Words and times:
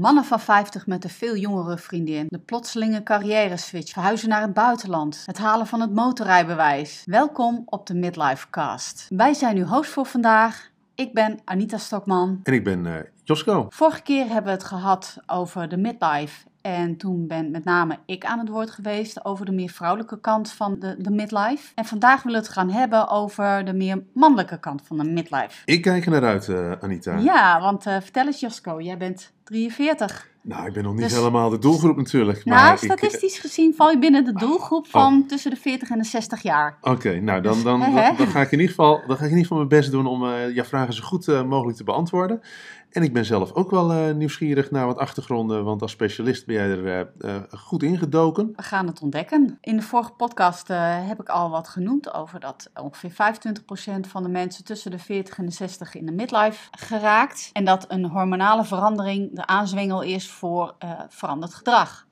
Mannen 0.00 0.24
van 0.24 0.40
50 0.40 0.86
met 0.86 1.04
een 1.04 1.10
veel 1.10 1.36
jongere 1.36 1.78
vriendin. 1.78 2.26
De 2.28 2.38
plotselinge 2.38 3.02
carrière 3.02 3.56
switch. 3.56 3.92
Verhuizen 3.92 4.28
naar 4.28 4.40
het 4.40 4.54
buitenland. 4.54 5.22
Het 5.26 5.38
halen 5.38 5.66
van 5.66 5.80
het 5.80 5.94
motorrijbewijs. 5.94 7.02
Welkom 7.04 7.62
op 7.66 7.86
de 7.86 7.94
Midlife 7.94 8.50
Cast. 8.50 9.06
Wij 9.08 9.34
zijn 9.34 9.56
uw 9.56 9.64
host 9.64 9.90
voor 9.90 10.06
vandaag. 10.06 10.70
Ik 10.94 11.14
ben 11.14 11.38
Anita 11.44 11.78
Stokman. 11.78 12.40
En 12.42 12.52
ik 12.52 12.64
ben 12.64 12.84
uh, 12.84 12.94
Josko. 13.24 13.66
Vorige 13.68 14.02
keer 14.02 14.26
hebben 14.26 14.44
we 14.44 14.50
het 14.50 14.64
gehad 14.64 15.16
over 15.26 15.68
de 15.68 15.76
midlife. 15.76 16.46
En 16.60 16.96
toen 16.96 17.26
ben 17.26 17.50
met 17.50 17.64
name 17.64 17.98
ik 18.06 18.24
aan 18.24 18.38
het 18.38 18.48
woord 18.48 18.70
geweest 18.70 19.24
over 19.24 19.44
de 19.44 19.52
meer 19.52 19.68
vrouwelijke 19.68 20.20
kant 20.20 20.52
van 20.52 20.78
de, 20.78 20.94
de 20.98 21.10
midlife. 21.10 21.72
En 21.74 21.84
vandaag 21.84 22.22
willen 22.22 22.40
we 22.40 22.46
het 22.46 22.54
gaan 22.54 22.70
hebben 22.70 23.08
over 23.08 23.64
de 23.64 23.72
meer 23.72 24.02
mannelijke 24.14 24.60
kant 24.60 24.82
van 24.86 24.98
de 24.98 25.04
midlife. 25.04 25.62
Ik 25.64 25.82
kijk 25.82 26.04
er 26.04 26.10
naar 26.10 26.24
uit, 26.24 26.48
uh, 26.48 26.72
Anita. 26.80 27.16
Ja, 27.16 27.60
want 27.60 27.86
uh, 27.86 27.96
vertel 28.00 28.26
eens 28.26 28.40
Josko, 28.40 28.80
jij 28.80 28.96
bent 28.96 29.32
43. 29.44 30.28
Nou, 30.42 30.66
ik 30.66 30.72
ben 30.72 30.82
nog 30.82 30.92
niet 30.92 31.02
dus, 31.02 31.12
helemaal 31.12 31.50
de 31.50 31.58
doelgroep 31.58 31.96
natuurlijk. 31.96 32.44
Maar 32.44 32.64
nou, 32.64 32.76
statistisch 32.76 33.34
ik, 33.34 33.40
gezien 33.40 33.74
val 33.74 33.90
je 33.90 33.98
binnen 33.98 34.24
de 34.24 34.32
doelgroep 34.32 34.84
oh. 34.84 34.90
van 34.90 35.26
tussen 35.26 35.50
de 35.50 35.56
40 35.56 35.90
en 35.90 35.98
de 35.98 36.04
60 36.04 36.42
jaar. 36.42 36.78
Oké, 36.80 37.20
nou 37.20 37.40
dan, 37.40 37.62
dan, 37.62 37.80
dan, 37.80 37.94
dan, 38.16 38.26
ga 38.26 38.40
ik 38.40 38.50
in 38.50 38.58
ieder 38.58 38.74
geval, 38.74 39.02
dan 39.06 39.16
ga 39.16 39.24
ik 39.24 39.30
in 39.30 39.36
ieder 39.36 39.42
geval 39.42 39.56
mijn 39.56 39.68
best 39.68 39.90
doen 39.90 40.06
om 40.06 40.24
uh, 40.24 40.54
jouw 40.54 40.64
vragen 40.64 40.94
zo 40.94 41.02
goed 41.02 41.28
uh, 41.28 41.42
mogelijk 41.42 41.76
te 41.76 41.84
beantwoorden. 41.84 42.40
En 42.90 43.02
ik 43.02 43.12
ben 43.12 43.24
zelf 43.24 43.52
ook 43.52 43.70
wel 43.70 43.92
uh, 43.92 44.14
nieuwsgierig 44.14 44.70
naar 44.70 44.86
wat 44.86 44.98
achtergronden, 44.98 45.64
want 45.64 45.82
als 45.82 45.90
specialist 45.90 46.46
ben 46.46 46.54
jij 46.54 46.68
er 46.68 47.12
uh, 47.18 47.36
goed 47.50 47.82
ingedoken. 47.82 48.52
We 48.56 48.62
gaan 48.62 48.86
het 48.86 49.00
ontdekken. 49.00 49.58
In 49.60 49.76
de 49.76 49.82
vorige 49.82 50.12
podcast 50.12 50.68
heb 51.08 51.20
ik 51.20 51.28
al 51.28 51.50
wat 51.50 51.68
genoemd 51.68 52.14
over 52.14 52.40
dat 52.40 52.70
ongeveer 52.82 53.10
25% 53.10 54.08
van 54.08 54.22
de 54.22 54.28
mensen 54.28 54.64
tussen 54.64 54.90
de 54.90 54.98
40 54.98 55.38
en 55.38 55.46
de 55.46 55.52
60 55.52 55.94
in 55.94 56.06
de 56.06 56.12
midlife 56.12 56.68
geraakt. 56.70 57.50
En 57.52 57.64
dat 57.64 57.84
een 57.88 58.04
hormonale 58.04 58.64
verandering 58.64 59.34
de 59.34 59.46
aanzwengel 59.46 60.02
is 60.02 60.30
voor 60.30 60.74
veranderd 61.08 61.54
gedrag. 61.54 62.06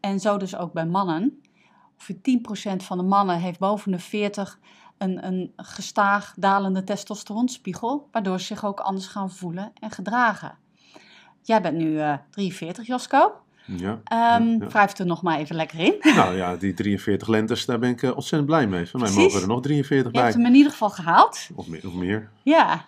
En 0.00 0.20
zo 0.20 0.36
dus 0.36 0.56
ook 0.56 0.72
bij 0.72 0.86
mannen. 0.86 1.40
Ongeveer 1.98 2.76
10% 2.76 2.84
van 2.84 2.98
de 2.98 3.04
mannen 3.04 3.38
heeft 3.38 3.58
boven 3.58 3.92
de 3.92 3.98
40 3.98 4.58
een, 5.00 5.26
een 5.26 5.52
gestaag 5.56 6.34
dalende 6.36 6.84
testosteronspiegel, 6.84 8.08
waardoor 8.12 8.40
ze 8.40 8.46
zich 8.46 8.64
ook 8.64 8.80
anders 8.80 9.06
gaan 9.06 9.30
voelen 9.30 9.72
en 9.80 9.90
gedragen. 9.90 10.58
Jij 11.42 11.62
bent 11.62 11.76
nu 11.76 11.90
uh, 11.90 12.14
43, 12.30 12.86
Josko. 12.86 13.32
Ja, 13.64 13.90
um, 13.90 14.00
ja, 14.08 14.38
ja. 14.38 14.66
Wrijf 14.68 14.98
er 14.98 15.06
nog 15.06 15.22
maar 15.22 15.38
even 15.38 15.56
lekker 15.56 15.78
in. 15.78 15.94
Nou 16.16 16.36
ja, 16.36 16.56
die 16.56 16.74
43 16.74 17.28
lentes, 17.28 17.64
daar 17.64 17.78
ben 17.78 17.90
ik 17.90 18.02
uh, 18.02 18.10
ontzettend 18.10 18.46
blij 18.46 18.66
mee. 18.66 18.86
Van 18.86 19.00
mij 19.00 19.10
mogen 19.10 19.40
er 19.40 19.46
nog 19.46 19.62
43 19.62 20.06
je 20.06 20.12
bij. 20.12 20.20
Je 20.20 20.26
hebt 20.26 20.34
hem 20.34 20.46
in 20.46 20.54
ieder 20.54 20.72
geval 20.72 20.90
gehaald. 20.90 21.48
Of 21.54 21.66
meer. 21.66 21.86
Of 21.86 21.92
meer. 21.92 22.30
Ja. 22.42 22.84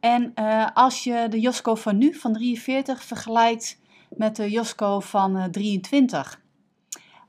En 0.00 0.32
uh, 0.38 0.66
als 0.74 1.04
je 1.04 1.26
de 1.30 1.40
Josko 1.40 1.74
van 1.74 1.98
nu, 1.98 2.14
van 2.14 2.32
43, 2.32 3.02
vergelijkt 3.02 3.80
met 4.08 4.36
de 4.36 4.50
Josko 4.50 5.00
van 5.00 5.36
uh, 5.36 5.44
23... 5.44 6.42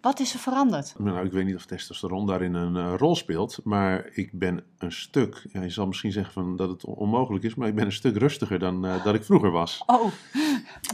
Wat 0.06 0.20
is 0.20 0.34
er 0.34 0.39
veranderd? 0.39 0.95
Nou, 0.98 1.25
ik 1.25 1.31
weet 1.31 1.45
niet 1.45 1.56
of 1.56 1.66
testosteron 1.66 2.28
daarin 2.28 2.53
een 2.53 2.75
uh, 2.75 2.94
rol 2.98 3.16
speelt, 3.16 3.59
maar 3.64 4.09
ik 4.11 4.30
ben 4.34 4.64
een 4.78 4.92
stuk, 4.92 5.48
ja, 5.52 5.61
je 5.61 5.70
zal 5.70 5.88
misschien 5.88 6.11
zeggen 6.11 6.34
van 6.34 6.56
dat 6.56 6.70
het 6.70 6.86
onmogelijk 6.86 7.44
is, 7.44 7.56
maar 7.56 7.67
ik 7.67 7.75
ben 7.75 7.86
een 7.86 7.92
stuk 7.92 8.17
rustiger 8.17 8.59
dan 8.59 8.86
uh, 8.86 9.03
dat 9.03 9.16
ik 9.16 9.23
vroeger 9.23 9.52
was. 9.52 9.83
Oh, 9.86 10.11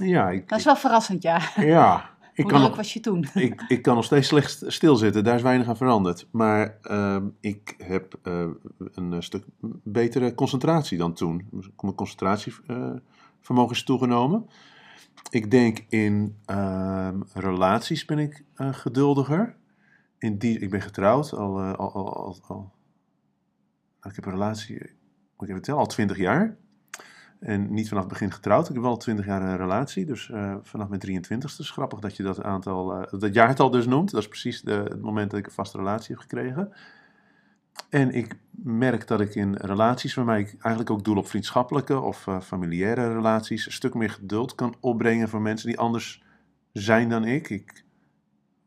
ja, 0.01 0.29
ik, 0.29 0.49
dat 0.49 0.59
is 0.59 0.65
wel 0.65 0.75
verrassend, 0.75 1.23
ja. 1.23 1.41
Ja. 1.55 2.09
Ik 2.33 2.43
Hoe 2.43 2.51
kan 2.51 2.61
nog, 2.61 2.75
was 2.75 2.93
je 2.93 2.99
toen? 2.99 3.27
Ik, 3.33 3.63
ik 3.67 3.81
kan 3.81 3.95
nog 3.95 4.05
steeds 4.05 4.27
slecht 4.27 4.63
stilzitten, 4.67 5.23
daar 5.23 5.35
is 5.35 5.41
weinig 5.41 5.67
aan 5.67 5.77
veranderd. 5.77 6.27
Maar 6.31 6.77
uh, 6.83 7.17
ik 7.39 7.75
heb 7.77 8.15
uh, 8.23 8.45
een 8.93 9.23
stuk 9.23 9.43
betere 9.83 10.33
concentratie 10.33 10.97
dan 10.97 11.13
toen. 11.13 11.47
Mijn 11.79 11.95
concentratievermogen 11.95 13.71
is 13.71 13.83
toegenomen. 13.83 14.45
Ik 15.29 15.51
denk 15.51 15.85
in 15.89 16.37
uh, 16.51 17.09
relaties 17.33 18.05
ben 18.05 18.19
ik 18.19 18.43
uh, 18.55 18.73
geduldiger. 18.73 19.55
In 20.17 20.37
die, 20.37 20.59
ik 20.59 20.69
ben 20.69 20.81
getrouwd 20.81 21.33
al, 21.33 21.59
uh, 21.59 21.73
al, 21.73 21.93
al, 21.93 22.37
al, 22.47 22.71
nou, 23.99 24.09
ik 24.09 24.15
heb 24.15 24.25
een 24.25 24.31
relatie, 24.31 24.77
moet 25.37 25.49
ik 25.49 25.57
even 25.57 25.77
al 25.77 25.85
20 25.85 26.17
jaar. 26.17 26.57
En 27.39 27.73
niet 27.73 27.87
vanaf 27.87 28.03
het 28.03 28.11
begin 28.11 28.31
getrouwd. 28.31 28.67
Ik 28.67 28.73
heb 28.73 28.81
wel 28.81 28.91
al 28.91 28.97
20 28.97 29.25
jaar 29.25 29.41
een 29.41 29.57
relatie. 29.57 30.05
Dus 30.05 30.27
uh, 30.29 30.55
vanaf 30.61 30.87
mijn 30.89 31.01
23ste. 31.23 31.57
is 31.57 31.71
grappig 31.71 31.99
dat 31.99 32.15
je 32.15 32.23
dat 32.23 32.43
aantal, 32.43 33.07
dat 33.19 33.33
jaartal 33.33 33.69
dus 33.69 33.85
noemt. 33.85 34.11
Dat 34.11 34.21
is 34.21 34.27
precies 34.27 34.61
de, 34.61 34.71
het 34.71 35.01
moment 35.01 35.31
dat 35.31 35.39
ik 35.39 35.45
een 35.45 35.51
vaste 35.51 35.77
relatie 35.77 36.15
heb 36.15 36.21
gekregen. 36.21 36.73
En 37.89 38.13
ik 38.13 38.35
merk 38.51 39.07
dat 39.07 39.21
ik 39.21 39.35
in 39.35 39.55
relaties 39.55 40.13
waarbij 40.13 40.39
ik 40.39 40.55
eigenlijk 40.59 40.89
ook 40.89 41.03
doel 41.03 41.17
op 41.17 41.27
vriendschappelijke 41.27 41.99
of 41.99 42.27
uh, 42.27 42.41
familiaire 42.41 43.13
relaties 43.13 43.65
een 43.65 43.71
stuk 43.71 43.93
meer 43.93 44.09
geduld 44.09 44.55
kan 44.55 44.75
opbrengen 44.79 45.29
voor 45.29 45.41
mensen 45.41 45.67
die 45.67 45.79
anders 45.79 46.23
zijn 46.73 47.09
dan 47.09 47.25
ik. 47.25 47.49
Ik 47.49 47.83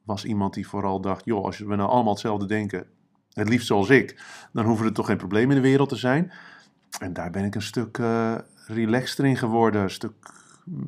was 0.02 0.24
iemand 0.24 0.54
die 0.54 0.68
vooral 0.68 1.00
dacht, 1.00 1.24
joh, 1.24 1.44
als 1.44 1.58
we 1.58 1.76
nou 1.76 1.90
allemaal 1.90 2.12
hetzelfde 2.12 2.46
denken, 2.46 2.86
het 3.32 3.48
liefst 3.48 3.66
zoals 3.66 3.88
ik, 3.88 4.22
dan 4.52 4.64
hoeven 4.64 4.86
er 4.86 4.92
toch 4.92 5.06
geen 5.06 5.16
problemen 5.16 5.56
in 5.56 5.62
de 5.62 5.68
wereld 5.68 5.88
te 5.88 5.96
zijn. 5.96 6.32
En 7.00 7.12
daar 7.12 7.30
ben 7.30 7.44
ik 7.44 7.54
een 7.54 7.62
stuk 7.62 7.98
uh, 7.98 8.34
relaxter 8.66 9.24
in 9.24 9.36
geworden, 9.36 9.82
een 9.82 9.90
stuk 9.90 10.32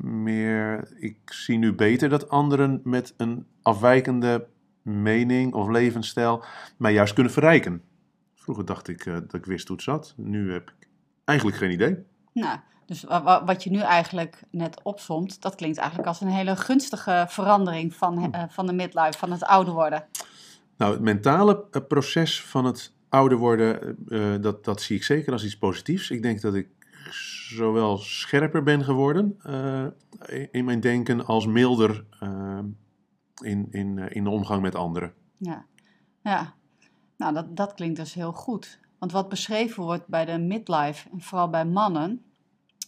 meer, 0.01 0.87
ik 0.99 1.17
zie 1.25 1.57
nu 1.57 1.73
beter 1.73 2.09
dat 2.09 2.29
anderen 2.29 2.81
met 2.83 3.13
een 3.17 3.45
afwijkende 3.61 4.47
mening 4.81 5.53
of 5.53 5.67
levensstijl 5.69 6.43
mij 6.77 6.93
juist 6.93 7.13
kunnen 7.13 7.33
verrijken. 7.33 7.81
Vroeger 8.47 8.65
dacht 8.65 8.87
ik 8.87 9.05
uh, 9.05 9.13
dat 9.13 9.33
ik 9.33 9.45
wist 9.45 9.67
hoe 9.67 9.75
het 9.75 9.85
zat. 9.85 10.13
Nu 10.17 10.51
heb 10.51 10.69
ik 10.69 10.87
eigenlijk 11.23 11.57
geen 11.57 11.71
idee. 11.71 11.97
Nou, 12.33 12.59
dus 12.85 13.03
wat 13.45 13.63
je 13.63 13.69
nu 13.69 13.79
eigenlijk 13.79 14.43
net 14.51 14.79
opzomt, 14.83 15.41
dat 15.41 15.55
klinkt 15.55 15.77
eigenlijk 15.77 16.07
als 16.07 16.21
een 16.21 16.27
hele 16.27 16.55
gunstige 16.55 17.25
verandering 17.29 17.93
van, 17.93 18.35
uh, 18.35 18.43
van 18.49 18.65
de 18.65 18.73
midlife, 18.73 19.17
van 19.17 19.31
het 19.31 19.43
ouder 19.43 19.73
worden. 19.73 20.05
Nou, 20.77 20.93
het 20.93 21.01
mentale 21.01 21.65
eh, 21.71 21.81
proces 21.87 22.43
van 22.43 22.65
het 22.65 22.93
ouder 23.09 23.37
worden, 23.37 23.97
uh, 24.07 24.35
dat, 24.41 24.65
dat 24.65 24.81
zie 24.81 24.95
ik 24.95 25.03
zeker 25.03 25.31
als 25.31 25.45
iets 25.45 25.57
positiefs. 25.57 26.09
Ik 26.09 26.21
denk 26.21 26.41
dat 26.41 26.55
ik 26.55 26.67
zowel 27.49 27.97
scherper 27.97 28.63
ben 28.63 28.83
geworden 28.83 29.39
uh, 29.45 29.85
in 30.51 30.65
mijn 30.65 30.79
denken 30.79 31.25
als 31.25 31.47
milder 31.47 32.05
in, 33.43 33.67
in, 33.71 33.97
in 33.97 34.23
de 34.23 34.29
omgang 34.29 34.61
met 34.61 34.75
anderen. 34.75 35.13
Ja, 35.37 35.65
ja. 36.21 36.56
Nou, 37.17 37.33
dat, 37.33 37.55
dat 37.55 37.73
klinkt 37.73 37.95
dus 37.95 38.13
heel 38.13 38.33
goed. 38.33 38.79
Want 38.99 39.11
wat 39.11 39.29
beschreven 39.29 39.83
wordt 39.83 40.07
bij 40.07 40.25
de 40.25 40.37
midlife, 40.37 41.09
en 41.09 41.21
vooral 41.21 41.49
bij 41.49 41.65
mannen, 41.65 42.25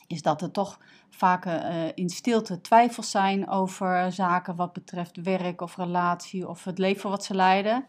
is 0.08 0.22
dat 0.22 0.42
er 0.42 0.52
toch 0.52 0.80
vaak 1.10 1.46
uh, 1.46 1.86
in 1.94 2.10
stilte 2.10 2.62
twijfels 2.62 3.12
zijn 3.12 3.50
over 3.50 4.12
zaken 4.12 4.56
wat 4.56 4.74
betreft 4.74 5.22
werk 5.22 5.62
of 5.62 5.76
relatie 5.76 6.48
of 6.48 6.64
het 6.64 6.78
leven 6.78 7.10
wat 7.10 7.24
ze 7.24 7.36
leiden. 7.36 7.86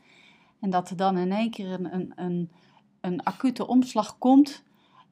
En 0.60 0.70
dat 0.70 0.90
er 0.90 0.96
dan 0.96 1.18
in 1.18 1.32
één 1.32 1.50
keer 1.50 1.72
een, 1.72 1.94
een, 1.94 2.12
een, 2.16 2.50
een 3.00 3.22
acute 3.22 3.66
omslag 3.66 4.18
komt 4.18 4.62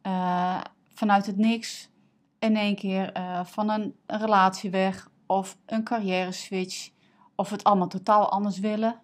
uh, 0.03 0.61
vanuit 0.95 1.27
het 1.27 1.37
niks. 1.37 1.91
In 2.39 2.57
één 2.57 2.77
keer 2.77 3.17
uh, 3.17 3.45
van 3.45 3.71
een, 3.71 3.95
een 4.07 4.19
relatie 4.19 4.71
weg 4.71 5.11
of 5.27 5.57
een 5.67 5.85
carrière 5.85 6.33
switch 6.33 6.91
of 7.35 7.51
het 7.51 7.65
allemaal 7.65 7.89
totaal 7.89 8.31
anders 8.31 8.59
willen 8.59 9.01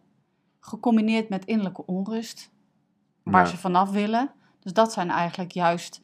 gecombineerd 0.67 1.29
met 1.29 1.45
innerlijke 1.45 1.87
onrust, 1.87 2.51
waar 3.23 3.45
ja. 3.45 3.51
ze 3.51 3.57
vanaf 3.57 3.91
willen. 3.91 4.31
Dus 4.61 4.73
dat 4.73 4.93
zijn 4.93 5.11
eigenlijk 5.11 5.53
juist 5.53 6.03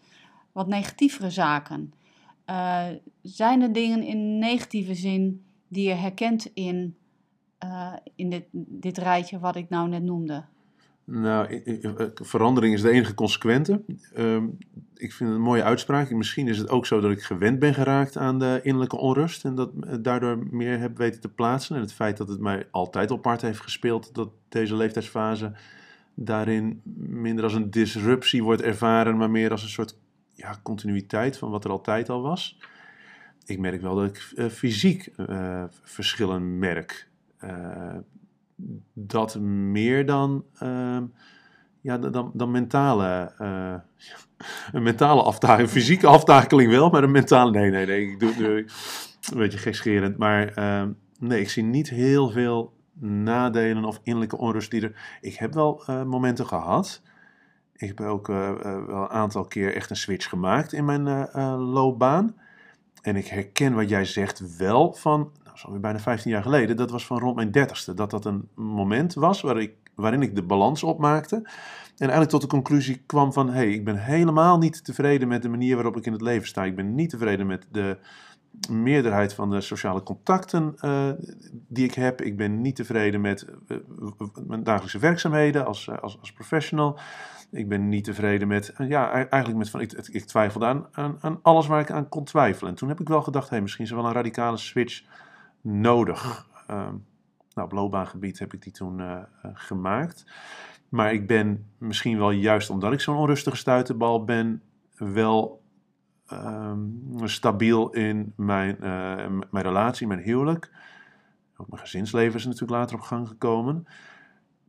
wat 0.52 0.68
negatievere 0.68 1.30
zaken. 1.30 1.92
Uh, 2.46 2.86
zijn 3.22 3.62
er 3.62 3.72
dingen 3.72 4.02
in 4.02 4.38
negatieve 4.38 4.94
zin 4.94 5.44
die 5.68 5.88
je 5.88 5.94
herkent 5.94 6.50
in, 6.54 6.96
uh, 7.64 7.92
in 8.14 8.30
dit, 8.30 8.44
dit 8.52 8.98
rijtje 8.98 9.38
wat 9.38 9.56
ik 9.56 9.68
nou 9.68 9.88
net 9.88 10.02
noemde? 10.02 10.44
Nou, 11.12 11.62
verandering 12.14 12.74
is 12.74 12.82
de 12.82 12.90
enige 12.90 13.14
consequente. 13.14 13.82
Uh, 14.16 14.36
ik 14.94 15.12
vind 15.12 15.30
het 15.30 15.38
een 15.38 15.44
mooie 15.44 15.62
uitspraak. 15.62 16.10
Misschien 16.10 16.48
is 16.48 16.58
het 16.58 16.68
ook 16.68 16.86
zo 16.86 17.00
dat 17.00 17.10
ik 17.10 17.22
gewend 17.22 17.58
ben 17.58 17.74
geraakt 17.74 18.16
aan 18.16 18.38
de 18.38 18.60
innerlijke 18.62 18.96
onrust 18.96 19.44
en 19.44 19.54
dat 19.54 19.70
daardoor 20.00 20.46
meer 20.50 20.78
heb 20.78 20.98
weten 20.98 21.20
te 21.20 21.28
plaatsen. 21.28 21.76
En 21.76 21.82
het 21.82 21.92
feit 21.92 22.16
dat 22.16 22.28
het 22.28 22.40
mij 22.40 22.66
altijd 22.70 23.10
op 23.10 23.24
hart 23.24 23.40
heeft 23.40 23.60
gespeeld 23.60 24.14
dat 24.14 24.30
deze 24.48 24.76
leeftijdsfase 24.76 25.52
daarin 26.14 26.80
minder 27.06 27.44
als 27.44 27.54
een 27.54 27.70
disruptie 27.70 28.42
wordt 28.42 28.62
ervaren, 28.62 29.16
maar 29.16 29.30
meer 29.30 29.50
als 29.50 29.62
een 29.62 29.68
soort 29.68 29.98
ja, 30.34 30.60
continuïteit 30.62 31.38
van 31.38 31.50
wat 31.50 31.64
er 31.64 31.70
altijd 31.70 32.08
al 32.08 32.22
was. 32.22 32.58
Ik 33.44 33.58
merk 33.58 33.80
wel 33.80 33.94
dat 33.94 34.08
ik 34.08 34.32
uh, 34.34 34.46
fysiek 34.46 35.12
uh, 35.16 35.64
verschillen 35.82 36.58
merk. 36.58 37.08
Uh, 37.44 37.96
dat 38.92 39.38
meer 39.40 40.06
dan, 40.06 40.44
uh, 40.62 40.98
ja, 41.80 41.98
dan, 41.98 42.30
dan 42.34 42.50
mentale, 42.50 43.32
uh, 43.38 43.74
een 44.76 44.82
mentale 44.82 45.22
aftakeling, 45.22 45.70
fysieke 45.70 46.06
aftakeling 46.06 46.70
wel, 46.70 46.90
maar 46.90 47.02
een 47.02 47.10
mentale, 47.10 47.50
nee, 47.50 47.70
nee, 47.70 47.86
nee, 47.86 48.10
ik 48.10 48.20
doe 48.20 48.66
een 49.32 49.38
beetje 49.38 49.58
gekscherend, 49.58 50.16
maar 50.16 50.58
uh, 50.58 50.88
nee, 51.18 51.40
ik 51.40 51.50
zie 51.50 51.62
niet 51.62 51.88
heel 51.88 52.30
veel 52.30 52.72
nadelen 52.98 53.84
of 53.84 54.00
innerlijke 54.02 54.38
onrust 54.38 54.70
die 54.70 54.82
er, 54.82 55.18
ik 55.20 55.34
heb 55.34 55.54
wel 55.54 55.82
uh, 55.90 56.02
momenten 56.02 56.46
gehad, 56.46 57.02
ik 57.72 57.88
heb 57.88 58.00
ook 58.00 58.26
wel 58.26 58.64
een 58.64 59.08
aantal 59.08 59.44
keer 59.44 59.74
echt 59.74 59.90
een 59.90 59.96
switch 59.96 60.28
gemaakt 60.28 60.72
in 60.72 60.84
mijn 60.84 61.30
loopbaan, 61.58 62.34
en 63.02 63.16
ik 63.16 63.26
herken 63.26 63.74
wat 63.74 63.88
jij 63.88 64.04
zegt 64.04 64.56
wel 64.56 64.92
van, 64.92 65.32
bijna 65.68 65.98
15 65.98 66.30
jaar 66.30 66.42
geleden, 66.42 66.76
dat 66.76 66.90
was 66.90 67.06
van 67.06 67.18
rond 67.18 67.36
mijn 67.36 67.50
dertigste. 67.50 67.94
Dat 67.94 68.10
dat 68.10 68.24
een 68.24 68.48
moment 68.54 69.14
was 69.14 69.42
ik, 69.44 69.74
waarin 69.94 70.22
ik 70.22 70.34
de 70.34 70.42
balans 70.42 70.82
opmaakte. 70.82 71.36
En 71.36 72.06
eigenlijk 72.06 72.30
tot 72.30 72.40
de 72.40 72.56
conclusie 72.56 73.02
kwam 73.06 73.32
van, 73.32 73.46
hé, 73.46 73.52
hey, 73.52 73.72
ik 73.72 73.84
ben 73.84 73.96
helemaal 73.96 74.58
niet 74.58 74.84
tevreden 74.84 75.28
met 75.28 75.42
de 75.42 75.48
manier 75.48 75.74
waarop 75.74 75.96
ik 75.96 76.06
in 76.06 76.12
het 76.12 76.20
leven 76.20 76.48
sta. 76.48 76.64
Ik 76.64 76.76
ben 76.76 76.94
niet 76.94 77.10
tevreden 77.10 77.46
met 77.46 77.66
de 77.70 77.98
meerderheid 78.68 79.34
van 79.34 79.50
de 79.50 79.60
sociale 79.60 80.02
contacten 80.02 80.74
uh, 80.84 81.08
die 81.68 81.84
ik 81.84 81.94
heb. 81.94 82.20
Ik 82.20 82.36
ben 82.36 82.60
niet 82.60 82.76
tevreden 82.76 83.20
met 83.20 83.46
uh, 83.68 83.78
mijn 84.46 84.62
dagelijkse 84.62 84.98
werkzaamheden 84.98 85.66
als, 85.66 85.86
uh, 85.86 85.98
als, 85.98 86.20
als 86.20 86.32
professional. 86.32 86.98
Ik 87.50 87.68
ben 87.68 87.88
niet 87.88 88.04
tevreden 88.04 88.48
met, 88.48 88.72
ja, 88.78 89.12
eigenlijk 89.12 89.56
met 89.56 89.70
van, 89.70 89.80
ik, 89.80 89.92
ik 89.92 90.24
twijfelde 90.24 90.66
aan, 90.66 90.86
aan, 90.92 91.16
aan, 91.20 91.38
alles 91.42 91.66
waar 91.66 91.80
ik 91.80 91.90
aan 91.90 92.08
kon 92.08 92.24
twijfelen. 92.24 92.70
En 92.70 92.76
toen 92.76 92.88
heb 92.88 93.00
ik 93.00 93.08
wel 93.08 93.22
gedacht, 93.22 93.48
hé, 93.48 93.54
hey, 93.54 93.62
misschien 93.62 93.84
is 93.84 93.90
er 93.90 93.96
wel 93.96 94.06
een 94.06 94.12
radicale 94.12 94.56
switch 94.56 95.02
nodig. 95.60 96.48
nou, 96.66 97.00
op 97.54 97.72
loopbaangebied 97.72 98.38
heb 98.38 98.52
ik 98.52 98.62
die 98.62 98.72
toen 98.72 99.26
gemaakt. 99.42 100.24
Maar 100.88 101.12
ik 101.12 101.26
ben 101.26 101.66
misschien 101.78 102.18
wel 102.18 102.30
juist 102.30 102.70
omdat 102.70 102.92
ik 102.92 103.00
zo'n 103.00 103.16
onrustige 103.16 103.56
stuiterbal 103.56 104.24
ben, 104.24 104.62
wel 104.96 105.62
um, 106.32 107.02
stabiel 107.24 107.90
in 107.90 108.32
mijn, 108.36 108.76
uh, 108.76 109.26
mijn 109.50 109.64
relatie, 109.64 110.06
mijn 110.06 110.20
huwelijk. 110.20 110.70
Ook 111.56 111.68
mijn 111.68 111.82
gezinsleven 111.82 112.38
is 112.38 112.44
natuurlijk 112.44 112.72
later 112.72 112.96
op 112.96 113.02
gang 113.02 113.28
gekomen. 113.28 113.86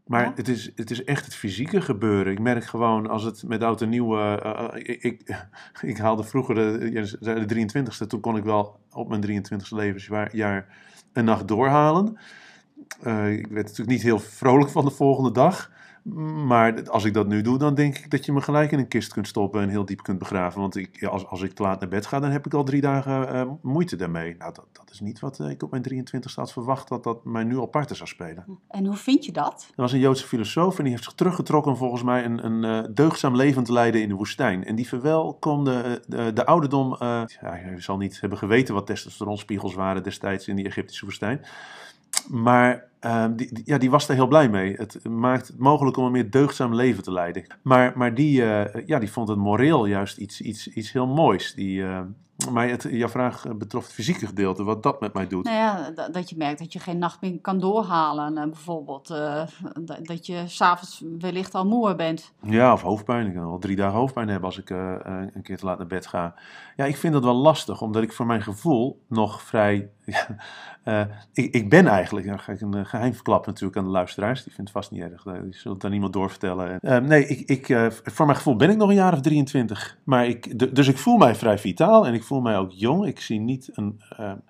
Maar 0.06 0.24
ja. 0.24 0.32
het, 0.36 0.48
is, 0.48 0.72
het 0.76 0.92
is 0.92 1.04
echt 1.04 1.26
het 1.26 1.36
fysieke 1.36 1.82
gebeuren. 1.82 2.32
Ik 2.32 2.40
merk 2.40 2.66
gewoon 2.66 3.10
als 3.10 3.24
het 3.24 3.44
met 3.48 3.64
oud 3.64 3.82
en 3.82 3.90
nieuw. 3.90 4.18
Uh, 4.18 4.68
ik, 4.74 5.04
ik, 5.04 5.46
ik, 5.82 5.98
haalde 5.98 6.24
vroeger 6.24 6.56
de, 6.56 7.18
de 7.46 7.68
23ste. 7.68 8.08
Toen 8.08 8.20
kon 8.20 8.38
ik 8.38 8.44
wel 8.44 8.80
op 8.92 9.10
mijn 9.10 9.44
23ste 9.44 9.76
levensjaar 9.76 10.66
een 11.14 11.26
nacht 11.26 11.48
doorhalen. 11.48 12.18
Uh, 13.04 13.32
ik 13.32 13.48
werd 13.48 13.66
natuurlijk 13.68 13.90
niet 13.90 14.02
heel 14.02 14.20
vrolijk 14.20 14.70
van 14.70 14.86
de 14.86 14.92
volgende 14.92 15.32
dag. 15.32 15.72
Maar 16.46 16.90
als 16.90 17.04
ik 17.04 17.14
dat 17.14 17.28
nu 17.28 17.42
doe, 17.42 17.58
dan 17.58 17.76
denk 17.76 17.98
ik 17.98 18.10
dat 18.12 18.26
je 18.26 18.32
me 18.32 18.42
gelijk 18.42 18.72
in 18.72 18.80
een 18.80 18.88
kist 18.88 19.14
kunt 19.14 19.28
stoppen 19.28 19.62
en 19.62 19.70
heel 19.70 19.86
diep 19.86 20.04
kunt 20.04 20.20
begraven. 20.20 20.62
Want 20.62 20.76
ik, 20.76 21.04
als, 21.04 21.26
als 21.26 21.42
ik 21.42 21.54
te 21.54 21.62
laat 21.62 21.80
naar 21.80 21.90
bed 21.90 22.06
ga, 22.06 22.20
dan 22.20 22.32
heb 22.32 22.46
ik 22.46 22.54
al 22.54 22.64
drie 22.64 22.82
dagen 22.82 23.36
uh, 23.36 23.52
moeite 23.62 23.96
daarmee. 23.96 24.36
Nou, 24.38 24.54
dat, 24.54 24.66
dat 24.72 24.90
is 24.92 25.00
niet 25.00 25.20
wat 25.20 25.40
uh, 25.40 25.50
ik 25.50 25.64
op 25.64 25.72
mijn 25.72 25.84
23 25.84 26.36
had 26.36 26.52
verwacht 26.52 26.88
dat 26.88 27.04
dat 27.04 27.26
mij 27.26 27.44
nu 27.44 27.58
al 27.58 27.66
parten 27.66 27.96
zou 27.96 28.10
spelen. 28.10 28.46
En 28.68 28.86
hoe 28.86 28.96
vind 28.96 29.26
je 29.26 29.32
dat? 29.32 29.68
Er 29.70 29.82
was 29.82 29.92
een 29.92 30.00
Joodse 30.00 30.28
filosoof 30.28 30.78
en 30.78 30.84
die 30.84 30.92
heeft 30.92 31.06
zich 31.06 31.14
teruggetrokken 31.14 31.78
volgens 31.78 32.04
mij 32.04 32.26
een, 32.26 32.46
een 32.46 32.86
uh, 32.86 32.94
deugdzaam 32.94 33.36
leven 33.36 33.64
te 33.64 33.74
leiden 33.74 34.02
in 34.02 34.10
de 34.10 34.16
woestijn. 34.16 34.64
En 34.66 34.76
die 34.76 34.88
verwelkomde 34.88 36.04
de, 36.08 36.34
de 36.34 36.46
ouderdom. 36.46 36.96
ja, 37.00 37.28
hij 37.40 37.76
zal 37.78 37.98
niet 37.98 38.22
hebben 38.22 38.38
geweten 38.38 38.74
wat 38.74 38.86
testosteronspiegels 38.86 39.74
waren 39.74 40.04
destijds 40.04 40.48
in 40.48 40.56
die 40.56 40.66
Egyptische 40.66 41.06
woestijn. 41.06 41.42
Maar 42.28 42.90
uh, 43.06 43.26
die, 43.36 43.62
ja, 43.66 43.78
die 43.78 43.90
was 43.90 44.08
er 44.08 44.16
heel 44.16 44.28
blij 44.28 44.50
mee. 44.50 44.76
Het 44.76 45.08
maakt 45.10 45.48
het 45.48 45.58
mogelijk 45.58 45.98
om 45.98 46.06
een 46.06 46.12
meer 46.12 46.32
deugdzaam 46.32 46.76
leven 46.76 47.04
te 47.04 47.12
leiden. 47.12 47.44
Maar, 47.62 47.94
maar 47.96 48.14
die, 48.14 48.42
uh, 48.42 48.86
ja, 48.86 49.00
die 49.00 49.12
vond 49.12 49.28
het 49.28 49.38
moreel 49.38 49.86
juist 49.86 50.18
iets, 50.18 50.42
iets, 50.42 50.68
iets 50.68 50.92
heel 50.92 51.08
moois. 51.08 51.54
Die, 51.54 51.82
uh, 51.82 52.00
maar 52.52 52.70
het, 52.70 52.88
jouw 52.92 53.10
vraag 53.10 53.58
betrof 53.58 53.84
het 53.84 53.94
fysieke 53.94 54.26
gedeelte, 54.26 54.64
wat 54.64 54.84
dat 54.84 55.02
met 55.02 55.14
mij 55.14 55.28
doet. 55.28 55.44
Nou 55.44 55.56
ja, 55.56 55.92
dat, 55.96 56.14
dat 56.14 56.30
je 56.30 56.38
merkt 56.38 56.60
dat 56.60 56.74
je 56.74 56.80
geen 56.80 56.98
nacht 56.98 57.22
meer 57.22 57.40
kan 57.40 57.60
doorhalen. 57.60 58.34
Bijvoorbeeld 58.34 59.08
dat, 59.08 60.06
dat 60.06 60.26
je 60.26 60.44
s'avonds 60.46 61.04
wellicht 61.20 61.56
al 61.56 61.66
moe 61.66 61.96
bent. 61.96 62.34
Ja, 62.42 62.74
of 62.74 62.82
hoofdpijn. 62.82 63.28
Ik 63.28 63.34
kan 63.34 63.44
al 63.44 63.60
drie 63.60 63.76
dagen 63.76 63.98
hoofdpijn 63.98 64.28
hebben 64.28 64.46
als 64.46 64.58
ik 64.58 64.70
een 64.70 65.42
keer 65.44 65.58
te 65.58 65.66
laat 65.66 65.78
naar 65.78 65.88
bed 65.88 66.08
ga. 66.08 66.36
Ja, 66.76 66.86
ik 66.86 66.98
vind 66.98 67.14
dat 67.14 67.24
wel 67.24 67.36
lastig, 67.36 67.82
omdat 67.82 68.04
ik 68.04 68.14
voor 68.14 68.26
mijn 68.26 68.42
gevoel 68.42 69.02
nog 69.08 69.42
vrij... 69.42 69.90
Ik, 71.34 71.54
ik, 71.54 71.70
ben 71.70 71.88
eigenlijk, 71.88 72.28
dan 72.28 72.40
ga 72.40 72.52
ik 72.52 72.62
een 72.62 72.86
geheim 72.92 73.14
verklappen 73.14 73.52
natuurlijk 73.52 73.78
aan 73.78 73.86
de 73.86 73.90
luisteraars, 73.90 74.44
die 74.44 74.54
vindt 74.54 74.72
vast 74.72 74.92
niet 74.92 75.02
erg, 75.02 75.24
die 75.24 75.54
zullen 75.54 75.78
het 75.78 75.84
aan 75.84 75.92
niemand 75.92 76.14
doorvertellen. 76.14 76.80
Uh, 76.82 76.98
nee, 76.98 77.28
ik, 77.28 77.50
ik, 77.50 77.70
uh, 77.70 77.90
voor 77.90 78.26
mijn 78.26 78.38
gevoel 78.38 78.56
ben 78.56 78.70
ik 78.70 78.78
nog 78.78 78.90
een 78.90 78.96
jaar 78.96 79.14
of 79.14 79.22
23, 79.22 79.98
maar 80.04 80.28
ik, 80.28 80.76
dus 80.76 80.88
ik 80.88 80.98
voel 80.98 81.18
mij 81.18 81.36
vrij 81.36 81.58
vitaal 81.58 82.08
en 82.08 82.14
ik 82.14 82.24
voel 82.24 82.42
mij 82.42 82.58
ook 82.58 82.72
jong. 82.72 83.06
Ik 83.06 83.20
zie 83.20 83.40
niet 83.40 83.70
een, 83.74 84.02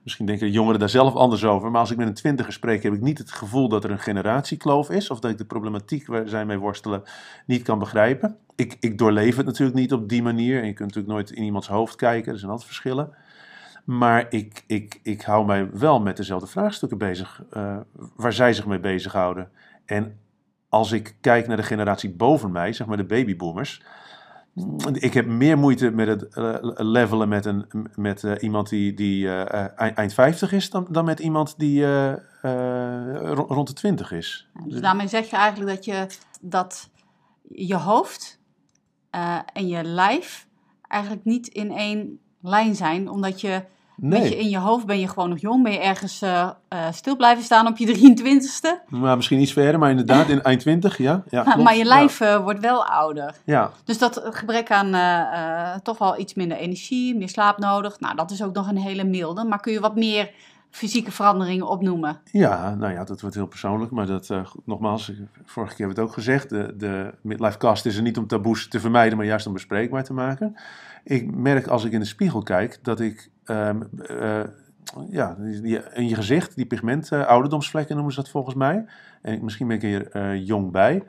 misschien 0.03 0.25
denken 0.25 0.45
de 0.45 0.53
jongeren 0.53 0.79
daar 0.79 0.89
zelf 0.89 1.15
anders 1.15 1.43
over, 1.45 1.71
maar 1.71 1.79
als 1.79 1.91
ik 1.91 1.97
met 1.97 2.07
een 2.07 2.13
twintiger 2.13 2.53
spreek 2.53 2.83
heb 2.83 2.93
ik 2.93 3.01
niet 3.01 3.17
het 3.17 3.31
gevoel 3.31 3.69
dat 3.69 3.83
er 3.83 3.91
een 3.91 3.99
generatiekloof 3.99 4.89
is 4.89 5.09
of 5.09 5.19
dat 5.19 5.31
ik 5.31 5.38
de 5.38 5.45
problematiek 5.45 6.07
waar 6.07 6.27
zij 6.27 6.45
mee 6.45 6.57
worstelen 6.57 7.03
niet 7.45 7.63
kan 7.63 7.79
begrijpen. 7.79 8.38
Ik, 8.55 8.77
ik 8.79 8.97
doorleef 8.97 9.35
het 9.35 9.45
natuurlijk 9.45 9.77
niet 9.77 9.93
op 9.93 10.09
die 10.09 10.23
manier 10.23 10.59
en 10.59 10.67
je 10.67 10.73
kunt 10.73 10.88
natuurlijk 10.88 11.13
nooit 11.13 11.31
in 11.31 11.43
iemands 11.43 11.67
hoofd 11.67 11.95
kijken, 11.95 12.31
er 12.31 12.39
zijn 12.39 12.51
altijd 12.51 12.69
verschillen. 12.69 13.09
Maar 13.83 14.25
ik, 14.30 14.63
ik, 14.68 15.00
ik 15.04 15.22
hou 15.22 15.45
mij 15.45 15.69
wel 15.72 16.01
met 16.01 16.18
dezelfde 16.18 16.48
vraagstukken 16.48 16.98
bezig, 16.98 17.44
uh, 17.54 17.78
waar 18.16 18.33
zij 18.33 18.54
zich 18.54 18.66
mee 18.66 18.80
bezighouden. 18.80 19.50
En 19.86 20.19
als 20.69 20.92
ik 20.92 21.16
kijk 21.22 21.48
naar 21.48 21.57
de 21.57 21.63
generatie 21.63 22.10
boven 22.10 22.51
mij, 22.51 22.74
zeg 22.74 22.88
maar 22.88 22.98
de 22.98 23.06
babyboomers. 23.06 23.83
Ik 24.94 25.13
heb 25.13 25.25
meer 25.25 25.57
moeite 25.57 25.92
met 25.92 26.07
het 26.07 26.38
uh, 26.38 26.56
levelen 26.62 27.30
met, 27.30 27.45
een, 27.45 27.66
met 27.95 28.24
uh, 28.24 28.33
iemand 28.39 28.69
die, 28.69 28.94
die 28.94 29.30
eind 29.75 30.13
50 30.13 30.51
is 30.51 30.69
dan, 30.69 30.88
dan 30.89 31.06
met 31.06 31.19
iemand 31.19 31.54
die 31.57 31.86
rond 33.34 33.68
de 33.68 33.74
20 33.74 34.12
is. 34.12 34.50
Dus 34.66 34.81
daarmee 34.81 35.07
zeg 35.07 35.30
je 35.30 35.36
eigenlijk 35.36 35.75
dat 35.75 35.86
je, 35.86 36.07
dat 36.42 36.89
je 37.42 37.75
hoofd 37.75 38.39
en 39.54 39.68
je 39.68 39.84
lijf 39.84 40.48
eigenlijk 40.88 41.25
niet 41.25 41.48
in 41.48 41.72
één 41.72 42.19
lijn 42.41 42.75
zijn, 42.75 43.09
omdat 43.09 43.41
je 43.41 43.61
Nee. 44.01 44.23
je, 44.23 44.38
in 44.38 44.49
je 44.49 44.57
hoofd 44.57 44.85
ben 44.85 44.99
je 44.99 45.07
gewoon 45.07 45.29
nog 45.29 45.39
jong, 45.39 45.63
ben 45.63 45.71
je 45.71 45.79
ergens 45.79 46.23
uh, 46.23 46.49
uh, 46.73 46.79
stil 46.91 47.15
blijven 47.15 47.43
staan 47.43 47.67
op 47.67 47.77
je 47.77 47.88
23ste. 47.88 48.89
Maar 48.89 49.15
misschien 49.15 49.39
iets 49.39 49.53
verder, 49.53 49.79
maar 49.79 49.89
inderdaad 49.89 50.29
in 50.29 50.41
eind 50.51 50.59
20, 50.59 50.97
ja. 50.97 51.23
ja 51.29 51.55
maar 51.55 51.75
je 51.75 51.85
lijf 51.85 52.19
ja. 52.19 52.35
uh, 52.35 52.43
wordt 52.43 52.59
wel 52.59 52.85
ouder. 52.85 53.35
Ja. 53.43 53.71
Dus 53.83 53.97
dat 53.97 54.21
gebrek 54.23 54.71
aan 54.71 55.81
toch 55.83 55.97
wel 55.97 56.19
iets 56.19 56.33
minder 56.33 56.57
energie, 56.57 57.15
meer 57.15 57.29
slaap 57.29 57.57
nodig. 57.57 57.99
Nou, 57.99 58.15
dat 58.15 58.31
is 58.31 58.43
ook 58.43 58.53
nog 58.53 58.69
een 58.69 58.77
hele 58.77 59.03
milde. 59.03 59.43
Maar 59.43 59.59
kun 59.59 59.73
je 59.73 59.79
wat 59.79 59.95
meer 59.95 60.31
fysieke 60.69 61.11
veranderingen 61.11 61.67
opnoemen? 61.67 62.19
Ja, 62.31 62.75
nou 62.75 62.93
ja, 62.93 63.03
dat 63.03 63.21
wordt 63.21 63.35
heel 63.35 63.47
persoonlijk. 63.47 63.91
Maar 63.91 64.05
dat, 64.05 64.29
nogmaals, 64.65 65.12
vorige 65.45 65.75
keer 65.75 65.86
hebben 65.86 65.95
we 65.95 66.01
het 66.01 66.10
ook 66.10 66.13
gezegd. 66.13 66.50
De, 66.50 66.74
de 66.77 67.13
midlife 67.21 67.57
cast 67.57 67.86
is 67.86 67.95
er 67.95 68.01
niet 68.01 68.17
om 68.17 68.27
taboes 68.27 68.67
te 68.67 68.79
vermijden, 68.79 69.17
maar 69.17 69.25
juist 69.25 69.48
om 69.48 69.53
bespreekbaar 69.53 70.03
te 70.03 70.13
maken. 70.13 70.55
Ik 71.03 71.36
merk 71.36 71.67
als 71.67 71.86
ik 71.86 71.91
in 71.91 72.00
de 72.00 72.05
spiegel 72.05 72.43
kijk 72.43 72.79
dat 72.81 73.00
ik 73.00 73.29
um, 73.46 73.89
uh, 74.10 74.43
ja, 75.10 75.36
in 75.93 76.08
je 76.08 76.15
gezicht, 76.15 76.55
die 76.55 76.65
pigment, 76.65 77.12
uh, 77.12 77.25
ouderdomsvlekken 77.25 77.96
noemen 77.96 78.13
ze 78.13 78.22
dat 78.22 78.29
volgens 78.29 78.55
mij. 78.55 78.86
En 79.22 79.43
misschien 79.43 79.67
ben 79.67 79.81
ik 79.81 79.84
er 79.84 80.15
uh, 80.15 80.46
jong 80.48 80.72
bij. 80.72 81.03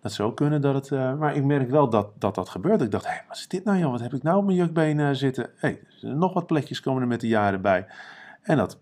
Dat 0.00 0.12
zou 0.12 0.34
kunnen 0.34 0.60
dat 0.60 0.74
het. 0.74 0.90
Uh, 0.90 1.18
maar 1.18 1.36
ik 1.36 1.44
merk 1.44 1.70
wel 1.70 1.90
dat 1.90 2.20
dat, 2.20 2.34
dat 2.34 2.48
gebeurt. 2.48 2.82
Ik 2.82 2.90
dacht, 2.90 3.04
hé, 3.04 3.10
hey, 3.10 3.24
wat 3.28 3.36
is 3.36 3.48
dit 3.48 3.64
nou, 3.64 3.78
joh? 3.78 3.90
Wat 3.90 4.00
heb 4.00 4.14
ik 4.14 4.22
nou 4.22 4.38
op 4.38 4.44
mijn 4.44 4.56
jukbeen 4.56 5.16
zitten? 5.16 5.44
Hé, 5.56 5.78
hey, 6.00 6.10
nog 6.12 6.32
wat 6.32 6.46
plekjes 6.46 6.80
komen 6.80 7.02
er 7.02 7.08
met 7.08 7.20
de 7.20 7.28
jaren 7.28 7.60
bij. 7.60 7.86
En 8.42 8.56
dat 8.56 8.78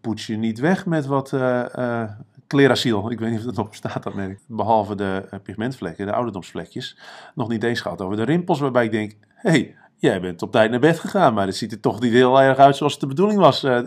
poets 0.00 0.26
je 0.26 0.36
niet 0.36 0.58
weg 0.58 0.86
met 0.86 1.06
wat 1.06 1.34
Clerasiel. 2.46 3.10
Ik 3.10 3.18
weet 3.18 3.30
niet 3.30 3.38
of 3.38 3.46
het 3.46 3.56
nog 3.56 3.68
bestaat, 3.68 4.02
dat 4.02 4.14
merk 4.14 4.40
Behalve 4.46 4.94
de 4.94 5.40
pigmentvlekken, 5.42 6.06
de 6.06 6.12
ouderdomsvlekjes. 6.12 6.98
Nog 7.34 7.48
niet 7.48 7.62
eens 7.62 7.80
gehad 7.80 8.00
over 8.00 8.16
de 8.16 8.22
rimpels, 8.22 8.60
waarbij 8.60 8.84
ik 8.84 8.90
denk, 8.90 9.16
hé, 9.34 9.50
hey, 9.50 9.76
Jij 9.98 10.20
bent 10.20 10.42
op 10.42 10.52
tijd 10.52 10.70
naar 10.70 10.80
bed 10.80 10.98
gegaan, 10.98 11.34
maar 11.34 11.46
het 11.46 11.56
ziet 11.56 11.72
er 11.72 11.80
toch 11.80 12.00
niet 12.00 12.12
heel 12.12 12.40
erg 12.40 12.58
uit 12.58 12.76
zoals 12.76 12.92
het 12.92 13.00
de 13.00 13.06
bedoeling 13.06 13.40
was 13.40 13.64
uh, 13.64 13.78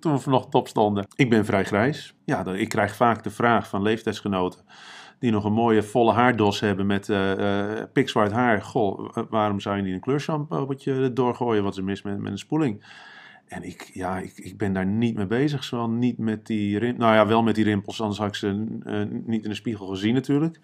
toen 0.00 0.12
we 0.12 0.18
vanochtend 0.18 0.54
opstonden. 0.54 1.06
Ik 1.14 1.30
ben 1.30 1.44
vrij 1.44 1.64
grijs. 1.64 2.14
Ja, 2.24 2.46
ik 2.46 2.68
krijg 2.68 2.96
vaak 2.96 3.22
de 3.22 3.30
vraag 3.30 3.68
van 3.68 3.82
leeftijdsgenoten 3.82 4.60
die 5.18 5.30
nog 5.30 5.44
een 5.44 5.52
mooie 5.52 5.82
volle 5.82 6.12
haardos 6.12 6.60
hebben 6.60 6.86
met 6.86 7.08
uh, 7.08 7.38
uh, 7.38 7.82
pikzwart 7.92 8.32
haar. 8.32 8.62
Goh, 8.62 9.08
waarom 9.30 9.60
zou 9.60 9.76
je 9.76 9.82
niet 9.82 9.94
een 9.94 10.00
kleurshampoo 10.00 10.74
doorgooien? 11.12 11.62
Wat 11.62 11.72
is 11.72 11.78
er 11.78 11.84
mis 11.84 12.02
met, 12.02 12.18
met 12.18 12.32
een 12.32 12.38
spoeling? 12.38 12.84
En 13.46 13.62
ik, 13.62 13.90
ja, 13.92 14.18
ik, 14.18 14.32
ik 14.36 14.58
ben 14.58 14.72
daar 14.72 14.86
niet 14.86 15.16
mee 15.16 15.26
bezig. 15.26 15.64
Zowel 15.64 15.90
niet 15.90 16.18
met 16.18 16.46
die 16.46 16.78
rimpels. 16.78 17.04
Nou 17.04 17.14
ja, 17.14 17.26
wel 17.26 17.42
met 17.42 17.54
die 17.54 17.64
rimpels, 17.64 18.00
anders 18.00 18.18
had 18.18 18.28
ik 18.28 18.34
ze 18.34 18.48
niet 19.24 19.44
in 19.44 19.50
de 19.50 19.56
spiegel 19.56 19.86
gezien 19.86 20.14
natuurlijk. 20.14 20.60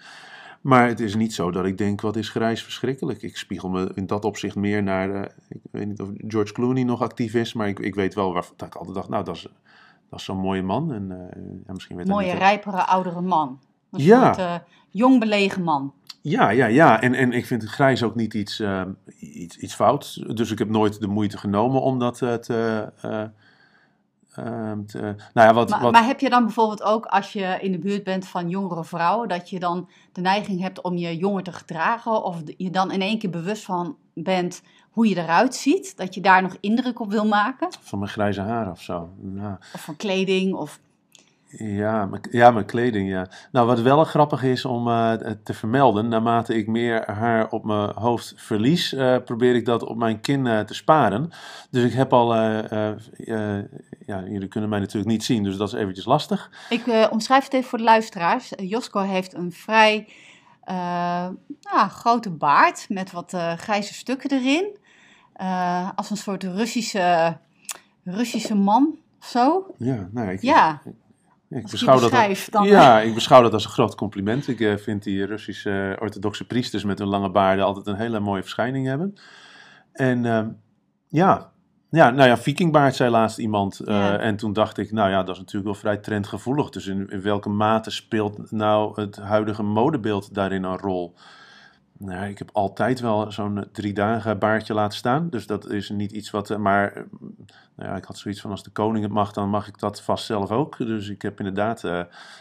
Maar 0.60 0.88
het 0.88 1.00
is 1.00 1.14
niet 1.14 1.34
zo 1.34 1.50
dat 1.50 1.64
ik 1.64 1.78
denk, 1.78 2.00
wat 2.00 2.16
is 2.16 2.28
grijs 2.28 2.62
verschrikkelijk. 2.62 3.22
Ik 3.22 3.36
spiegel 3.36 3.68
me 3.68 3.90
in 3.94 4.06
dat 4.06 4.24
opzicht 4.24 4.56
meer 4.56 4.82
naar, 4.82 5.10
uh, 5.10 5.22
ik 5.48 5.60
weet 5.70 5.86
niet 5.86 6.00
of 6.00 6.08
George 6.16 6.52
Clooney 6.52 6.82
nog 6.82 7.02
actief 7.02 7.34
is, 7.34 7.52
maar 7.52 7.68
ik, 7.68 7.78
ik 7.78 7.94
weet 7.94 8.14
wel 8.14 8.32
waar, 8.32 8.44
dat 8.56 8.66
ik 8.66 8.74
altijd 8.74 8.94
dacht, 8.94 9.08
nou, 9.08 9.24
dat 9.24 9.36
is, 9.36 9.42
dat 10.10 10.18
is 10.18 10.24
zo'n 10.24 10.38
mooie 10.38 10.62
man. 10.62 10.92
En, 10.92 11.10
uh, 11.10 11.62
ja, 11.66 11.72
misschien 11.72 11.96
weet 11.96 12.06
mooie, 12.06 12.34
rijpere, 12.34 12.86
oudere 12.86 13.20
man. 13.20 13.60
Een 13.90 14.02
ja. 14.02 14.24
soort 14.24 14.38
uh, 14.38 14.54
jong 14.90 15.20
belegen 15.20 15.62
man. 15.62 15.94
Ja, 16.22 16.50
ja, 16.50 16.66
ja. 16.66 17.00
En, 17.00 17.14
en 17.14 17.32
ik 17.32 17.46
vind 17.46 17.64
grijs 17.64 18.02
ook 18.02 18.14
niet 18.14 18.34
iets, 18.34 18.62
iets, 19.18 19.56
iets 19.56 19.74
fouts. 19.74 20.14
Dus 20.14 20.50
ik 20.50 20.58
heb 20.58 20.68
nooit 20.68 21.00
de 21.00 21.06
moeite 21.06 21.38
genomen 21.38 21.82
om 21.82 21.98
dat 21.98 22.18
te 22.18 22.92
Ehm, 24.34 24.82
nou 24.92 25.16
ja, 25.34 25.52
wat, 25.52 25.68
maar, 25.68 25.80
wat... 25.80 25.92
maar, 25.92 26.06
heb 26.06 26.20
je 26.20 26.30
dan 26.30 26.44
bijvoorbeeld 26.44 26.82
ook 26.82 27.06
als 27.06 27.32
je 27.32 27.58
in 27.60 27.72
de 27.72 27.78
buurt 27.78 28.04
bent 28.04 28.26
van 28.26 28.48
jongere 28.48 28.84
vrouwen, 28.84 29.28
dat 29.28 29.50
je 29.50 29.58
dan 29.58 29.88
de 30.12 30.20
neiging 30.20 30.60
hebt 30.60 30.82
om 30.82 30.96
je 30.96 31.16
jonger 31.16 31.42
te 31.42 31.52
gedragen? 31.52 32.24
Of 32.24 32.42
je 32.56 32.70
dan 32.70 32.90
in 32.90 33.00
één 33.00 33.18
keer 33.18 33.30
bewust 33.30 33.64
van 33.64 33.96
bent 34.14 34.62
hoe 34.90 35.08
je 35.08 35.16
eruit 35.16 35.54
ziet, 35.54 35.96
dat 35.96 36.14
je 36.14 36.20
daar 36.20 36.42
nog 36.42 36.56
indruk 36.60 37.00
op 37.00 37.10
wil 37.10 37.26
maken. 37.26 37.68
Van 37.80 37.98
mijn 37.98 38.10
grijze 38.10 38.40
haar 38.40 38.70
of 38.70 38.80
zo. 38.80 39.08
Ja. 39.34 39.58
Of 39.74 39.84
van 39.84 39.96
kleding, 39.96 40.54
of 40.54 40.80
Ja, 41.58 42.06
mijn, 42.06 42.22
ja, 42.30 42.50
mijn 42.50 42.64
kleding, 42.66 43.08
ja. 43.08 43.28
Nou, 43.52 43.66
wat 43.66 43.80
wel 43.80 44.04
grappig 44.04 44.42
is 44.42 44.64
om 44.64 44.88
eh, 44.88 45.12
te 45.44 45.54
vermelden, 45.54 46.08
naarmate 46.08 46.54
ik 46.56 46.66
meer 46.66 47.10
haar 47.10 47.48
op 47.48 47.64
mijn 47.64 47.90
hoofd 47.94 48.32
verlies, 48.36 48.92
eh, 48.92 49.16
probeer 49.24 49.54
ik 49.54 49.64
dat 49.64 49.82
op 49.82 49.96
mijn 49.96 50.20
kin 50.20 50.46
eh, 50.46 50.60
te 50.60 50.74
sparen. 50.74 51.30
Dus 51.70 51.84
ik 51.84 51.92
heb 51.92 52.12
al, 52.12 52.34
eh, 52.34 52.72
eh, 52.72 52.96
eh, 53.16 53.64
ja, 54.06 54.22
jullie 54.28 54.48
kunnen 54.48 54.70
mij 54.70 54.78
natuurlijk 54.78 55.10
niet 55.10 55.24
zien, 55.24 55.42
dus 55.42 55.56
dat 55.56 55.68
is 55.68 55.74
eventjes 55.74 56.04
lastig. 56.04 56.50
Ik 56.68 56.86
eh, 56.86 57.06
omschrijf 57.10 57.44
het 57.44 57.52
even 57.52 57.68
voor 57.68 57.78
de 57.78 57.84
luisteraars. 57.84 58.54
Eh, 58.54 58.70
Josko 58.70 59.00
heeft 59.00 59.34
een 59.34 59.52
vrij 59.52 60.08
eh, 60.60 61.28
nou, 61.60 61.88
grote 61.88 62.30
baard 62.30 62.86
met 62.88 63.12
wat 63.12 63.32
eh, 63.32 63.52
grijze 63.52 63.94
stukken 63.94 64.30
erin. 64.30 64.76
Eh, 65.32 65.88
als 65.94 66.10
een 66.10 66.16
soort 66.16 66.42
Russische, 66.42 67.36
Russische 68.04 68.54
man 68.54 68.98
of 69.20 69.26
zo. 69.26 69.66
Ja, 69.78 70.08
nou, 70.12 70.26
ja, 70.26 70.32
ik, 70.32 70.42
Ja, 70.42 70.80
ik 70.84 70.92
ik 71.50 71.70
beschouw 71.70 72.00
dat, 72.00 72.10
dan... 72.50 72.66
ja, 72.66 73.00
ik 73.00 73.14
beschouw 73.14 73.42
dat 73.42 73.52
als 73.52 73.64
een 73.64 73.70
groot 73.70 73.94
compliment. 73.94 74.48
Ik 74.48 74.60
eh, 74.60 74.76
vind 74.76 75.02
die 75.02 75.24
Russische 75.24 75.94
eh, 75.96 76.02
orthodoxe 76.02 76.46
priesters 76.46 76.84
met 76.84 76.98
hun 76.98 77.08
lange 77.08 77.30
baarden 77.30 77.64
altijd 77.64 77.86
een 77.86 77.94
hele 77.96 78.20
mooie 78.20 78.42
verschijning 78.42 78.86
hebben. 78.86 79.14
En 79.92 80.26
ehm, 80.26 80.48
ja, 81.08 81.50
ja, 81.90 82.10
nou 82.10 82.28
ja, 82.28 82.36
vikingbaard 82.38 82.94
zei 82.96 83.10
laatst 83.10 83.38
iemand. 83.38 83.80
eh, 83.80 83.94
Ja. 83.94 84.18
En 84.18 84.36
toen 84.36 84.52
dacht 84.52 84.78
ik, 84.78 84.92
nou 84.92 85.10
ja, 85.10 85.22
dat 85.22 85.34
is 85.34 85.38
natuurlijk 85.40 85.64
wel 85.64 85.80
vrij 85.80 85.96
trendgevoelig. 85.96 86.70
Dus 86.70 86.86
in, 86.86 87.08
in 87.08 87.22
welke 87.22 87.48
mate 87.48 87.90
speelt 87.90 88.50
nou 88.50 89.00
het 89.00 89.16
huidige 89.16 89.62
modebeeld 89.62 90.34
daarin 90.34 90.64
een 90.64 90.78
rol? 90.78 91.14
Nou, 92.02 92.26
ik 92.28 92.38
heb 92.38 92.50
altijd 92.52 93.00
wel 93.00 93.32
zo'n 93.32 93.58
eh, 93.58 93.64
drie 93.72 93.92
dagen 93.92 94.38
baardje 94.38 94.74
laten 94.74 94.98
staan. 94.98 95.30
Dus 95.30 95.46
dat 95.46 95.70
is 95.70 95.90
niet 95.90 96.12
iets 96.12 96.30
wat. 96.30 96.50
eh, 96.50 96.56
Maar 96.56 96.92
eh, 96.92 97.02
nou 97.76 97.90
ja, 97.90 97.96
ik 97.96 98.04
had 98.04 98.18
zoiets 98.18 98.40
van: 98.40 98.50
als 98.50 98.62
de 98.62 98.70
koning 98.70 99.04
het 99.04 99.12
mag, 99.12 99.32
dan 99.32 99.48
mag 99.48 99.68
ik 99.68 99.78
dat 99.78 100.02
vast 100.02 100.24
zelf 100.24 100.50
ook. 100.50 100.76
Dus 100.78 101.08
ik 101.08 101.22
heb 101.22 101.38
inderdaad 101.38 101.84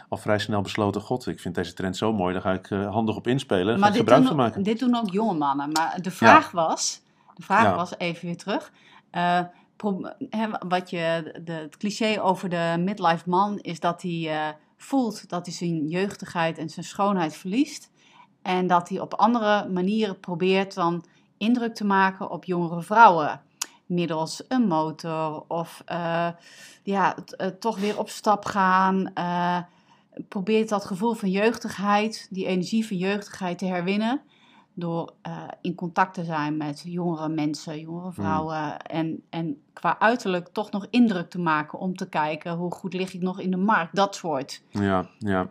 al 0.10 0.18
vrij 0.18 0.40
snel 0.40 0.62
besloten: 0.62 1.02
God, 1.02 1.28
ik 1.28 1.40
vind 1.40 1.56
deze 1.56 1.74
trend 1.74 1.98
zo 1.98 2.14
mooi, 2.14 2.34
daar 2.34 2.42
ga 2.42 2.54
ik 2.54 2.68
handig 2.68 3.16
op 3.16 3.28
inspelen. 3.28 3.80
Maar 3.80 3.88
ik 3.88 3.94
dit 3.94 3.96
gebruik 3.96 4.20
doen, 4.20 4.28
van 4.30 4.38
maken. 4.38 4.64
dit 4.64 4.80
doen 4.80 4.96
ook 4.96 5.10
jonge 5.12 5.34
mannen. 5.34 5.72
Maar 5.72 5.98
de 6.02 6.12
vraag 6.12 6.52
was, 6.52 7.02
de 7.36 7.44
vraag 7.44 7.64
Ja. 7.64 7.76
was 7.76 7.98
even 7.98 8.26
weer 8.26 8.38
terug. 8.38 8.72
wat 10.68 10.90
je, 10.90 11.40
de, 11.44 11.52
het 11.52 11.78
cliché 11.78 12.22
over 12.22 12.50
de 12.50 12.76
midlife 12.80 13.30
man 13.30 13.60
is 13.60 13.80
dat 13.80 14.02
hij 14.02 14.56
voelt 14.78 15.30
dat 15.30 15.46
hij 15.46 15.56
zijn 15.56 15.88
jeugdigheid 15.88 16.58
en 16.58 16.70
zijn 16.70 16.86
schoonheid 16.86 17.36
verliest. 17.36 17.90
En 18.42 18.68
dat 18.68 18.90
hij 18.90 19.00
op 19.00 19.14
andere 19.14 19.70
manieren 19.70 20.20
probeert 20.20 20.74
dan 20.74 21.04
indruk 21.38 21.76
te 21.76 21.86
maken 21.86 22.30
op 22.30 22.44
jongere 22.46 22.82
vrouwen. 22.82 23.42
Middels 23.86 24.44
een 24.48 24.68
motor 24.68 25.44
of 25.48 25.82
eh, 25.86 26.28
ja, 26.84 27.16
eh, 27.38 27.48
toch 27.48 27.80
weer 27.80 28.00
op 28.00 28.10
stap 28.10 28.46
gaan. 28.46 29.14
eh, 29.14 29.58
probeert 30.28 30.70
dat 30.70 30.86
gevoel 30.86 31.14
van 31.14 31.30
jeugdigheid, 31.30 32.28
die 32.30 32.46
energie 32.46 32.88
van 32.88 32.98
jeugdigheid 32.98 33.58
te 33.58 33.66
herwinnen. 33.66 34.22
Door 34.74 35.14
in 35.62 35.76
contact 35.76 36.14
te 36.14 36.24
zijn 36.24 36.58
met 36.58 36.82
jongere 36.86 37.30
mensen, 37.30 37.80
jongere 37.80 38.12
vrouwen. 38.12 38.80
En, 38.80 39.24
en 39.30 39.62
qua 39.74 40.00
uiterlijk 40.00 40.48
toch 40.48 40.72
nog 40.72 40.88
indruk 40.90 41.30
te 41.30 41.40
maken 41.40 41.80
om 41.80 41.96
te 41.96 42.10
kijken 42.10 42.54
hoe 42.54 42.72
goed 42.72 42.94
lig 42.94 43.14
ik 43.14 43.22
nog 43.22 43.40
in 43.40 43.52
de 43.52 43.58
markt. 43.58 43.96
Dat 43.96 44.16
soort. 44.16 44.62
Ja, 44.70 45.08
ja. 45.18 45.50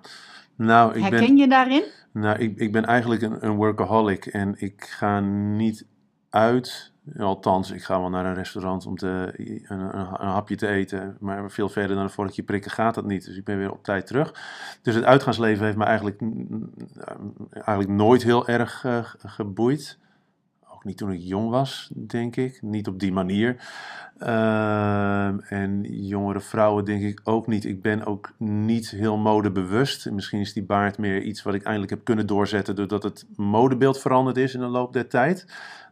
Nou, 0.58 0.94
ik 0.94 1.02
Herken 1.02 1.26
ben, 1.26 1.36
je 1.36 1.48
daarin? 1.48 1.84
nou, 2.12 2.38
ik, 2.38 2.56
ik 2.56 2.72
ben 2.72 2.84
eigenlijk 2.84 3.22
een, 3.22 3.44
een 3.44 3.56
workaholic 3.56 4.26
en 4.26 4.54
ik 4.56 4.84
ga 4.84 5.20
niet 5.20 5.86
uit. 6.30 6.92
Althans, 7.18 7.70
ik 7.70 7.82
ga 7.82 8.00
wel 8.00 8.10
naar 8.10 8.26
een 8.26 8.34
restaurant 8.34 8.86
om 8.86 8.96
te, 8.96 9.34
een, 9.36 9.80
een, 9.80 9.98
een 9.98 10.28
hapje 10.28 10.56
te 10.56 10.66
eten. 10.66 11.16
Maar 11.20 11.50
veel 11.50 11.68
verder 11.68 11.96
dan 11.96 12.04
een 12.04 12.10
vorkje 12.10 12.42
prikken 12.42 12.70
gaat 12.70 12.94
dat 12.94 13.06
niet. 13.06 13.24
Dus 13.24 13.36
ik 13.36 13.44
ben 13.44 13.58
weer 13.58 13.72
op 13.72 13.84
tijd 13.84 14.06
terug. 14.06 14.34
Dus 14.82 14.94
het 14.94 15.04
uitgaansleven 15.04 15.64
heeft 15.64 15.76
me 15.76 15.84
eigenlijk, 15.84 16.20
eigenlijk 17.50 17.88
nooit 17.88 18.22
heel 18.22 18.48
erg 18.48 18.84
eh, 18.84 19.04
geboeid. 19.18 19.98
Niet 20.84 20.96
toen 20.96 21.12
ik 21.12 21.20
jong 21.22 21.50
was, 21.50 21.90
denk 21.94 22.36
ik. 22.36 22.62
Niet 22.62 22.88
op 22.88 23.00
die 23.00 23.12
manier. 23.12 23.56
Ehm, 24.18 25.38
en 25.38 25.82
jongere 25.82 26.40
vrouwen 26.40 26.84
denk 26.84 27.02
ik 27.02 27.20
ook 27.24 27.46
niet. 27.46 27.64
Ik 27.64 27.82
ben 27.82 28.04
ook 28.04 28.32
niet 28.36 28.90
heel 28.90 29.16
modebewust. 29.16 30.10
Misschien 30.10 30.40
is 30.40 30.52
die 30.52 30.64
baard 30.64 30.98
meer 30.98 31.22
iets 31.22 31.42
wat 31.42 31.54
ik 31.54 31.62
eindelijk 31.62 31.90
heb 31.90 32.04
kunnen 32.04 32.26
doorzetten... 32.26 32.76
doordat 32.76 33.02
het 33.02 33.26
modebeeld 33.36 34.00
veranderd 34.00 34.36
is 34.36 34.54
in 34.54 34.60
de 34.60 34.66
loop 34.66 34.92
der 34.92 35.08
tijd. 35.08 35.46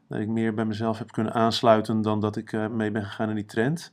Dat 0.08 0.20
ik 0.20 0.28
meer 0.28 0.54
bij 0.54 0.64
mezelf 0.64 0.98
heb 0.98 1.12
kunnen 1.12 1.32
aansluiten 1.32 2.02
dan 2.02 2.20
dat 2.20 2.36
ik 2.36 2.52
eh, 2.52 2.68
mee 2.68 2.90
ben 2.90 3.04
gegaan 3.04 3.28
in 3.28 3.34
die 3.34 3.44
trend. 3.44 3.92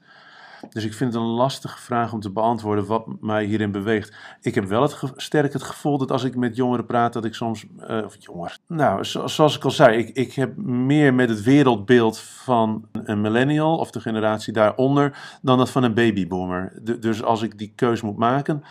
Dus 0.73 0.83
ik 0.85 0.93
vind 0.93 1.13
het 1.13 1.21
een 1.21 1.27
lastige 1.29 1.77
vraag 1.77 2.13
om 2.13 2.19
te 2.19 2.29
beantwoorden 2.31 2.85
wat 2.85 3.05
mij 3.21 3.45
hierin 3.45 3.71
beweegt. 3.71 4.15
Ik 4.41 4.55
heb 4.55 4.65
wel 4.65 4.81
het 4.81 5.11
sterk 5.15 5.53
het 5.53 5.63
gevoel 5.63 5.97
dat 5.97 6.11
als 6.11 6.23
ik 6.23 6.35
met 6.35 6.55
jongeren 6.55 6.85
praat, 6.85 7.13
dat 7.13 7.25
ik 7.25 7.33
soms. 7.33 7.65
of 8.05 8.15
jongeren. 8.19 8.57
Nou, 8.67 9.03
zo- 9.03 9.27
zoals 9.27 9.55
ik 9.55 9.63
al 9.63 9.71
zei, 9.71 9.97
ik, 9.97 10.09
ik 10.09 10.33
heb 10.33 10.57
meer 10.57 11.13
met 11.13 11.29
het 11.29 11.41
wereldbeeld 11.43 12.19
van 12.19 12.87
een 12.91 13.21
millennial 13.21 13.77
of 13.77 13.91
de 13.91 13.99
generatie 13.99 14.53
daaronder 14.53 15.37
dan 15.41 15.57
dat 15.57 15.69
van 15.69 15.83
een 15.83 15.93
babyboomer. 15.93 16.79
Du- 16.81 16.99
dus 16.99 17.23
als 17.23 17.41
ik 17.41 17.57
die 17.57 17.71
keus 17.75 18.01
moet 18.01 18.17
maken, 18.17 18.63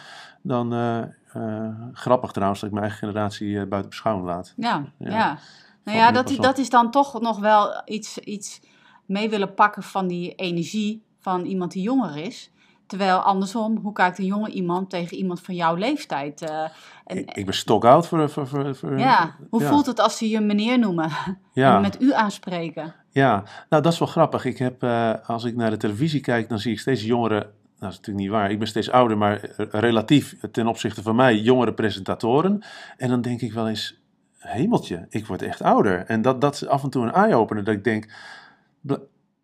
dan. 0.42 0.72
eh, 0.72 0.98
eh, 1.32 1.68
grappig 1.92 2.30
trouwens 2.32 2.60
dat 2.60 2.68
ik 2.68 2.74
mijn 2.74 2.88
eigen 2.90 3.08
generatie 3.08 3.66
buiten 3.66 3.90
beschouwing 3.90 4.26
laat. 4.26 4.54
Ja, 4.56 4.84
Ja. 4.98 5.10
ja. 5.10 5.38
Nou 5.84 5.98
ja, 5.98 6.12
dat, 6.12 6.28
dat 6.40 6.58
is 6.58 6.70
dan 6.70 6.90
toch 6.90 7.20
nog 7.20 7.38
wel 7.38 7.82
iets, 7.84 8.18
iets 8.18 8.60
mee 9.06 9.30
willen 9.30 9.54
pakken 9.54 9.82
van 9.82 10.06
die 10.06 10.34
energie 10.34 11.02
van 11.22 11.44
iemand 11.44 11.72
die 11.72 11.82
jonger 11.82 12.16
is. 12.16 12.50
Terwijl 12.86 13.18
andersom, 13.18 13.78
hoe 13.82 13.92
kijkt 13.92 14.18
een 14.18 14.24
jonge 14.24 14.50
iemand 14.50 14.90
tegen 14.90 15.16
iemand 15.16 15.40
van 15.40 15.54
jouw 15.54 15.74
leeftijd? 15.74 16.42
eh, 16.42 16.64
en, 17.04 17.18
Ik, 17.18 17.36
ik 17.36 17.44
ben 17.44 17.54
stokoud 17.54 18.06
voor. 18.06 18.30
voor, 18.30 18.46
voor, 18.46 18.76
voor 18.76 18.98
ja, 18.98 19.36
hoe 19.50 19.62
ja. 19.62 19.68
voelt 19.68 19.86
het 19.86 20.00
als 20.00 20.16
ze 20.16 20.28
je 20.28 20.40
meneer 20.40 20.78
noemen 20.78 21.10
ja. 21.52 21.74
en 21.74 21.80
met 21.80 22.02
u 22.02 22.12
aanspreken? 22.12 22.94
Ja, 23.10 23.44
nou 23.68 23.82
dat 23.82 23.92
is 23.92 23.98
wel 23.98 24.08
grappig. 24.08 24.44
Ik 24.44 24.58
heb, 24.58 24.82
eh, 24.82 25.12
als 25.26 25.44
ik 25.44 25.56
naar 25.56 25.70
de 25.70 25.76
televisie 25.76 26.20
kijk, 26.20 26.48
dan 26.48 26.58
zie 26.58 26.72
ik 26.72 26.80
steeds 26.80 27.02
jongere. 27.02 27.34
Nou, 27.34 27.50
dat 27.78 27.90
is 27.90 27.96
natuurlijk 27.96 28.24
niet 28.24 28.34
waar. 28.34 28.50
Ik 28.50 28.58
ben 28.58 28.68
steeds 28.68 28.90
ouder, 28.90 29.18
maar 29.18 29.42
eh, 29.42 29.66
relatief 29.70 30.36
ten 30.52 30.66
opzichte 30.66 31.02
van 31.02 31.16
mij 31.16 31.36
jongere 31.36 31.74
presentatoren. 31.74 32.62
En 32.96 33.08
dan 33.08 33.20
denk 33.20 33.40
ik 33.40 33.52
wel 33.52 33.68
eens, 33.68 34.00
hemeltje, 34.38 35.06
ik 35.08 35.26
word 35.26 35.42
echt 35.42 35.62
ouder. 35.62 36.04
En 36.06 36.22
dat, 36.22 36.40
dat 36.40 36.54
is 36.54 36.66
af 36.66 36.82
en 36.82 36.90
toe 36.90 37.02
een 37.02 37.12
eye-opener. 37.12 37.64
Dat 37.64 37.74
ik 37.74 37.84
denk, 37.84 38.12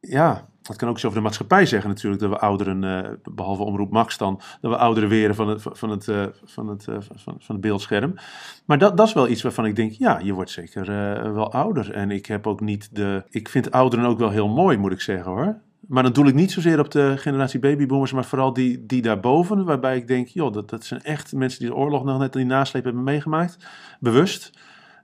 ja, 0.01 0.49
dat 0.69 0.77
kan 0.77 0.89
ook 0.89 0.95
iets 0.95 1.05
over 1.05 1.19
de 1.19 1.25
maatschappij 1.25 1.67
zeggen 1.67 1.89
natuurlijk. 1.89 2.23
Dat 2.23 2.31
we 2.31 2.39
ouderen, 2.39 2.85
eh, 2.85 3.11
behalve 3.35 3.63
Omroep 3.63 3.91
Max 3.91 4.19
dan, 4.19 4.41
dat 4.61 4.71
we 4.71 4.77
ouderen 4.77 5.09
weren 5.09 5.35
van 5.35 5.49
het, 5.49 5.63
van 5.63 5.91
het, 5.91 6.09
eh, 6.09 6.27
van 6.45 6.69
het, 6.69 6.89
eh, 6.89 6.97
van, 7.17 7.39
het 7.47 7.61
beeldscherm. 7.61 8.15
Maar 8.65 8.79
dat, 8.79 8.97
dat 8.97 9.07
is 9.07 9.13
wel 9.13 9.29
iets 9.29 9.43
waarvan 9.43 9.67
ik 9.67 9.77
denk, 9.77 9.93
ja, 9.93 10.19
je 10.19 10.33
wordt 10.33 10.51
zeker 10.51 10.85
wel 11.35 11.53
ouder. 11.53 11.93
En 11.93 12.11
ik 12.11 12.27
heb 12.27 12.47
ook 12.47 12.61
niet 12.61 12.95
de... 12.95 13.25
Ik 13.29 13.49
vind 13.49 13.71
ouderen 13.71 14.05
ook 14.05 14.19
wel 14.19 14.31
heel 14.31 14.49
mooi, 14.49 14.77
moet 14.77 14.93
ik 14.93 15.01
zeggen 15.01 15.33
hoor. 15.33 15.61
Maar 15.87 16.03
dan 16.03 16.13
doe 16.13 16.27
ik 16.27 16.35
niet 16.35 16.53
zozeer 16.53 16.79
op 16.79 16.91
de 16.91 17.15
generatie 17.17 17.61
babyboomers, 17.61 18.13
maar 18.13 18.25
vooral 18.25 18.53
die, 18.53 18.87
die 18.87 19.03
daarboven. 19.03 19.65
Waarbij 19.65 19.97
ik 19.97 20.07
denk, 20.07 20.29
joh, 20.29 20.53
dat, 20.53 20.71
dat 20.71 20.85
zijn 20.85 21.03
echt 21.03 21.33
mensen 21.33 21.61
die 21.61 21.69
de 21.69 21.75
oorlog 21.75 22.05
nog 22.05 22.19
net 22.19 22.35
in 22.35 22.41
die 22.41 22.51
nasleep 22.51 22.85
hebben 22.85 23.03
meegemaakt. 23.03 23.57
Bewust, 24.01 24.51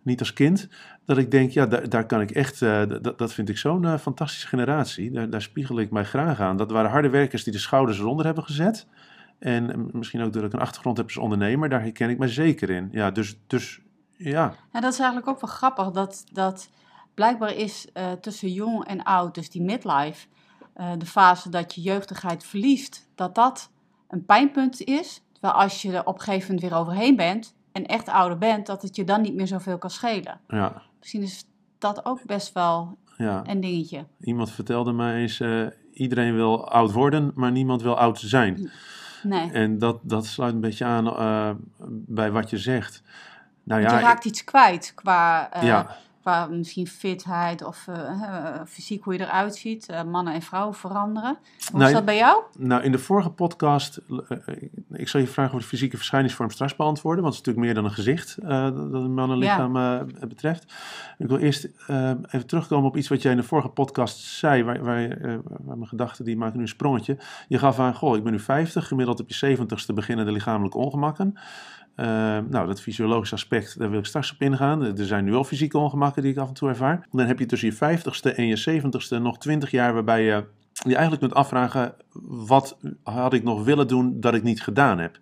niet 0.02 0.20
als 0.20 0.32
kind. 0.32 0.68
Dat 1.04 1.18
ik 1.18 1.30
denk, 1.30 1.50
ja, 1.50 1.66
daar, 1.66 1.88
daar 1.88 2.06
kan 2.06 2.20
ik 2.20 2.30
echt... 2.30 2.62
eh, 2.62 2.82
dat, 3.00 3.18
dat 3.18 3.32
vind 3.32 3.48
ik 3.48 3.58
zo'n 3.58 3.84
eh, 3.84 3.98
fantastische 3.98 4.46
generatie. 4.46 5.10
Daar, 5.10 5.30
daar 5.30 5.42
spiegel 5.42 5.78
ik 5.78 5.90
mij 5.90 6.04
graag 6.04 6.40
aan. 6.40 6.56
Dat 6.56 6.70
waren 6.70 6.90
harde 6.90 7.08
werkers 7.08 7.44
die 7.44 7.52
de 7.52 7.58
schouders 7.58 7.98
eronder 7.98 8.26
hebben 8.26 8.44
gezet. 8.44 8.86
En 9.38 9.88
misschien 9.92 10.22
ook 10.22 10.32
dat 10.32 10.44
ik 10.44 10.52
een 10.52 10.60
achtergrond 10.60 10.96
heb 10.96 11.06
als 11.06 11.16
ondernemer. 11.16 11.68
Daar 11.68 11.80
herken 11.82 12.10
ik 12.10 12.18
me 12.18 12.28
zeker 12.28 12.70
in. 12.70 12.88
Ja, 12.92 13.10
dus, 13.10 13.36
dus 13.46 13.80
ja... 14.16 14.54
Ja, 14.72 14.80
dat 14.80 14.92
is 14.92 14.98
eigenlijk 14.98 15.28
ook 15.28 15.40
wel 15.40 15.50
grappig. 15.50 15.90
Dat, 15.90 16.24
dat 16.32 16.70
blijkbaar 17.14 17.56
is 17.56 17.88
eh, 17.92 18.12
tussen 18.12 18.52
jong 18.52 18.84
en 18.84 19.02
oud, 19.02 19.34
dus 19.34 19.50
die 19.50 19.62
midlife, 19.62 20.26
de 20.98 21.06
fase 21.06 21.48
dat 21.48 21.74
je 21.74 21.80
jeugdigheid 21.80 22.44
verliest, 22.44 23.08
dat 23.14 23.34
dat 23.34 23.70
een 24.08 24.24
pijnpunt 24.24 24.80
is. 24.80 25.22
Terwijl 25.32 25.54
als 25.54 25.82
je 25.82 25.92
er 25.92 26.06
op 26.06 26.14
een 26.14 26.20
gegeven 26.20 26.54
moment 26.54 26.70
weer 26.70 26.78
overheen 26.80 27.16
bent 27.16 27.54
en 27.72 27.86
echt 27.86 28.08
ouder 28.08 28.38
bent, 28.38 28.66
dat 28.66 28.82
het 28.82 28.96
je 28.96 29.04
dan 29.04 29.20
niet 29.20 29.34
meer 29.34 29.46
zoveel 29.46 29.78
kan 29.78 29.90
schelen. 29.90 30.40
ja. 30.48 30.82
Misschien 31.04 31.22
is 31.22 31.44
dat 31.78 32.04
ook 32.04 32.24
best 32.26 32.52
wel 32.52 32.98
Ja, 33.16 33.42
een 33.46 33.60
dingetje. 33.60 34.06
iemand 34.20 34.50
vertelde 34.50 34.92
mij 34.92 35.20
eens, 35.20 35.40
eh, 35.40 35.66
iedereen 35.92 36.34
wil 36.34 36.68
oud 36.68 36.92
worden, 36.92 37.32
maar 37.34 37.50
niemand 37.52 37.82
wil 37.82 37.98
oud 37.98 38.18
zijn. 38.20 38.70
Nee. 39.22 39.50
En 39.50 39.78
dat, 39.78 39.98
dat 40.02 40.26
sluit 40.26 40.54
een 40.54 40.60
beetje 40.60 40.84
aan 40.84 41.06
eh, 41.06 41.50
bij 41.88 42.30
wat 42.30 42.50
je 42.50 42.58
zegt. 42.58 43.02
Nou 43.62 43.80
ja, 43.80 43.96
je 43.96 44.02
raakt 44.02 44.24
iets 44.24 44.44
kwijt 44.44 44.92
qua 44.94 45.52
eh, 45.52 45.62
ja, 45.62 45.96
qua 46.24 46.46
misschien 46.46 46.86
fitheid 46.86 47.64
of 47.64 47.86
eh, 47.88 48.22
eh, 48.22 48.60
fysiek 48.66 49.04
hoe 49.04 49.12
je 49.12 49.20
eruit 49.20 49.56
ziet. 49.56 49.88
Eh, 49.88 50.02
mannen 50.02 50.34
en 50.34 50.42
vrouwen 50.42 50.74
veranderen. 50.74 51.38
Hoe 51.70 51.78
Nou, 51.78 51.84
is 51.84 51.92
dat 51.92 52.04
bij 52.04 52.16
jou? 52.16 52.42
Nou, 52.58 52.82
in 52.82 52.92
de 52.92 52.98
vorige 52.98 53.30
podcast, 53.30 54.00
ik 54.90 55.08
zal 55.08 55.20
je 55.20 55.26
vraag 55.26 55.46
over 55.46 55.60
de 55.60 55.66
fysieke 55.66 55.96
verschijningsvorm 55.96 56.50
straks 56.50 56.76
beantwoorden, 56.76 57.22
want 57.22 57.36
het 57.36 57.46
is 57.46 57.52
natuurlijk 57.54 57.74
meer 57.74 57.82
dan 57.82 57.92
een 57.92 58.04
gezicht 58.04 58.36
dat 58.92 59.02
een 59.02 59.14
mannenlichaam 59.14 59.76
eh, 59.76 60.28
betreft. 60.28 60.74
Ik 61.18 61.28
wil 61.28 61.38
eerst 61.38 61.68
even 62.26 62.46
terugkomen 62.46 62.88
op 62.88 62.96
iets 62.96 63.08
wat 63.08 63.22
jij 63.22 63.30
in 63.30 63.36
de 63.36 63.44
vorige 63.44 63.68
podcast 63.68 64.18
zei, 64.18 64.62
waar, 64.62 64.84
waar, 64.84 65.18
waar 65.42 65.76
mijn 65.76 65.88
gedachten, 65.88 66.24
die 66.24 66.36
maken 66.36 66.56
nu 66.56 66.62
een 66.62 66.68
sprongetje. 66.68 67.18
Je 67.48 67.58
gaf 67.58 67.78
aan, 67.78 67.94
goh, 67.94 68.16
ik 68.16 68.22
ben 68.22 68.32
nu 68.32 68.40
50, 68.40 68.88
gemiddeld 68.88 69.20
op 69.20 69.30
je 69.30 69.56
70ste 69.56 69.94
beginnen 69.94 70.24
de 70.24 70.32
lichamelijke 70.32 70.78
ongemakken. 70.78 71.38
Eh, 71.94 72.06
nou, 72.48 72.66
dat 72.66 72.80
fysiologische 72.80 73.34
aspect, 73.34 73.78
daar 73.78 73.90
wil 73.90 73.98
ik 73.98 74.06
straks 74.06 74.32
op 74.32 74.40
ingaan. 74.40 74.82
Er 74.82 75.06
zijn 75.06 75.24
nu 75.24 75.34
al 75.34 75.44
fysieke 75.44 75.78
ongemakken 75.78 76.22
die 76.22 76.32
ik 76.32 76.38
af 76.38 76.48
en 76.48 76.54
toe 76.54 76.68
ervaar. 76.68 77.06
Dan 77.10 77.26
heb 77.26 77.38
je 77.38 77.46
tussen 77.46 77.68
je 77.68 77.98
50ste 77.98 78.34
en 78.34 78.46
je 78.46 78.82
70ste 78.82 79.22
nog 79.22 79.38
20 79.38 79.70
jaar 79.70 79.94
waarbij 79.94 80.22
je 80.22 80.44
je 80.72 80.94
eigenlijk 80.94 81.20
kunt 81.20 81.34
afvragen: 81.34 81.94
wat 82.46 82.78
had 83.02 83.32
ik 83.32 83.42
nog 83.42 83.64
willen 83.64 83.88
doen 83.88 84.20
dat 84.20 84.34
ik 84.34 84.42
niet 84.42 84.62
gedaan 84.62 84.98
heb? 84.98 85.18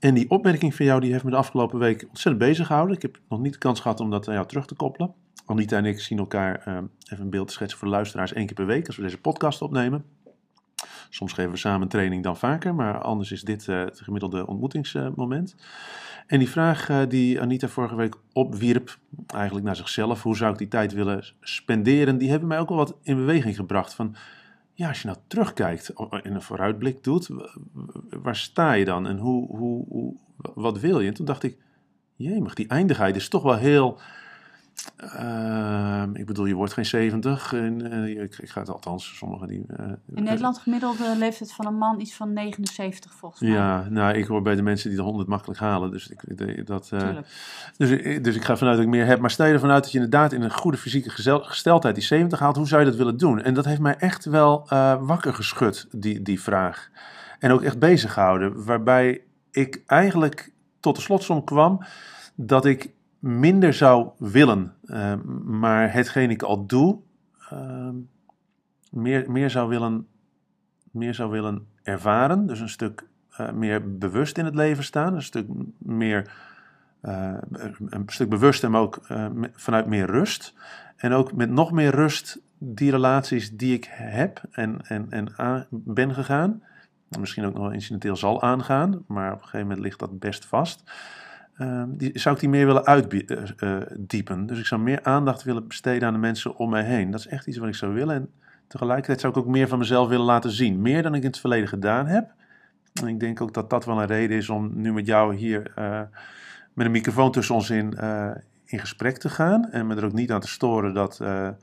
En 0.00 0.14
die 0.14 0.30
opmerking 0.30 0.74
van 0.74 0.86
jou 0.86 1.00
die 1.00 1.12
heeft 1.12 1.24
me 1.24 1.30
de 1.30 1.36
afgelopen 1.36 1.78
week 1.78 2.06
ontzettend 2.08 2.38
bezig 2.38 2.66
gehouden. 2.66 2.96
Ik 2.96 3.02
heb 3.02 3.18
nog 3.28 3.40
niet 3.40 3.52
de 3.52 3.58
kans 3.58 3.80
gehad 3.80 4.00
om 4.00 4.10
dat 4.10 4.28
aan 4.28 4.34
jou 4.34 4.46
terug 4.46 4.66
te 4.66 4.74
koppelen. 4.74 5.14
Anita 5.46 5.76
en 5.76 5.84
ik 5.84 6.00
zien 6.00 6.18
elkaar, 6.18 6.62
eh, 6.64 6.76
even 7.12 7.24
een 7.24 7.30
beeld 7.30 7.46
te 7.46 7.52
schetsen 7.52 7.78
voor 7.78 7.88
de 7.88 7.94
luisteraars, 7.94 8.32
één 8.32 8.46
keer 8.46 8.54
per 8.54 8.66
week 8.66 8.86
als 8.86 8.96
we 8.96 9.02
deze 9.02 9.20
podcast 9.20 9.62
opnemen. 9.62 10.04
Soms 11.08 11.32
geven 11.32 11.50
we 11.50 11.56
samen 11.56 11.88
training 11.88 12.22
dan 12.22 12.36
vaker, 12.36 12.74
maar 12.74 13.02
anders 13.02 13.32
is 13.32 13.42
dit 13.42 13.68
eh, 13.68 13.78
het 13.78 14.00
gemiddelde 14.00 14.46
ontmoetingsmoment. 14.46 15.56
en 16.26 16.38
die 16.38 16.48
vraag 16.48 16.88
eh, 16.88 17.00
die 17.08 17.40
Anita 17.40 17.68
vorige 17.68 17.94
week 17.94 18.16
opwierp, 18.32 18.98
eigenlijk 19.26 19.66
naar 19.66 19.76
zichzelf, 19.76 20.22
hoe 20.22 20.36
zou 20.36 20.52
ik 20.52 20.58
die 20.58 20.68
tijd 20.68 20.92
willen 20.92 21.24
spenderen, 21.40 22.18
die 22.18 22.30
hebben 22.30 22.48
mij 22.48 22.58
ook 22.58 22.68
wel 22.68 22.78
wat 22.78 22.96
in 23.02 23.16
beweging 23.16 23.56
gebracht. 23.56 23.94
Van, 23.94 24.14
ja, 24.74 24.88
als 24.88 25.02
je 25.02 25.06
nou 25.06 25.18
terugkijkt 25.26 25.92
en 26.10 26.34
een 26.34 26.42
vooruitblik 26.42 27.04
doet, 27.04 27.28
waar 28.22 28.36
sta 28.36 28.72
je 28.72 28.84
dan 28.84 29.06
en 29.06 29.18
hoe, 29.18 29.56
hoe, 29.56 29.84
hoe, 29.88 30.14
wat 30.54 30.80
wil 30.80 31.00
je? 31.00 31.08
En 31.08 31.14
toen 31.14 31.26
dacht 31.26 31.42
ik, 31.42 31.58
jemig, 32.16 32.54
die 32.54 32.68
eindigheid 32.68 33.16
is 33.16 33.28
toch 33.28 33.42
wel 33.42 33.56
heel... 33.56 34.00
ehm, 34.96 36.14
ik 36.14 36.26
bedoel, 36.26 36.44
je 36.46 36.54
wordt 36.54 36.72
geen 36.72 36.86
70. 36.86 37.52
En, 37.52 37.92
eh, 37.92 38.22
ik, 38.22 38.38
ik 38.38 38.48
ga 38.50 38.60
het 38.60 38.68
althans, 38.70 39.16
sommigen 39.16 39.48
die... 39.48 39.64
eh, 39.76 39.86
In 40.14 40.22
Nederland 40.22 40.58
gemiddelde 40.58 41.16
leeftijd 41.18 41.52
van 41.52 41.66
een 41.66 41.74
man 41.78 42.00
iets 42.00 42.14
van 42.14 42.32
79 42.32 43.12
volgens 43.14 43.40
mij. 43.40 43.50
Ja, 43.50 43.86
nou, 43.90 44.14
ik 44.16 44.26
hoor 44.26 44.42
bij 44.42 44.54
de 44.54 44.62
mensen 44.62 44.88
die 44.88 44.98
de 44.98 45.04
100 45.04 45.28
makkelijk 45.28 45.60
halen. 45.60 45.90
Dus 45.90 46.08
ik, 46.08 46.66
dat, 46.66 46.88
eh, 46.92 47.08
dus, 47.76 47.88
dus 48.22 48.36
ik 48.36 48.44
ga 48.44 48.56
vanuit 48.56 48.76
dat 48.76 48.84
ik 48.86 48.90
meer 48.92 49.06
heb. 49.06 49.20
Maar 49.20 49.30
stel 49.30 49.46
je 49.46 49.52
ervan 49.52 49.70
uit 49.70 49.82
dat 49.82 49.92
je 49.92 49.98
inderdaad 49.98 50.32
in 50.32 50.42
een 50.42 50.52
goede 50.52 50.76
fysieke 50.78 51.10
gezel- 51.10 51.42
gesteldheid 51.44 51.94
die 51.94 52.04
70 52.04 52.38
haalt. 52.38 52.56
Hoe 52.56 52.68
zou 52.68 52.80
je 52.80 52.86
dat 52.88 52.96
willen 52.98 53.16
doen? 53.16 53.42
En 53.42 53.54
dat 53.54 53.64
heeft 53.64 53.80
mij 53.80 53.96
echt 53.96 54.24
wel 54.24 54.66
eh, 54.68 54.96
wakker 55.00 55.34
geschud, 55.34 55.86
die, 55.90 56.22
die 56.22 56.40
vraag. 56.40 56.90
En 57.38 57.50
ook 57.52 57.62
echt 57.62 57.78
bezig 57.78 58.12
gehouden. 58.12 58.64
Waarbij 58.64 59.20
ik 59.50 59.82
eigenlijk 59.86 60.52
tot 60.80 60.96
de 60.96 61.02
slotsom 61.02 61.44
kwam 61.44 61.84
dat 62.34 62.64
ik 62.64 62.90
minder 63.20 63.74
zou 63.74 64.08
willen. 64.18 64.74
eh, 64.84 65.14
maar 65.44 65.92
hetgeen 65.92 66.30
ik 66.30 66.42
al 66.42 66.66
doe, 66.66 66.98
eh, 67.50 67.88
meer, 68.90 69.30
meer, 69.30 69.50
zou 69.50 69.68
willen, 69.68 70.06
meer 70.90 71.14
zou 71.14 71.30
willen 71.30 71.66
ervaren. 71.82 72.46
Dus 72.46 72.60
een 72.60 72.68
stuk 72.68 73.06
eh, 73.30 73.52
meer 73.52 73.98
bewust 73.98 74.38
in 74.38 74.44
het 74.44 74.54
leven 74.54 74.84
staan. 74.84 75.14
Een 75.14 75.22
stuk 75.22 75.46
meer 75.78 76.30
eh, 77.00 77.34
een 77.88 78.04
stuk 78.06 78.28
bewuster, 78.28 78.70
maar 78.70 78.80
ook 78.80 79.00
eh, 79.08 79.26
vanuit 79.52 79.86
meer 79.86 80.06
rust. 80.06 80.54
En 80.96 81.12
ook 81.12 81.32
met 81.32 81.50
nog 81.50 81.72
meer 81.72 81.90
rust 81.90 82.40
die 82.58 82.90
relaties 82.90 83.56
die 83.56 83.74
ik 83.74 83.88
heb 83.90 84.42
en, 84.50 84.80
en, 84.82 85.06
en 85.10 85.28
aan, 85.36 85.66
ben 85.70 86.14
gegaan. 86.14 86.62
Misschien 87.18 87.44
ook 87.44 87.52
nog 87.52 87.62
wel 87.62 87.72
incidenteel 87.72 88.16
zal 88.16 88.42
aangaan, 88.42 89.04
maar 89.06 89.32
op 89.32 89.38
een 89.38 89.44
gegeven 89.44 89.66
moment 89.66 89.80
ligt 89.80 89.98
dat 89.98 90.18
best 90.18 90.44
vast. 90.44 90.92
Eh, 91.60 91.82
die, 91.88 92.18
zou 92.18 92.34
ik 92.34 92.40
die 92.40 92.50
meer 92.50 92.66
willen 92.66 92.84
uitdiepen. 92.84 94.46
Dus 94.46 94.58
ik 94.58 94.66
zou 94.66 94.80
meer 94.80 95.02
aandacht 95.02 95.42
willen 95.42 95.68
besteden 95.68 96.08
aan 96.08 96.14
de 96.14 96.20
mensen 96.20 96.56
om 96.56 96.70
mij 96.70 96.84
heen. 96.84 97.10
Dat 97.10 97.20
is 97.20 97.26
echt 97.26 97.46
iets 97.46 97.58
wat 97.58 97.68
ik 97.68 97.74
zou 97.74 97.92
willen. 97.92 98.14
En 98.14 98.30
tegelijkertijd 98.66 99.20
zou 99.20 99.32
ik 99.32 99.38
ook 99.38 99.46
meer 99.46 99.68
van 99.68 99.78
mezelf 99.78 100.08
willen 100.08 100.24
laten 100.24 100.50
zien. 100.50 100.82
Meer 100.82 101.02
dan 101.02 101.14
ik 101.14 101.22
in 101.22 101.28
het 101.28 101.38
verleden 101.38 101.68
gedaan 101.68 102.06
heb. 102.06 102.32
En 103.02 103.06
ik 103.06 103.20
denk 103.20 103.40
ook 103.40 103.54
dat 103.54 103.70
dat 103.70 103.84
wel 103.84 104.00
een 104.00 104.06
reden 104.06 104.36
is 104.36 104.48
om 104.48 104.70
nu 104.74 104.92
met 104.92 105.06
jou 105.06 105.34
hier 105.34 105.72
eh, 105.74 106.00
met 106.72 106.86
een 106.86 106.92
microfoon 106.92 107.32
tussen 107.32 107.54
ons 107.54 107.70
in, 107.70 107.96
eh, 107.96 108.30
in 108.64 108.78
gesprek 108.78 109.16
te 109.16 109.28
gaan. 109.28 109.70
En 109.70 109.86
me 109.86 109.94
er 109.94 110.04
ook 110.04 110.12
niet 110.12 110.32
aan 110.32 110.40
te 110.40 110.48
storen 110.48 110.94
dat 110.94 111.20
eh, 111.20 111.46
eh, 111.46 111.54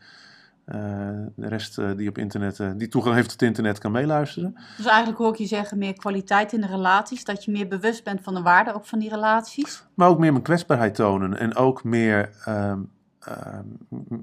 de 1.35 1.47
rest 1.47 1.77
eh, 1.77 1.89
die 1.95 2.09
op 2.09 2.17
internet, 2.17 2.59
eh, 2.59 2.69
die 2.75 2.87
toegang 2.87 3.15
heeft 3.15 3.29
tot 3.29 3.41
internet, 3.41 3.79
kan 3.79 3.91
meeluisteren. 3.91 4.55
Dus 4.77 4.85
eigenlijk 4.85 5.17
hoor 5.17 5.31
ik 5.31 5.37
je 5.37 5.45
zeggen 5.45 5.77
meer 5.77 5.93
kwaliteit 5.93 6.53
in 6.53 6.61
de 6.61 6.67
relaties. 6.67 7.23
Dat 7.23 7.45
je 7.45 7.51
meer 7.51 7.67
bewust 7.67 8.03
bent 8.03 8.21
van 8.21 8.33
de 8.33 8.41
waarde 8.41 8.73
ook 8.73 8.85
van 8.85 8.99
die 8.99 9.09
relaties. 9.09 9.83
Maar 9.93 10.09
ook 10.09 10.19
meer 10.19 10.31
mijn 10.31 10.43
kwetsbaarheid 10.43 10.95
tonen. 10.95 11.39
En 11.39 11.55
ook 11.55 11.83
meer, 11.83 12.29
ehm, 12.45 12.79
ehm, 13.19 13.63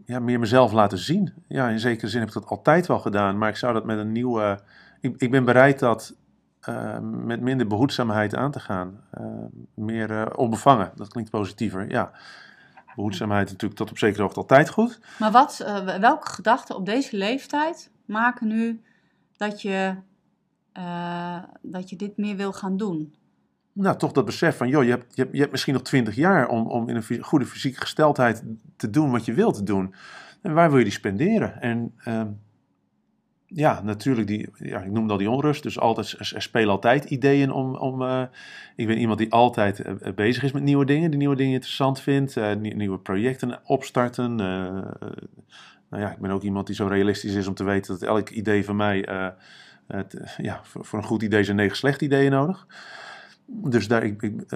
ja, 0.05 0.19
meer 0.19 0.39
mezelf 0.39 0.73
laten 0.73 0.99
zien. 0.99 1.33
Ja, 1.49 1.69
in 1.69 1.81
zekere 1.81 2.09
zin 2.09 2.21
heb 2.21 2.29
ik 2.29 2.35
dat 2.35 2.47
altijd 2.47 2.87
wel 2.87 2.99
gedaan. 2.99 3.39
Maar 3.39 3.49
ik 3.49 3.57
zou 3.57 3.73
dat 3.73 3.85
met 3.85 3.99
een 3.99 4.13
nieuwe... 4.13 4.61
Ik, 5.01 5.15
ik 5.17 5.31
ben 5.31 5.45
bereid 5.45 5.79
dat 5.79 6.15
eh, 6.61 6.99
met 7.01 7.41
minder 7.41 7.67
behoedzaamheid 7.67 8.35
aan 8.35 8.51
te 8.51 8.61
gaan. 8.61 9.01
Eh, 9.11 9.25
meer 9.75 10.11
eh, 10.11 10.27
onbevangen. 10.37 10.93
Dat 10.95 11.09
klinkt 11.09 11.31
positiever, 11.31 11.91
ja. 11.91 12.11
Behoedzaamheid 12.95 13.49
natuurlijk 13.49 13.81
tot 13.81 13.91
op 13.91 13.99
zekere 13.99 14.23
hoogte 14.23 14.41
altijd 14.41 14.69
goed. 14.69 15.01
Maar 15.19 15.31
wat, 15.31 15.61
eh, 15.61 15.99
welke 15.99 16.29
gedachten 16.29 16.77
op 16.77 16.87
deze 16.87 17.17
leeftijd 17.17 17.91
maken 18.05 18.47
nu 18.47 18.83
dat 19.37 19.63
je, 19.63 19.95
eh, 20.73 21.43
dat 21.63 21.91
je 21.91 21.97
dit 21.97 22.17
meer 22.17 22.37
wil 22.37 22.53
gaan 22.53 22.77
doen? 22.77 23.15
Nou, 23.73 23.97
toch 23.97 24.13
dat 24.13 24.25
besef 24.25 24.57
van, 24.57 24.69
joh, 24.69 24.85
je 24.85 24.91
hebt, 24.91 25.15
je 25.15 25.23
hebt, 25.23 25.35
je 25.35 25.41
hebt 25.41 25.53
misschien 25.53 25.75
nog 25.75 25.83
twintig 25.83 26.15
jaar 26.15 26.49
om, 26.49 26.67
om 26.67 26.89
in 26.89 26.97
een 26.97 27.23
goede 27.23 27.47
fysieke 27.47 27.81
gesteldheid 27.81 28.43
te 28.77 28.91
doen 28.91 29.11
wat 29.11 29.25
je 29.25 29.33
wilt 29.33 29.67
doen. 29.67 29.95
En 30.43 30.55
waar 30.55 30.69
wil 30.69 30.79
je 30.79 30.85
die 30.85 30.93
spenderen? 30.93 31.61
En 31.61 31.95
ehm, 32.05 32.29
ja, 33.55 33.81
natuurlijk, 33.83 34.27
die, 34.27 34.49
ja, 34.55 34.81
ik 34.81 34.91
noemde 34.91 35.13
al 35.13 35.19
die 35.19 35.31
onrust. 35.31 35.63
Dus 35.63 35.79
altijd, 35.79 36.15
er, 36.19 36.43
spelen 36.43 36.71
altijd 36.71 37.05
ideeën 37.05 37.53
om. 37.53 37.75
om 37.77 38.03
eh, 38.03 38.23
ik 38.77 38.87
ben 38.87 38.99
iemand 38.99 39.19
die 39.19 39.33
altijd 39.33 39.81
eh, 39.81 39.95
eh, 40.01 40.15
bezig 40.15 40.43
is 40.43 40.53
met 40.53 40.63
nieuwe 40.63 40.85
dingen, 40.85 41.11
die 41.11 41.19
nieuwe 41.19 41.37
dingen 41.37 41.53
interessant 41.53 42.01
vindt, 42.01 42.37
nie- 42.59 42.75
nieuwe 42.75 42.99
projecten 42.99 43.61
opstarten. 43.65 44.35
nou 44.35 46.03
ja, 46.03 46.11
ik 46.11 46.19
ben 46.19 46.31
ook 46.31 46.43
iemand 46.43 46.67
die 46.67 46.77
zo 46.77 46.87
realistisch 46.87 47.35
is 47.35 47.47
om 47.47 47.55
te 47.55 47.65
weten 47.65 47.93
dat 47.93 48.09
elk 48.09 48.31
idee 48.31 48.65
van 48.65 48.77
mij. 48.77 49.09
het, 49.87 50.35
ja, 50.37 50.61
voor, 50.63 50.85
voor 50.85 50.99
een 50.99 51.05
goed 51.05 51.23
idee 51.23 51.45
zijn 51.45 51.57
negen 51.57 51.77
slechte 51.77 52.05
ideeën 52.05 52.31
nodig. 52.31 52.67
Dus 53.47 53.89
daar, 53.89 54.03
ik, 54.05 54.23
ik, 54.23 54.51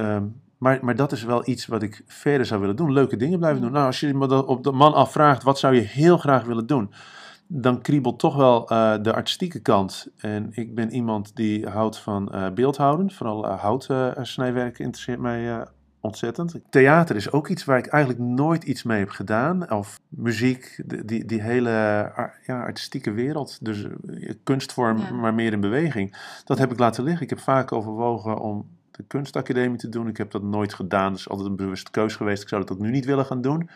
maar, 0.59 0.79
maar 0.83 0.97
dat 0.97 1.13
is 1.13 1.23
wel 1.25 1.49
iets 1.49 1.67
wat 1.67 1.83
ik 1.83 2.03
verder 2.07 2.47
zou 2.47 2.61
willen 2.61 2.77
doen. 2.77 2.93
Leuke 2.93 3.17
dingen 3.17 3.39
blijven 3.39 3.63
doen. 3.63 3.73
Nou, 3.73 3.87
als 3.87 4.01
je 4.01 4.15
me 4.15 4.47
op 4.47 4.65
de 4.65 4.73
man 4.73 4.95
afvraagt, 4.95 5.43
wat 5.43 5.59
zou 5.59 5.75
je 5.75 5.81
heel 5.81 6.19
graag 6.19 6.45
willen 6.45 6.67
doen? 6.67 6.93
Dan 7.51 7.81
kriebelt 7.81 8.19
toch 8.19 8.37
wel 8.37 8.69
eh, 8.69 8.95
de 9.03 9.15
artistieke 9.15 9.61
kant. 9.61 10.09
En 10.17 10.49
ik 10.51 10.75
ben 10.75 10.91
iemand 10.91 11.37
die 11.37 11.67
houdt 11.67 11.99
van 11.99 12.33
eh, 12.33 12.51
beeldhouden. 12.51 13.11
Vooral 13.11 13.45
uh, 13.45 13.61
houtsnijwerk 13.61 14.79
interesseert 14.79 15.21
mij 15.21 15.45
uh, 15.45 15.61
ontzettend. 16.01 16.55
Theater 16.71 17.17
is 17.17 17.33
ook 17.33 17.49
iets 17.49 17.65
waar 17.65 17.79
ik 17.79 17.87
eigenlijk 17.87 18.25
nooit 18.25 18.65
iets 18.65 18.83
mee 18.83 18.99
heb 18.99 19.11
gedaan. 19.11 19.71
Of 19.71 20.01
muziek, 20.09 20.83
die, 21.05 21.25
die 21.25 21.43
hele 21.43 21.71
ja, 22.47 22.63
artistieke 22.63 23.11
wereld. 23.11 23.65
Dus 23.65 23.83
uh, 23.83 24.33
kunstvorm, 24.43 24.99
ja. 24.99 25.13
maar 25.13 25.35
meer 25.35 25.53
in 25.53 25.61
beweging. 25.61 26.17
Dat 26.45 26.59
heb 26.59 26.73
ik 26.73 26.79
laten 26.79 27.05
liggen. 27.05 27.23
Ik 27.23 27.31
heb 27.31 27.41
vaak 27.41 27.73
overwogen 27.73 28.39
om 28.39 28.67
de 28.91 29.05
kunstacademie 29.07 29.79
te 29.79 29.89
doen. 29.89 30.09
Ik 30.09 30.17
heb 30.17 30.31
dat 30.31 30.43
nooit 30.43 30.75
gedaan. 30.75 31.11
Dat 31.11 31.19
is 31.19 31.29
altijd 31.29 31.49
een 31.49 31.57
bewuste 31.57 31.91
keus 31.91 32.17
geweest. 32.17 32.43
Ik 32.43 32.49
zou 32.49 32.61
dat 32.61 32.73
ook 32.73 32.83
nu 32.83 32.91
niet 32.91 33.05
willen 33.05 33.27
gaan 33.27 33.41
doen. 33.41 33.71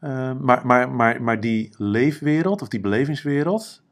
Uh, 0.00 0.32
maar, 0.32 0.66
maar, 0.66 0.90
maar, 0.90 1.22
maar 1.22 1.40
die 1.40 1.74
leefwereld 1.76 2.62
of 2.62 2.68
die 2.68 2.80
belevingswereld 2.80 3.82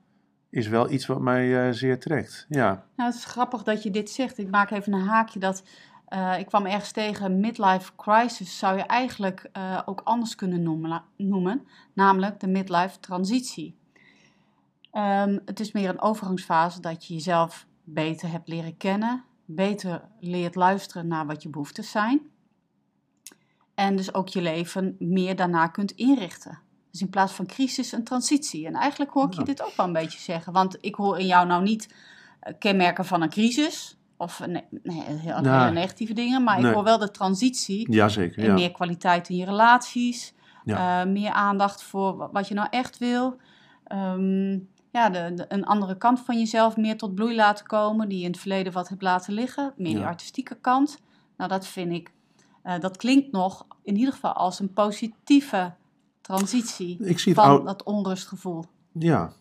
is 0.50 0.68
wel 0.68 0.90
iets 0.90 1.06
wat 1.06 1.20
mij 1.20 1.66
uh, 1.66 1.72
zeer 1.72 2.00
trekt. 2.00 2.46
Ja. 2.48 2.84
Nou, 2.96 3.10
het 3.10 3.18
is 3.18 3.24
grappig 3.24 3.62
dat 3.62 3.82
je 3.82 3.90
dit 3.90 4.10
zegt. 4.10 4.38
Ik 4.38 4.50
maak 4.50 4.70
even 4.70 4.92
een 4.92 5.06
haakje 5.06 5.38
dat 5.38 5.62
uh, 6.08 6.38
ik 6.38 6.46
kwam 6.46 6.66
ergens 6.66 6.92
tegen 6.92 7.40
midlife 7.40 7.92
crisis 7.96 8.58
zou 8.58 8.76
je 8.76 8.82
eigenlijk 8.82 9.50
uh, 9.56 9.82
ook 9.84 10.00
anders 10.04 10.34
kunnen 10.34 10.62
noemen, 10.62 11.02
noemen, 11.16 11.66
namelijk 11.92 12.40
de 12.40 12.48
midlife 12.48 13.00
transitie. 13.00 13.76
Um, 14.92 15.40
het 15.44 15.60
is 15.60 15.72
meer 15.72 15.88
een 15.88 16.00
overgangsfase 16.00 16.80
dat 16.80 17.06
je 17.06 17.14
jezelf 17.14 17.66
beter 17.84 18.30
hebt 18.30 18.48
leren 18.48 18.76
kennen, 18.76 19.24
beter 19.44 20.02
leert 20.20 20.54
luisteren 20.54 21.06
naar 21.06 21.26
wat 21.26 21.42
je 21.42 21.48
behoeftes 21.48 21.90
zijn. 21.90 22.20
En 23.78 23.96
dus 23.96 24.14
ook 24.14 24.28
je 24.28 24.42
leven 24.42 24.96
meer 24.98 25.36
daarna 25.36 25.66
kunt 25.66 25.90
inrichten. 25.90 26.58
Dus 26.90 27.00
in 27.00 27.10
plaats 27.10 27.32
van 27.32 27.46
crisis 27.46 27.92
een 27.92 28.04
transitie. 28.04 28.66
En 28.66 28.74
eigenlijk 28.74 29.10
hoor 29.10 29.24
ik 29.26 29.32
je 29.32 29.42
dit 29.42 29.62
ook 29.62 29.76
wel 29.76 29.86
een 29.86 29.92
beetje 29.92 30.18
zeggen. 30.18 30.52
Want 30.52 30.76
ik 30.80 30.94
hoor 30.94 31.18
in 31.18 31.26
jou 31.26 31.46
nou 31.46 31.62
niet 31.62 31.94
uh, 32.42 32.52
kenmerken 32.58 33.04
van 33.04 33.22
een 33.22 33.28
crisis. 33.28 33.96
Of 34.16 34.46
nee, 34.46 34.64
nee, 34.82 35.02
heel, 35.02 35.40
nou, 35.40 35.60
hele 35.60 35.70
negatieve 35.80 36.12
dingen. 36.12 36.44
Maar 36.44 36.58
nee. 36.60 36.68
ik 36.68 36.74
hoor 36.74 36.84
wel 36.84 36.98
de 36.98 37.10
transitie. 37.10 37.92
Jazeker, 37.92 38.44
ja. 38.44 38.52
meer 38.54 38.72
kwaliteit 38.72 39.28
in 39.28 39.36
je 39.36 39.44
relaties. 39.44 40.34
Ja. 40.64 41.00
Eh, 41.02 41.10
meer 41.10 41.30
aandacht 41.30 41.82
voor 41.82 42.16
wa- 42.16 42.30
wat 42.32 42.48
je 42.48 42.54
nou 42.54 42.68
echt 42.70 42.98
wil. 42.98 43.36
Ehm, 43.84 44.50
ja, 44.92 45.10
de, 45.10 45.32
de- 45.34 45.44
een 45.48 45.64
andere 45.64 45.96
kant 45.96 46.20
van 46.20 46.38
jezelf 46.38 46.76
meer 46.76 46.96
tot 46.96 47.14
bloei 47.14 47.34
laten 47.34 47.66
komen, 47.66 48.08
die 48.08 48.18
je 48.18 48.24
in 48.24 48.30
het 48.30 48.40
verleden 48.40 48.72
wat 48.72 48.88
hebt 48.88 49.02
laten 49.02 49.32
liggen. 49.34 49.72
Meer 49.76 49.94
die 49.94 50.04
artistieke 50.04 50.58
kant. 50.60 50.98
Nou, 51.36 51.50
dat 51.50 51.66
vind 51.66 51.92
ik, 51.92 52.12
eh, 52.68 52.80
dat 52.80 52.96
klinkt 52.96 53.32
nog 53.32 53.66
in 53.82 53.96
ieder 53.96 54.12
geval 54.12 54.32
als 54.32 54.60
een 54.60 54.72
positieve 54.72 55.72
transitie 56.20 56.96
Ik 57.04 57.18
zie 57.18 57.32
het 57.32 57.42
van 57.42 57.64
dat 57.64 57.82
onrustgevoel. 57.82 58.64
Ja. 58.92 59.32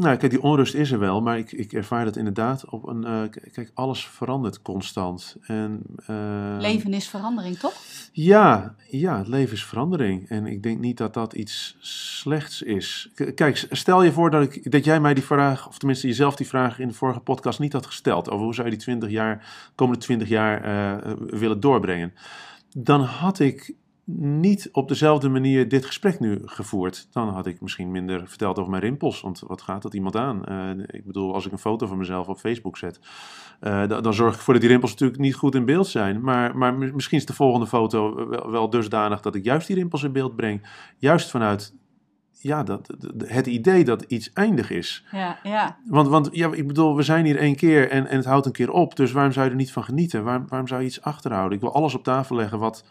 Nou, 0.00 0.16
kijk, 0.16 0.30
die 0.30 0.42
onrust 0.42 0.74
is 0.74 0.90
er 0.90 0.98
wel, 0.98 1.20
maar 1.20 1.38
ik, 1.38 1.52
ik 1.52 1.72
ervaar 1.72 2.04
dat 2.04 2.16
inderdaad 2.16 2.70
op 2.70 2.86
een... 2.88 3.04
eh, 3.04 3.22
kijk, 3.52 3.70
alles 3.74 4.06
verandert 4.06 4.62
constant. 4.62 5.36
En, 5.42 5.82
eh, 6.06 6.56
Leven 6.58 6.92
is 6.94 7.08
verandering, 7.08 7.58
toch? 7.58 7.72
Ja, 8.12 8.74
ja, 8.90 9.18
het 9.18 9.28
leven 9.28 9.52
is 9.54 9.64
verandering. 9.64 10.28
En 10.28 10.46
ik 10.46 10.62
denk 10.62 10.78
niet 10.78 10.96
dat 10.96 11.14
dat 11.14 11.32
iets 11.32 11.76
slechts 11.80 12.62
is. 12.62 13.10
K- 13.14 13.34
Kijk, 13.34 13.66
stel 13.70 14.02
je 14.02 14.12
voor 14.12 14.30
dat, 14.30 14.42
ik, 14.42 14.70
dat 14.70 14.84
jij 14.84 15.00
mij 15.00 15.14
die 15.14 15.24
vraag, 15.24 15.68
of 15.68 15.78
tenminste 15.78 16.06
jezelf 16.06 16.36
die 16.36 16.46
vraag 16.46 16.78
in 16.78 16.88
de 16.88 16.94
vorige 16.94 17.20
podcast 17.20 17.58
niet 17.58 17.72
had 17.72 17.86
gesteld. 17.86 18.30
Over 18.30 18.44
hoe 18.44 18.54
zou 18.54 18.66
je 18.68 18.72
die 18.74 18.82
20 18.82 19.10
jaar, 19.10 19.70
komende 19.74 20.00
20 20.00 20.28
jaar 20.28 20.62
eh, 20.62 21.12
willen 21.26 21.60
doorbrengen. 21.60 22.12
Dan 22.76 23.00
had 23.00 23.38
ik 23.38 23.74
niet 24.16 24.68
op 24.72 24.88
dezelfde 24.88 25.28
manier 25.28 25.68
dit 25.68 25.84
gesprek 25.84 26.20
nu 26.20 26.38
gevoerd. 26.44 27.08
Dan 27.12 27.28
had 27.28 27.46
ik 27.46 27.60
misschien 27.60 27.90
minder 27.90 28.28
verteld 28.28 28.58
over 28.58 28.70
mijn 28.70 28.82
rimpels. 28.82 29.20
Want 29.20 29.42
wat 29.46 29.62
gaat 29.62 29.82
dat 29.82 29.94
iemand 29.94 30.16
aan? 30.16 30.44
Eh, 30.44 30.70
ik 30.86 31.06
bedoel, 31.06 31.34
als 31.34 31.46
ik 31.46 31.52
een 31.52 31.58
foto 31.58 31.86
van 31.86 31.98
mezelf 31.98 32.26
op 32.28 32.38
Facebook 32.38 32.76
zet. 32.76 33.00
eh, 33.60 33.86
dan, 33.88 34.02
dan 34.02 34.14
zorg 34.14 34.32
ik 34.32 34.38
ervoor 34.38 34.52
dat 34.54 34.62
die 34.62 34.70
rimpels 34.72 34.90
natuurlijk 34.90 35.20
niet 35.20 35.34
goed 35.34 35.54
in 35.54 35.64
beeld 35.64 35.86
zijn. 35.86 36.20
Maar, 36.20 36.56
maar 36.56 36.74
mi- 36.74 36.92
misschien 36.92 37.18
is 37.18 37.26
de 37.26 37.32
volgende 37.32 37.66
foto 37.66 38.28
wel, 38.28 38.50
wel 38.50 38.70
dusdanig 38.70 39.20
dat 39.20 39.34
ik 39.34 39.44
juist 39.44 39.66
die 39.66 39.76
rimpels 39.76 40.02
in 40.02 40.12
beeld 40.12 40.36
breng. 40.36 40.66
Juist 40.96 41.30
vanuit 41.30 41.74
ja, 42.40 42.62
dat, 42.62 42.86
dat- 42.98 43.28
het 43.28 43.46
idee 43.46 43.84
dat 43.84 44.02
iets 44.02 44.32
eindig 44.32 44.70
is. 44.70 45.04
Ja, 45.12 45.38
ja. 45.42 45.78
Want, 45.86 46.08
want 46.08 46.28
ja, 46.32 46.52
ik 46.52 46.66
bedoel, 46.66 46.96
we 46.96 47.02
zijn 47.02 47.24
hier 47.24 47.36
één 47.36 47.56
keer 47.56 47.90
en, 47.90 48.06
en 48.06 48.16
het 48.16 48.24
houdt 48.26 48.46
een 48.46 48.52
keer 48.52 48.70
op. 48.70 48.96
Dus 48.96 49.12
waarom 49.12 49.32
zou 49.32 49.44
je 49.44 49.50
er 49.50 49.56
niet 49.56 49.72
van 49.72 49.84
genieten? 49.84 50.24
Waarom, 50.24 50.44
waarom 50.48 50.68
zou 50.68 50.80
je 50.80 50.86
iets 50.86 51.02
achterhouden? 51.02 51.54
Ik 51.56 51.60
wil 51.60 51.74
alles 51.74 51.94
op 51.94 52.04
tafel 52.04 52.36
leggen 52.36 52.58
wat, 52.58 52.84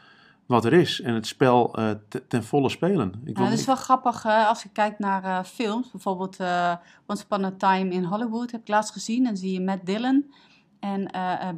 wat 0.48 0.66
er 0.66 0.74
is. 0.74 1.02
En 1.02 1.14
het 1.14 1.28
spel 1.28 1.74
eh, 1.76 1.90
te- 2.10 2.28
ten 2.28 2.44
volle 2.44 2.70
spelen. 2.70 3.08
Ik 3.26 3.36
wil, 3.36 3.44
Ja, 3.44 3.50
dat 3.50 3.60
is 3.60 3.66
wel 3.66 3.76
grappig 3.76 4.26
als 4.26 4.64
je 4.64 4.70
kijkt 4.70 5.00
naar 5.00 5.24
eh, 5.24 5.44
films. 5.44 5.92
Bijvoorbeeld 5.92 6.38
eh, 6.40 6.74
Once 7.08 7.24
Upon 7.24 7.46
a 7.46 7.52
Time 7.58 7.90
in 7.90 8.04
Hollywood 8.04 8.52
heb 8.52 8.62
ik 8.62 8.68
laatst 8.68 8.92
gezien. 8.92 9.26
En 9.28 9.38
zie 9.38 9.52
je 9.54 9.62
Matt 9.62 9.86
Dillon 9.86 10.34
en 10.80 11.10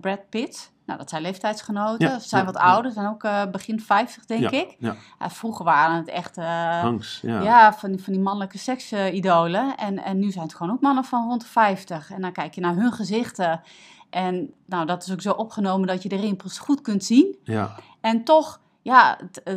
Brad 0.02 0.30
Pitt. 0.30 0.72
Nou, 0.86 1.00
dat 1.02 1.10
zijn 1.10 1.22
leeftijdsgenoten. 1.22 2.08
Ja, 2.08 2.20
Ze 2.20 2.28
zijn 2.28 2.46
ja, 2.46 2.52
wat 2.52 2.62
ouder. 2.62 2.92
Zijn 2.92 3.08
ook 3.08 3.52
begin 3.52 3.80
50, 3.82 4.26
denk 4.26 4.50
ik. 4.50 4.78
Vroeger 5.20 5.66
waren 5.66 5.96
het 5.96 6.08
echt 6.08 6.36
Hanks, 6.82 7.20
ja. 7.22 7.42
ja. 7.42 7.74
van, 7.74 7.92
die, 7.92 8.04
van 8.04 8.14
die 8.14 8.22
mannelijke 8.22 8.58
seksidolen. 8.58 9.76
En, 9.78 10.04
en 10.04 10.20
nu 10.20 10.32
zijn 10.32 10.46
het 10.46 10.56
gewoon 10.56 10.74
ook 10.74 10.82
mannen 10.82 11.04
van 11.04 11.28
rond 11.28 11.42
de 11.42 11.48
50. 11.48 12.12
En 12.12 12.22
dan 12.22 12.32
kijk 12.32 12.54
je 12.54 12.62
naar 12.62 12.76
hun 12.76 12.92
gezichten. 12.92 13.62
En 14.10 14.54
nou, 14.66 14.86
dat 14.86 15.04
is 15.04 15.12
ook 15.12 15.22
zo 15.22 15.32
opgenomen 15.32 15.88
dat 15.88 16.04
je 16.04 16.10
de 16.10 16.16
rimpels 16.16 16.60
goed 16.60 16.82
kunt 16.82 17.04
zien. 17.04 17.36
ja. 17.44 17.76
En 18.02 18.24
toch, 18.24 18.60
ja, 18.90 19.18
het, 19.22 19.44
eh, 19.44 19.56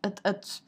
het, 0.00 0.18
het, 0.22 0.62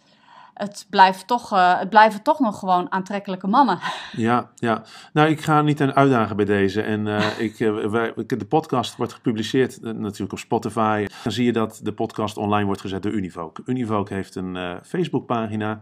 het, 0.54 0.86
blijft 0.90 1.26
toch, 1.26 1.52
eh, 1.52 1.78
het 1.78 1.90
blijven 1.90 2.22
toch 2.22 2.38
nog 2.38 2.58
gewoon 2.58 2.92
aantrekkelijke 2.92 3.46
mannen. 3.46 3.78
Ja, 4.12 4.50
ja. 4.54 4.82
Nou, 5.12 5.28
ik 5.28 5.40
ga 5.40 5.62
niet 5.62 5.80
aan 5.80 5.94
uitdagen 5.94 6.36
bij 6.36 6.44
deze. 6.44 6.82
En 6.82 7.06
eh, 7.06 7.40
ik, 7.46 7.58
wij, 7.90 8.12
de 8.26 8.46
podcast 8.48 8.96
wordt 8.96 9.12
gepubliceerd 9.12 9.82
natuurlijk 9.82 10.32
op 10.32 10.38
Spotify. 10.38 11.06
Dan 11.22 11.32
zie 11.32 11.44
je 11.44 11.52
dat 11.52 11.80
de 11.82 11.92
podcast 11.92 12.36
online 12.36 12.66
wordt 12.66 12.80
gezet 12.80 13.02
door 13.02 13.12
Univoke. 13.12 13.62
Univoke 13.64 14.14
heeft 14.14 14.34
een 14.34 14.80
Facebookpagina. 14.82 15.80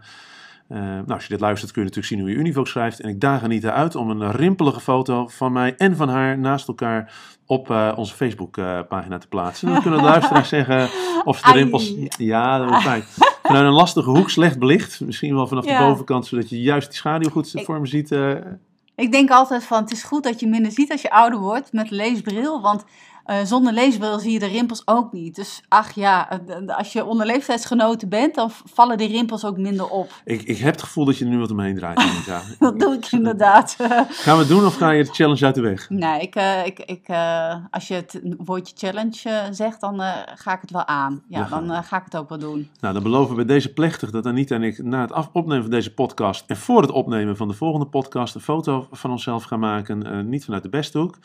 Eh, 0.69 0.79
nou, 0.79 1.09
als 1.13 1.23
je 1.23 1.29
dit 1.29 1.41
luistert 1.41 1.73
kun 1.73 1.83
je 1.83 1.89
natuurlijk 1.89 2.15
zien 2.15 2.25
hoe 2.25 2.31
je 2.35 2.37
Univoke 2.37 2.69
schrijft. 2.69 3.01
En 3.01 3.09
ik 3.09 3.21
daag 3.21 3.43
Anita 3.43 3.71
uit 3.71 3.95
om 3.95 4.11
een 4.11 4.31
rimpelige 4.33 4.81
foto 4.81 5.27
van 5.29 5.53
mij 5.53 5.75
en 5.77 5.97
van 5.97 6.09
haar 6.09 6.39
naast 6.39 6.69
elkaar 6.69 7.13
op 7.47 7.71
eh, 7.71 7.93
onze 7.97 8.15
Facebookpagina 8.15 9.19
te 9.19 9.29
plaatsen. 9.29 9.69
Dan 9.73 9.83
kunnen 9.83 10.01
de 10.01 10.07
luisteraars 10.07 10.49
zeggen 10.59 10.89
of 11.25 11.37
ze 11.37 11.43
de 11.43 11.49
Ai. 11.49 11.59
rimpels... 11.59 11.95
Ja, 12.19 12.59
dat 12.59 12.69
wordt 12.69 12.83
fijn. 12.83 13.03
Vanuit 13.43 13.65
een 13.65 13.73
lastige 13.73 14.11
hoek, 14.11 14.31
slecht 14.31 14.59
belicht. 14.59 15.01
Misschien 15.01 15.35
wel 15.35 15.47
vanaf 15.47 15.65
Ja. 15.65 15.79
de 15.79 15.85
bovenkant, 15.87 16.27
zodat 16.27 16.49
je 16.49 16.61
juist 16.61 16.87
die 16.89 16.97
schaduw 16.97 17.31
goed 17.31 17.55
Ik- 17.55 17.65
voor 17.65 17.81
me 17.81 17.87
ziet. 17.87 18.13
eh, 18.13 18.31
Ik 18.95 19.13
denk 19.13 19.31
altijd 19.31 19.65
van, 19.65 19.81
het 19.83 19.93
is 19.93 20.03
goed 20.03 20.23
dat 20.23 20.41
je 20.41 20.47
minder 20.49 20.73
ziet 20.73 20.91
als 20.91 21.03
je 21.03 21.11
ouder 21.11 21.39
wordt 21.39 21.73
met 21.73 21.91
leesbril. 21.91 22.61
Want 22.61 22.85
eh, 23.27 23.37
zonder 23.45 23.73
leesbril 23.73 24.19
zie 24.19 24.33
je 24.33 24.39
de 24.39 24.47
rimpels 24.47 24.83
ook 24.85 25.13
niet. 25.13 25.35
Dus 25.35 25.63
ach 25.69 25.93
ja, 25.93 26.31
eh, 26.31 26.77
als 26.77 26.93
je 26.93 27.05
onder 27.05 27.27
leeftijdsgenoten 27.27 28.09
bent, 28.09 28.35
dan 28.35 28.51
vallen 28.65 28.97
die 28.99 29.09
rimpels 29.09 29.45
ook 29.45 29.57
minder 29.59 29.89
op. 29.89 30.11
Ik, 30.25 30.43
ik 30.43 30.59
heb 30.59 30.73
het 30.73 30.83
gevoel 30.83 31.05
dat 31.05 31.19
je 31.19 31.25
er 31.25 31.31
nu 31.31 31.39
wat 31.39 31.51
omheen 31.51 31.75
draait. 31.77 31.99
Anita. 32.07 32.43
Dat 32.59 32.79
doe 32.81 32.95
ik 32.95 33.07
inderdaad. 33.21 33.77
Gaan 34.09 34.35
we 34.35 34.39
het 34.41 34.49
doen 34.49 34.67
of 34.67 34.77
ga 34.77 34.91
je 34.91 35.05
de 35.05 35.11
challenge 35.13 35.45
uit 35.45 35.55
de 35.55 35.61
weg? 35.61 35.91
nee, 35.91 36.21
ik, 36.21 36.35
eh, 36.35 36.67
ik, 36.67 36.79
ik, 36.79 37.07
als 37.71 37.89
je 37.89 37.95
het 37.95 38.21
woordje 38.39 38.75
challenge 38.77 39.49
zegt, 39.51 39.81
dan 39.81 40.01
ga 40.35 40.53
ik 40.55 40.61
het 40.61 40.71
wel 40.71 40.87
aan. 40.87 41.23
Ja, 41.29 41.39
Ja, 41.39 41.61
dan 41.61 41.85
ga 41.85 41.97
ik 41.97 42.05
het 42.05 42.17
ook 42.17 42.29
wel 42.29 42.39
doen. 42.39 42.71
Nou, 42.81 42.95
dan 42.95 43.03
beloven 43.03 43.37
we 43.37 43.45
deze 43.45 43.73
plechtig 43.73 44.11
dat 44.11 44.27
Anita 44.27 44.55
en 44.55 44.63
ik 44.63 44.83
na 44.83 45.01
het 45.01 45.13
af- 45.13 45.31
opnemen 45.33 45.63
van 45.63 45.71
deze 45.71 45.95
podcast 45.95 46.45
en 46.47 46.57
voor 46.57 46.81
het 46.83 46.91
opnemen 46.91 47.37
van 47.37 47.49
de 47.49 47.55
volgende 47.55 47.87
podcast 47.87 48.35
een 48.35 48.41
foto 48.41 48.87
van 48.91 49.11
onszelf 49.11 49.45
gaan 49.45 49.59
maken. 49.61 50.29
Niet 50.29 50.45
vanuit 50.45 50.63
de 50.63 50.69
beste 50.69 50.99
hoek, 50.99 51.19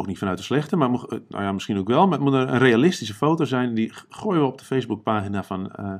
ook 0.00 0.06
niet 0.06 0.18
vanuit 0.18 0.38
de 0.38 0.44
slechte, 0.44 0.76
maar 0.76 0.90
mo- 0.90 1.06
eh, 1.08 1.18
nou 1.28 1.42
ja, 1.44 1.52
misschien 1.52 1.78
ook 1.78 1.88
wel. 1.88 2.04
Maar 2.04 2.18
het 2.18 2.20
moet 2.28 2.32
een 2.34 2.58
realistische 2.58 3.14
foto 3.14 3.44
zijn. 3.44 3.74
Die 3.74 3.92
gooien 4.08 4.40
we 4.40 4.46
op 4.46 4.58
de 4.58 4.64
Facebookpagina 4.64 5.42
van, 5.42 5.70
eh 5.72 5.92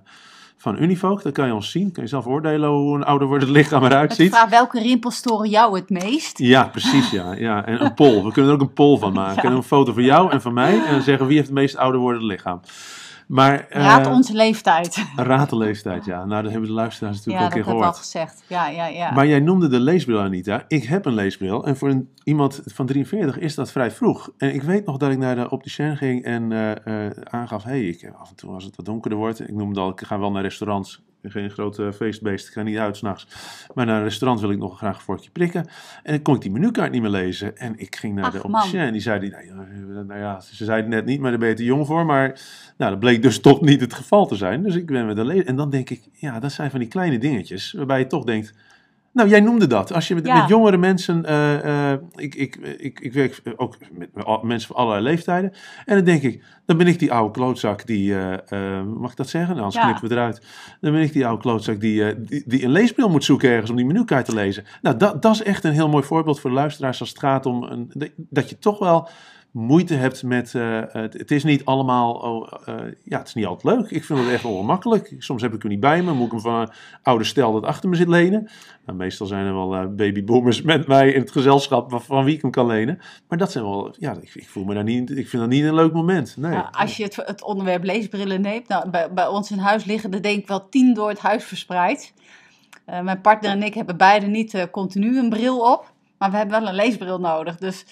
van 0.57 0.83
Univoke. 0.83 1.23
Dan 1.23 1.33
kan 1.33 1.47
je 1.47 1.55
ons 1.55 1.71
zien. 1.71 1.93
Kan 1.93 2.03
je 2.03 2.09
zelf 2.09 2.27
oordelen 2.27 2.69
hoe 2.71 2.97
een 2.97 3.05
ouder 3.05 3.29
wordend 3.29 3.51
lichaam 3.51 3.85
eruit 3.85 4.15
ziet. 4.15 4.31
vraag, 4.35 4.49
welke 4.51 4.81
rimpels 4.81 5.17
storen 5.17 5.49
jou 5.51 5.77
het 5.79 5.91
meest? 5.91 6.39
Ja, 6.39 6.65
precies, 6.69 7.11
ja. 7.11 7.33
ja. 7.33 7.65
En 7.67 7.85
een 7.85 7.95
poll. 7.95 8.23
We 8.23 8.33
kunnen 8.33 8.51
er 8.51 8.57
ook 8.57 8.67
een 8.69 8.73
poll 8.73 8.99
van 8.99 9.13
maken. 9.23 9.51
Ja. 9.51 9.57
Een 9.57 9.63
foto 9.63 9.93
van 9.93 10.03
jou 10.03 10.31
en 10.31 10.41
van 10.41 10.55
mij. 10.55 10.85
En 10.87 10.93
dan 10.93 11.03
zeggen 11.03 11.27
wie 11.27 11.37
heeft 11.37 11.49
het 11.49 11.57
meest 11.57 11.77
ouder 11.77 12.01
wordend 12.01 12.25
lichaam. 12.25 12.61
Maar, 13.31 13.67
eh, 13.69 13.83
Raad 13.83 14.07
onze 14.07 14.33
leeftijd. 14.33 15.07
Raad 15.17 15.51
de 15.51 15.57
leeftijd, 15.57 16.05
ja. 16.05 16.25
Nou, 16.25 16.43
dat 16.43 16.51
hebben 16.51 16.69
de 16.69 16.75
luisteraars 16.75 17.17
Ja, 17.17 17.23
natuurlijk 17.25 17.55
dat 17.55 17.67
al 17.67 17.67
heb 17.67 17.67
een 17.67 17.73
ik 17.73 17.79
keer 17.79 17.87
al 17.87 17.93
gehoord. 17.93 18.29
gezegd. 18.29 18.45
Ja, 18.47 18.69
ja, 18.69 18.87
ja. 18.87 19.11
Maar 19.11 19.27
jij 19.27 19.41
noemde 19.41 19.69
de 19.69 19.81
leesbril, 19.81 20.21
Anita. 20.21 20.65
Ik 20.69 20.85
heb 20.85 21.05
een 21.05 21.15
leesbril. 21.15 21.67
En 21.67 21.77
voor 21.77 21.89
een, 21.89 22.09
iemand 22.25 22.61
van 22.65 22.87
43 22.87 23.39
is 23.39 23.55
dat 23.55 23.71
vrij 23.71 23.91
vroeg. 23.91 24.31
En 24.37 24.55
ik 24.55 24.63
weet 24.63 24.87
nog 24.87 24.97
dat 24.97 25.11
ik 25.11 25.19
naar 25.19 25.35
de 25.35 25.51
opticien 25.51 25.97
ging 25.97 26.25
en 26.25 26.53
eh, 26.53 27.07
eh, 27.07 27.13
aangaf... 27.25 27.63
hé, 27.63 27.71
hey, 27.71 27.85
ik, 27.89 28.13
af 28.19 28.31
en 28.31 28.37
toe 28.37 28.51
als 28.51 28.65
het 28.65 28.77
wat 28.77 28.87
donkerder 28.87 29.19
wordt... 29.19 29.41
Ik 29.41 29.55
noemde 29.55 29.81
al, 29.81 29.91
ik 29.91 30.01
ga 30.01 30.19
wel 30.19 30.31
naar 30.31 30.43
restaurants. 30.43 31.03
Ik 31.23 31.33
ben 31.33 31.43
geen 31.43 31.51
grote 31.51 31.93
feestbeest, 31.93 32.47
ik 32.47 32.53
ga 32.53 32.63
niet 32.63 32.77
uit 32.77 32.97
s'nachts. 32.97 33.27
Maar 33.75 33.87
naar 33.87 33.97
een 33.97 34.03
restaurant 34.03 34.41
wil 34.41 34.51
ik 34.51 34.59
nog 34.59 34.77
graag 34.77 34.97
een 34.97 35.03
vorkje 35.03 35.31
prikken. 35.31 35.67
En 36.03 36.13
dan 36.13 36.23
kon 36.23 36.35
ik 36.35 36.41
die 36.41 36.51
menukaart 36.51 36.93
niet 36.93 37.03
meer 37.03 37.11
lezen. 37.11 37.57
En 37.57 37.79
ik 37.79 37.97
ging 37.97 38.15
naar 38.15 38.25
Ach, 38.25 38.33
de 38.33 38.43
opticien 38.43 38.81
en 38.81 38.93
die 38.93 39.01
zei... 39.01 39.21
die, 39.21 39.31
Nou, 39.31 40.05
nou 40.05 40.21
ja, 40.21 40.41
ze 40.41 40.65
zei 40.65 40.81
het 40.81 40.89
net 40.89 41.05
niet, 41.05 41.21
maar 41.21 41.31
daar 41.31 41.41
ben 41.41 41.49
je 41.49 41.55
te 41.55 41.65
jong 41.65 41.87
voor. 41.87 42.07
Maar 42.07 42.41
nou, 42.77 42.91
dat 42.91 43.01
bleek 43.01 43.23
dus 43.23 43.41
toch 43.41 43.61
niet 43.61 43.81
het 43.81 43.95
geval 43.95 44.27
te 44.27 44.37
zijn. 44.37 44.63
Dus 44.63 44.75
ik 44.75 44.87
ben 44.87 45.07
met 45.07 45.17
de 45.17 45.45
En 45.45 45.57
dan 45.57 45.71
denk 45.71 45.91
ik, 45.91 46.03
ja, 46.13 46.41
dat 46.41 46.53
zijn 46.53 46.71
van 46.71 46.81
die 46.81 46.89
kleine 46.89 47.19
dingetjes... 47.19 47.73
waarbij 47.73 47.99
je 47.99 48.07
toch 48.07 48.25
denkt... 48.25 48.55
Nou, 49.13 49.29
jij 49.29 49.41
noemde 49.41 49.67
dat. 49.67 49.93
Als 49.93 50.09
je 50.09 50.15
met, 50.15 50.27
Ja. 50.27 50.41
met 50.41 50.49
jongere 50.49 50.77
mensen. 50.77 51.25
eh, 51.25 51.93
eh, 51.93 51.99
ik, 52.15 52.35
ik, 52.35 52.57
ik, 52.57 53.01
ik 53.01 53.13
werk 53.13 53.43
ook 53.57 53.77
met 53.93 54.09
mensen 54.43 54.69
van 54.69 54.77
allerlei 54.77 55.03
leeftijden. 55.05 55.53
En 55.85 55.97
dan 55.97 56.05
denk 56.05 56.23
ik, 56.23 56.45
dan 56.67 56.77
ben 56.77 56.87
ik 56.87 56.99
die 56.99 57.13
oude 57.13 57.31
klootzak 57.33 57.87
die. 57.87 58.17
eh, 58.19 58.83
mag 58.83 59.11
ik 59.11 59.17
dat 59.17 59.29
zeggen? 59.29 59.51
Nou, 59.51 59.65
anders 59.65 59.83
Ja. 59.85 59.89
knippen 59.91 60.09
we 60.09 60.15
eruit. 60.15 60.47
Dan 60.81 60.93
ben 60.93 61.01
ik 61.03 61.13
die 61.13 61.27
oude 61.27 61.43
klootzak 61.43 61.81
die, 61.81 62.23
die, 62.23 62.43
die 62.47 62.65
een 62.65 62.71
leesbril 62.71 63.09
moet 63.11 63.25
zoeken 63.25 63.51
ergens 63.51 63.71
om 63.71 63.77
die 63.77 63.87
menukaart 63.87 64.25
te 64.25 64.35
lezen. 64.35 64.65
Nou, 64.83 64.97
dat, 64.97 65.23
dat 65.23 65.35
is 65.35 65.43
echt 65.43 65.65
een 65.65 65.73
heel 65.73 65.89
mooi 65.89 66.05
voorbeeld 66.05 66.41
voor 66.41 66.51
de 66.51 66.57
luisteraars 66.57 67.01
als 67.01 67.09
het 67.09 67.19
gaat 67.19 67.47
om. 67.47 67.63
Een, 67.63 67.93
dat 68.17 68.51
je 68.51 68.59
toch 68.59 68.79
wel 68.79 69.09
moeite 69.51 69.95
hebt 69.95 70.23
met. 70.23 70.55
eh, 70.55 70.81
het, 70.93 71.31
is 71.31 71.45
niet 71.45 71.65
allemaal. 71.65 72.13
Oh, 72.13 72.53
eh, 72.65 72.75
ja, 73.05 73.19
het 73.19 73.27
is 73.27 73.35
niet 73.35 73.47
altijd 73.47 73.77
leuk. 73.77 73.91
Ik 73.91 74.05
vind 74.05 74.19
het 74.19 74.29
echt 74.29 74.45
ongemakkelijk. 74.45 75.15
Soms 75.19 75.43
heb 75.43 75.55
ik 75.55 75.63
hem 75.63 75.71
niet 75.71 75.81
bij 75.81 76.03
me. 76.03 76.13
Moet 76.13 76.27
ik 76.27 76.33
hem 76.33 76.41
van 76.41 76.61
een 76.61 76.71
oude 77.03 77.25
stel 77.25 77.53
dat 77.53 77.65
achter 77.65 77.89
me 77.89 77.97
zit 77.97 78.09
lenen. 78.09 78.49
Nou, 78.87 78.99
meestal 78.99 79.27
zijn 79.27 79.47
er 79.47 79.55
wel 79.55 79.75
eh, 79.75 79.87
babyboomers 79.87 80.63
met 80.73 80.87
mij 80.87 81.13
in 81.13 81.21
het 81.21 81.31
gezelschap 81.31 82.03
van, 82.03 82.25
wie 82.25 82.35
ik 82.35 82.43
hem 82.43 82.51
kan 82.51 82.67
lenen. 82.67 82.99
Maar 83.29 83.39
dat 83.39 83.53
zijn 83.53 83.65
wel. 83.65 83.95
Ja, 83.99 84.17
ik, 84.21 84.35
ik 84.35 84.49
voel 84.49 84.65
me 84.65 84.75
daar 84.75 84.85
niet. 84.85 85.11
Ik 85.11 85.29
vind 85.29 85.43
dat 85.43 85.51
niet 85.51 85.65
een 85.65 85.75
leuk 85.75 85.93
moment. 85.93 86.37
Nee. 86.37 86.59
Als 86.59 86.97
je 86.97 87.03
het, 87.03 87.17
het 87.17 87.43
onderwerp 87.43 87.85
leesbrillen 87.85 88.41
neemt, 88.41 88.69
nou, 88.69 88.91
bij, 88.91 89.13
bij 89.13 89.27
ons 89.27 89.51
in 89.51 89.59
huis 89.59 89.85
liggen 89.85 90.13
er 90.13 90.23
denk 90.23 90.39
ik 90.39 90.49
wel 90.49 90.69
tien 90.69 90.95
door 90.95 91.09
het 91.09 91.19
huis 91.19 91.45
verspreid. 91.45 92.13
Mijn 93.03 93.21
partner 93.21 93.51
en 93.51 93.63
ik 93.63 93.75
hebben 93.75 93.97
beide 93.97 94.27
niet 94.27 94.69
continu 94.71 95.19
een 95.19 95.29
bril 95.29 95.73
op, 95.73 95.93
maar 96.19 96.31
we 96.31 96.37
hebben 96.37 96.61
wel 96.61 96.69
een 96.69 96.75
leesbril 96.75 97.21
nodig. 97.21 97.57
Dus 97.57 97.85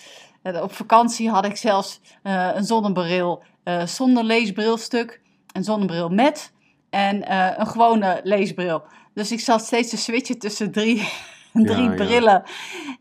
op 0.42 0.72
vakantie 0.74 1.30
had 1.30 1.44
ik 1.44 1.56
zelfs 1.56 2.00
eh, 2.22 2.50
een 2.54 2.64
zonnebril 2.64 3.42
eh, 3.62 3.86
zonder 3.86 4.24
leesbrilstuk, 4.24 5.20
een 5.52 5.64
zonnebril 5.64 6.08
met 6.08 6.52
en 6.90 7.26
eh, 7.26 7.58
een 7.58 7.66
gewone 7.66 8.20
leesbril. 8.24 8.82
Dus 9.14 9.32
ik 9.32 9.40
zat 9.40 9.64
steeds 9.64 9.90
te 9.90 9.96
switchen 9.96 10.38
tussen 10.38 10.72
drie, 10.72 10.96
drie 11.52 11.82
Ja, 11.82 11.90
ja. 11.90 11.94
brillen. 11.94 12.42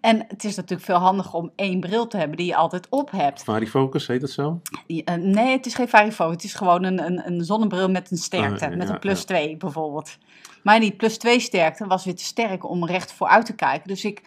En 0.01 0.25
het 0.27 0.43
is 0.43 0.55
natuurlijk 0.55 0.85
veel 0.85 0.97
handiger 0.97 1.33
om 1.33 1.51
één 1.55 1.79
bril 1.79 2.07
te 2.07 2.17
hebben 2.17 2.37
die 2.37 2.45
je 2.45 2.55
altijd 2.55 2.87
op 2.89 3.11
hebt. 3.11 3.43
Varifocus, 3.43 4.07
heet 4.07 4.21
dat 4.21 4.29
zo? 4.29 4.61
Eh, 4.87 5.15
nee, 5.15 5.51
het 5.51 5.65
is 5.65 5.73
geen 5.73 5.89
Varifoco. 5.89 6.31
Het 6.31 6.43
is 6.43 6.53
gewoon 6.53 6.83
een, 6.83 7.05
een, 7.05 7.27
een 7.27 7.43
zonnebril 7.43 7.89
met 7.89 8.11
een 8.11 8.17
sterkte. 8.17 8.65
Oh, 8.65 8.71
ja, 8.71 8.77
met 8.77 8.89
een 8.89 8.99
plus 8.99 9.19
ja. 9.19 9.25
2 9.25 9.57
bijvoorbeeld. 9.57 10.17
Maar 10.63 10.79
die 10.79 10.91
plus 10.91 11.17
2 11.17 11.39
sterkte 11.39 11.87
was 11.87 12.05
weer 12.05 12.15
te 12.15 12.23
sterk 12.23 12.69
om 12.69 12.85
recht 12.85 13.13
vooruit 13.13 13.45
te 13.45 13.55
kijken. 13.55 13.87
Dus 13.87 14.05
ik, 14.05 14.21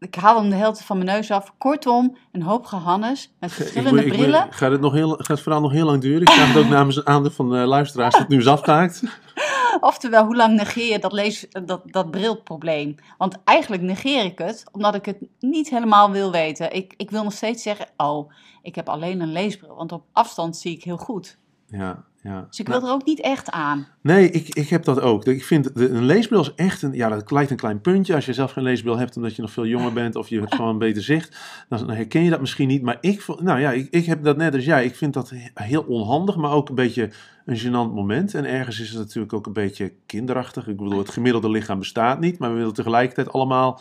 ik 0.00 0.14
haalde 0.14 0.40
hem 0.40 0.50
de 0.50 0.56
helft 0.56 0.82
van 0.82 0.98
mijn 0.98 1.10
neus 1.10 1.30
af. 1.30 1.52
Kortom, 1.58 2.16
een 2.32 2.42
hoop 2.42 2.66
gehannes 2.66 3.32
met 3.40 3.50
Ik 3.50 3.56
verschillende 3.56 4.04
ik 4.04 4.12
brillen. 4.12 4.46
gaat, 4.50 4.70
het 4.70 4.80
nog 4.80 4.92
heel, 4.92 5.08
gaat 5.08 5.26
het 5.26 5.40
verhaal 5.40 5.60
nog 5.60 5.72
heel 5.72 5.86
lang 5.86 6.00
duren? 6.00 6.20
Ik 6.20 6.30
vraag 6.30 6.48
het 6.48 6.64
ook 6.64 6.70
namens 6.70 7.04
aan 7.04 7.22
de 7.22 7.30
van 7.30 7.50
de 7.50 7.56
luisteraars 7.56 8.12
dat 8.12 8.20
het 8.20 8.30
nu 8.30 8.36
eens 8.36 8.46
aftaakt. 8.46 9.02
Oftewel, 9.80 10.24
hoe 10.24 10.36
lang 10.36 10.56
negeer 10.56 10.92
je 10.92 10.98
dat, 10.98 11.12
lees, 11.12 11.46
dat, 11.64 11.82
dat 11.84 12.10
brilprobleem? 12.10 12.94
Want 13.18 13.38
eigenlijk 13.44 13.82
negeer 13.82 14.24
ik 14.24 14.38
het, 14.38 14.64
omdat 14.72 14.94
ik 14.94 15.04
het 15.04 15.18
niet 15.38 15.70
helemaal 15.70 16.10
wil 16.10 16.30
weten. 16.30 16.74
Ik, 16.74 16.94
ik 16.96 17.10
wil 17.10 17.22
nog 17.22 17.32
steeds 17.32 17.62
zeggen, 17.62 17.86
oh, 17.96 18.32
ik 18.62 18.74
heb 18.74 18.88
alleen 18.88 19.20
een 19.20 19.32
leesbril. 19.32 19.74
Want 19.74 19.92
op 19.92 20.04
afstand 20.12 20.56
zie 20.56 20.76
ik 20.76 20.84
heel 20.84 20.96
goed. 20.96 21.38
Ja, 21.66 22.04
ja. 22.22 22.44
Dus 22.48 22.58
ik 22.58 22.68
Nou, 22.68 22.80
wil 22.80 22.88
er 22.88 22.94
ook 22.94 23.04
niet 23.04 23.20
echt 23.20 23.50
aan. 23.50 23.86
Nee, 24.00 24.30
ik, 24.30 24.54
ik 24.54 24.68
heb 24.68 24.84
dat 24.84 25.00
ook. 25.00 25.24
Ik 25.24 25.44
vind 25.44 25.74
de, 25.74 25.88
een 25.88 26.04
leesbril 26.04 26.40
is 26.40 26.52
echt 26.54 26.82
een, 26.82 26.92
ja, 26.92 27.08
dat 27.08 27.30
lijkt 27.30 27.50
een 27.50 27.56
klein 27.56 27.80
puntje. 27.80 28.14
Als 28.14 28.26
je 28.26 28.32
zelf 28.32 28.52
geen 28.52 28.64
leesbril 28.64 28.98
hebt 28.98 29.16
omdat 29.16 29.36
je 29.36 29.42
nog 29.42 29.50
veel 29.50 29.66
jonger 29.66 29.92
bent 29.92 30.16
of 30.16 30.28
je 30.28 30.40
hebt 30.40 30.54
gewoon 30.54 30.78
beter 30.88 31.02
zicht, 31.02 31.36
dan, 31.68 31.90
herken 31.90 32.22
je 32.24 32.30
dat 32.30 32.40
misschien 32.40 32.68
niet. 32.68 32.82
Maar 32.82 32.98
ik, 33.00 33.24
nou 33.40 33.60
ja, 33.60 33.70
ik, 33.72 33.88
ik 33.90 34.06
heb 34.06 34.24
dat 34.24 34.36
net 34.36 34.54
als 34.54 34.64
jij. 34.64 34.84
Ik 34.84 34.96
vind 34.96 35.14
dat 35.14 35.30
he- 35.30 35.64
heel 35.64 35.82
onhandig, 35.82 36.36
maar 36.36 36.52
ook 36.52 36.68
een 36.68 36.74
beetje 36.74 37.10
een 37.44 37.58
gênant 37.58 37.94
moment. 37.94 38.34
En 38.34 38.44
ergens 38.44 38.80
is 38.80 38.88
het 38.88 38.98
natuurlijk 38.98 39.32
ook 39.32 39.46
een 39.46 39.52
beetje 39.52 39.92
kinderachtig. 40.06 40.66
Ik 40.68 40.76
bedoel, 40.76 40.98
het 40.98 41.10
gemiddelde 41.10 41.50
lichaam 41.50 41.78
bestaat 41.78 42.20
niet, 42.20 42.38
maar 42.38 42.50
we 42.50 42.56
willen 42.56 42.74
tegelijkertijd 42.74 43.32
allemaal 43.32 43.80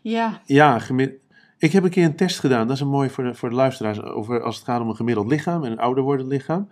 Ja, 0.00 0.40
ja, 0.44 0.80
ik 1.58 1.72
heb 1.72 1.84
een 1.84 1.90
keer 1.90 2.04
een 2.04 2.16
test 2.16 2.38
gedaan. 2.40 2.66
Dat 2.66 2.76
is 2.76 2.82
een 2.82 2.88
mooi 2.88 3.10
voor 3.10 3.24
de, 3.24 3.34
voor 3.34 3.48
de 3.48 3.54
luisteraars. 3.54 4.02
Over 4.02 4.42
als 4.42 4.56
het 4.56 4.64
gaat 4.64 4.80
om 4.80 4.88
een 4.88 4.96
gemiddeld 4.96 5.26
lichaam 5.26 5.64
en 5.64 5.72
een 5.72 5.78
ouder 5.78 6.04
wordend 6.04 6.28
lichaam. 6.28 6.68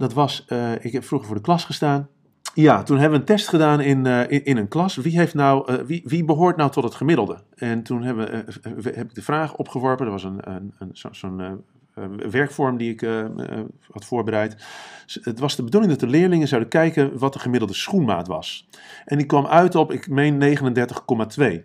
Dat 0.00 0.12
was, 0.12 0.44
eh, 0.46 0.84
ik 0.84 0.92
heb 0.92 1.04
vroeger 1.04 1.28
voor 1.28 1.36
de 1.36 1.42
klas 1.42 1.64
gestaan. 1.64 2.08
Ja, 2.54 2.82
toen 2.82 2.98
hebben 2.98 3.14
we 3.14 3.20
een 3.20 3.36
test 3.36 3.48
gedaan 3.48 3.80
in, 3.80 4.06
eh, 4.06 4.40
in, 4.46 4.56
een 4.56 4.68
klas. 4.68 4.96
Wie, 4.96 5.18
heeft 5.18 5.34
nou, 5.34 5.72
eh, 5.72 5.84
wie, 5.84 6.02
wie 6.04 6.24
behoort 6.24 6.56
nou 6.56 6.70
tot 6.70 6.84
het 6.84 6.94
gemiddelde? 6.94 7.38
En 7.54 7.82
toen 7.82 8.02
hebben, 8.02 8.44
heb 8.82 9.08
ik 9.08 9.14
de 9.14 9.22
vraag 9.22 9.56
opgeworpen. 9.56 10.04
Dat 10.04 10.14
was 10.14 10.24
een, 10.24 10.50
een, 10.50 10.74
een, 10.78 10.90
zo- 10.92 11.12
zo'n 11.12 11.64
werkvorm 12.30 12.76
die 12.76 12.90
ik 12.90 13.00
had 13.90 14.04
voorbereid. 14.04 14.56
Het 15.06 15.38
was 15.38 15.56
de 15.56 15.62
bedoeling 15.62 15.92
dat 15.92 16.00
de 16.00 16.16
leerlingen 16.16 16.48
zouden 16.48 16.70
kijken 16.70 17.18
wat 17.18 17.32
de 17.32 17.38
gemiddelde 17.38 17.74
schoenmaat 17.74 18.26
was. 18.26 18.68
En 19.04 19.16
die 19.16 19.26
kwam 19.26 19.46
uit 19.46 19.74
op, 19.74 19.92
ik 19.92 20.08
meen 20.08 20.38
39,2. 20.38 21.64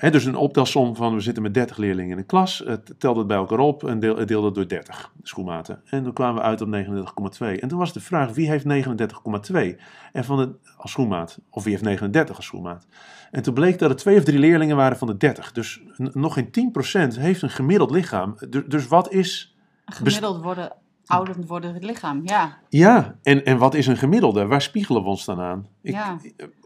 Dus 0.00 0.24
een 0.24 0.36
optelsom 0.36 0.96
van 0.96 1.14
we 1.14 1.20
zitten 1.20 1.42
met 1.42 1.54
30 1.54 1.76
leerlingen 1.76 2.10
in 2.12 2.18
een 2.18 2.26
klas, 2.26 2.62
het 2.66 2.94
telde 2.98 3.18
het 3.18 3.28
bij 3.28 3.36
elkaar 3.36 3.58
op 3.58 3.84
en 3.84 4.00
deel, 4.00 4.26
deelde 4.26 4.46
het 4.46 4.54
door 4.54 4.68
30 4.68 5.12
schoenmaten. 5.22 5.80
En 5.84 6.02
toen 6.04 6.12
kwamen 6.12 6.34
we 6.34 6.48
uit 6.48 6.60
op 6.60 6.68
39,2. 6.68 7.60
En 7.60 7.68
toen 7.68 7.78
was 7.78 7.92
de 7.92 8.00
vraag 8.00 8.32
wie 8.32 8.48
heeft 8.50 8.64
39,2 8.64 9.80
en 10.12 10.24
van 10.24 10.36
de, 10.36 10.54
als 10.76 10.90
schoenmaat, 10.90 11.38
of 11.50 11.62
wie 11.62 11.72
heeft 11.72 11.84
39 11.84 12.36
als 12.36 12.44
schoenmaat. 12.46 12.86
En 13.30 13.42
toen 13.42 13.54
bleek 13.54 13.78
dat 13.78 13.90
er 13.90 13.96
twee 13.96 14.16
of 14.16 14.24
drie 14.24 14.38
leerlingen 14.38 14.76
waren 14.76 14.98
van 14.98 15.06
de 15.06 15.16
30. 15.16 15.52
Dus 15.52 15.80
nog 15.96 16.34
geen 16.34 16.72
10% 17.14 17.18
heeft 17.20 17.42
een 17.42 17.50
gemiddeld 17.50 17.90
lichaam. 17.90 18.36
Du- 18.50 18.66
dus 18.68 18.86
wat 18.86 19.12
is, 19.12 19.56
gemiddeld 19.84 20.42
worden, 20.42 20.72
oudend 21.06 21.46
worden 21.46 21.74
het 21.74 21.84
lichaam. 21.84 22.20
Ja. 22.24 22.58
ja, 22.68 23.18
en, 23.22 23.44
en 23.44 23.58
wat 23.58 23.74
is 23.74 23.86
een 23.86 23.96
gemiddelde? 23.96 24.46
Waar 24.46 24.62
spiegelen 24.62 25.02
we 25.02 25.08
ons 25.08 25.24
dan 25.24 25.40
aan? 25.40 25.66
Ik, 25.82 25.92
Ja. 25.92 26.18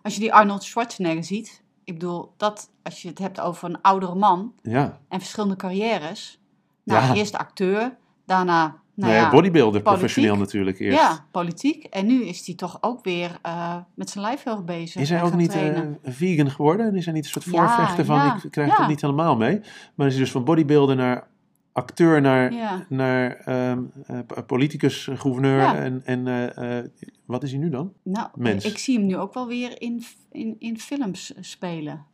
Als 0.02 0.14
je 0.14 0.20
die 0.20 0.34
Arnold 0.34 0.62
Schwarzenegger 0.62 1.24
ziet, 1.24 1.61
ik 1.84 1.92
bedoel, 1.94 2.32
dat 2.36 2.70
als 2.82 3.02
je 3.02 3.08
het 3.08 3.18
hebt 3.18 3.40
over 3.40 3.68
een 3.68 3.80
oudere 3.82 4.14
man 4.14 4.52
ja. 4.62 4.98
en 5.08 5.18
verschillende 5.20 5.56
carrières. 5.56 6.40
Nou, 6.84 7.04
Ja. 7.04 7.14
eerst 7.14 7.36
acteur, 7.36 7.96
daarna, 8.26 8.62
nou 8.94 9.12
Nou 9.12 9.12
ja, 9.12 9.30
bodybuilder, 9.30 9.82
politiek. 9.82 10.00
professioneel 10.00 10.36
natuurlijk 10.36 10.78
eerst. 10.78 10.98
ja, 10.98 11.26
politiek. 11.30 11.84
En 11.84 12.06
nu 12.06 12.24
is 12.24 12.46
hij 12.46 12.54
toch 12.54 12.78
ook 12.80 13.04
weer 13.04 13.38
eh, 13.42 13.76
met 13.94 14.10
zijn 14.10 14.24
lijf 14.24 14.42
heel 14.42 14.62
bezig. 14.62 15.02
Is 15.02 15.10
hij 15.10 15.22
ook 15.22 15.34
niet 15.34 15.54
eh, 15.54 15.80
vegan 16.02 16.50
geworden? 16.50 16.94
Is 16.94 17.04
hij 17.04 17.14
niet 17.14 17.24
een 17.24 17.30
soort 17.30 17.44
voorvechter 17.44 18.04
van, 18.04 18.40
ik 18.42 18.50
krijg 18.50 18.76
het 18.76 18.88
niet 18.88 19.00
helemaal 19.00 19.36
mee. 19.36 19.60
Maar 19.94 20.06
is 20.06 20.12
hij 20.12 20.22
dus 20.22 20.32
van 20.32 20.44
bodybuilder 20.44 20.96
naar 20.96 21.26
acteur, 21.72 22.20
naar, 22.20 22.52
Ja. 22.52 22.86
naar 22.88 23.36
ehm, 23.36 23.82
eh, 24.06 24.18
p- 24.26 24.44
politicus, 24.46 25.08
eh, 25.08 25.18
gouverneur. 25.20 25.58
Ja. 25.60 25.76
En, 25.76 26.02
en 26.04 26.26
eh, 26.26 26.78
eh, 26.78 26.84
wat 27.26 27.42
is 27.42 27.50
hij 27.50 27.60
nu 27.60 27.70
dan? 27.70 27.92
Nou, 28.02 28.28
mens. 28.34 28.64
ik 28.64 28.78
zie 28.78 28.98
hem 28.98 29.06
nu 29.06 29.16
ook 29.16 29.34
wel 29.34 29.46
weer 29.46 29.80
in, 29.82 30.02
in, 30.30 30.56
in 30.58 30.78
films 30.78 31.34
eh, 31.34 31.42
spelen. 31.42 32.06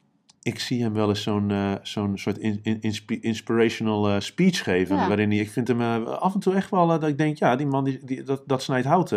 Ik 0.49 0.59
zie 0.61 0.83
hem 0.83 0.93
wel 0.93 1.09
eens 1.09 1.23
zo'n 1.23 1.51
eh, 1.51 1.73
zo'n 1.83 2.19
soort 2.19 2.39
in, 2.39 2.59
in- 2.63 2.79
inspi- 2.81 3.19
inspirational 3.21 4.09
eh, 4.09 4.21
speech 4.21 4.63
geven. 4.63 4.97
Ja. 4.97 5.07
Waarin 5.09 5.31
hij, 5.31 5.39
ik 5.39 5.51
vind 5.51 5.69
hem 5.69 5.81
eh, 5.81 6.07
af 6.07 6.35
en 6.35 6.41
toe 6.41 6.55
echt 6.55 6.71
wel 6.71 6.87
dat 6.87 7.03
ik 7.07 7.19
denk, 7.19 7.37
ja, 7.39 7.57
die 7.57 7.67
man, 7.67 7.85
die, 7.85 7.99
die, 8.05 8.23
dat, 8.23 8.43
dat 8.47 8.63
snijdt 8.63 8.87
hout, 8.87 9.13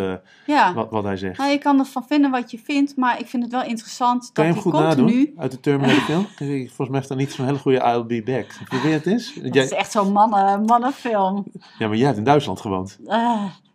Ja, 0.46 0.74
wat, 0.74 0.90
wat 0.90 1.04
hij 1.04 1.16
zegt. 1.16 1.38
nou, 1.38 1.50
je 1.50 1.58
kan 1.58 1.78
ervan 1.78 2.04
vinden 2.08 2.30
wat 2.30 2.50
je 2.50 2.58
vindt, 2.58 2.96
maar 2.96 3.18
ik 3.20 3.26
vind 3.26 3.42
het 3.42 3.52
wel 3.52 3.64
interessant 3.64 4.30
kan 4.32 4.46
je 4.46 4.52
dat 4.54 4.62
hem 4.62 4.72
hij 4.72 4.82
goed 4.82 4.90
continu... 4.96 5.18
nadoen 5.18 5.34
uit 5.38 5.50
de 5.50 5.60
Terminator 5.60 6.00
film? 6.02 6.26
Volgens 6.36 6.88
mij 6.88 6.96
heeft 6.98 7.08
hij 7.08 7.16
niet 7.18 7.32
zo'n 7.32 7.46
hele 7.46 7.58
goede 7.58 7.78
I'll 7.78 8.04
be 8.06 8.22
back. 8.22 8.46
Probeer 8.68 8.92
het 8.92 9.06
eens. 9.06 9.34
Dat 9.42 9.54
Jij- 9.54 9.64
is 9.64 9.70
echt 9.72 9.92
zo'n 9.92 10.12
mannen, 10.12 10.64
mannenfilm. 10.64 11.44
ja, 11.78 11.88
maar 11.88 11.96
jij 11.96 12.06
hebt 12.06 12.18
in 12.18 12.24
Duitsland 12.24 12.60
gewoond. 12.60 12.98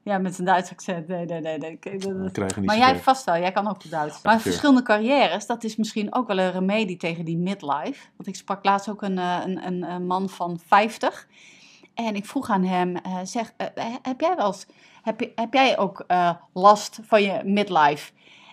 Ja, 0.08 0.18
met 0.18 0.40
een 0.40 0.46
Duits 0.46 0.72
accent. 0.72 1.08
Nee, 1.08 1.26
nee, 1.26 1.42
nee. 1.42 1.58
nee. 1.58 1.76
Kijk, 1.78 2.02
dat- 2.02 2.12
We 2.12 2.32
krijgen 2.32 2.58
niet 2.62 2.70
Maar 2.70 2.78
jij 2.78 2.96
vast 3.00 3.26
wel, 3.26 3.38
jij 3.38 3.52
kan 3.52 3.68
ook 3.68 3.82
goed 3.82 3.92
Duits. 3.92 4.22
Maar 4.22 4.40
verschillende 4.40 4.82
carrières, 4.82 5.46
dat 5.46 5.64
is 5.64 5.76
misschien 5.76 6.14
ook 6.14 6.28
wel 6.28 6.38
een 6.40 6.52
remedie 6.52 6.98
tegen 6.98 7.26
die 7.26 7.38
midlife. 7.38 8.08
Want 8.16 8.28
ik 8.28 8.36
sprak 8.36 8.66
laatst 8.66 8.90
ook 8.90 9.02
een, 9.02 9.18
eh, 9.18 9.42
een, 9.46 9.84
een, 9.92 10.06
man 10.06 10.30
van 10.30 10.60
50. 10.68 11.28
En 11.94 12.16
ik 12.16 12.26
vroeg 12.26 12.50
aan 12.50 12.64
hem, 12.64 12.96
eh, 12.96 13.18
zeg, 13.24 13.54
eh, 13.58 13.86
heb 14.02 14.22
jij 14.22 14.36
wel 14.36 14.46
eens, 14.48 14.66
heb, 15.02 15.20
je, 15.20 15.32
heb 15.36 15.54
jij 15.54 15.78
ook 15.78 16.06
last 16.54 17.00
van 17.04 17.22
je 17.24 17.42
midlife? 17.44 18.12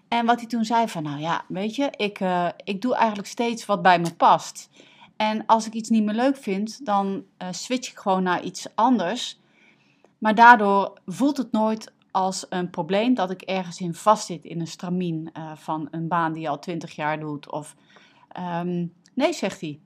En 0.09 0.27
wat 0.27 0.39
hij 0.39 0.49
toen 0.49 0.65
zei 0.65 0.89
van, 0.89 1.03
nou 1.03 1.21
ja, 1.21 1.45
weet 1.49 1.75
je, 1.77 1.91
ik, 1.97 2.21
ik 2.65 2.81
doe 2.83 2.95
eigenlijk 2.95 3.29
steeds 3.29 3.67
wat 3.67 3.83
bij 3.83 3.99
me 3.99 4.15
past. 4.15 4.69
En 5.17 5.47
als 5.47 5.67
ik 5.67 5.73
iets 5.73 5.89
niet 5.89 6.05
meer 6.05 6.15
leuk 6.15 6.37
vind, 6.37 6.87
dan 6.87 7.25
switch 7.51 7.91
ik 7.91 7.99
gewoon 7.99 8.23
naar 8.23 8.43
iets 8.43 8.67
anders. 8.75 9.43
Maar 10.25 10.35
daardoor 10.35 10.93
voelt 11.07 11.37
het 11.37 11.53
nooit 11.53 11.93
als 12.11 12.47
een 12.49 12.71
probleem 12.71 13.15
dat 13.15 13.31
ik 13.31 13.43
ergens 13.43 13.81
in 13.81 13.95
vastzit 13.95 14.45
in 14.45 14.61
een 14.61 14.67
stramien 14.67 15.31
eh, 15.33 15.53
van 15.57 15.89
een 15.91 16.09
baan 16.09 16.33
die 16.33 16.43
je 16.43 16.49
al 16.49 16.59
twintig 16.59 16.95
jaar 16.95 17.21
doet. 17.21 17.53
Of 17.53 17.77
ehm, 18.29 18.87
nee, 19.15 19.33
zegt 19.33 19.61
hij. 19.61 19.81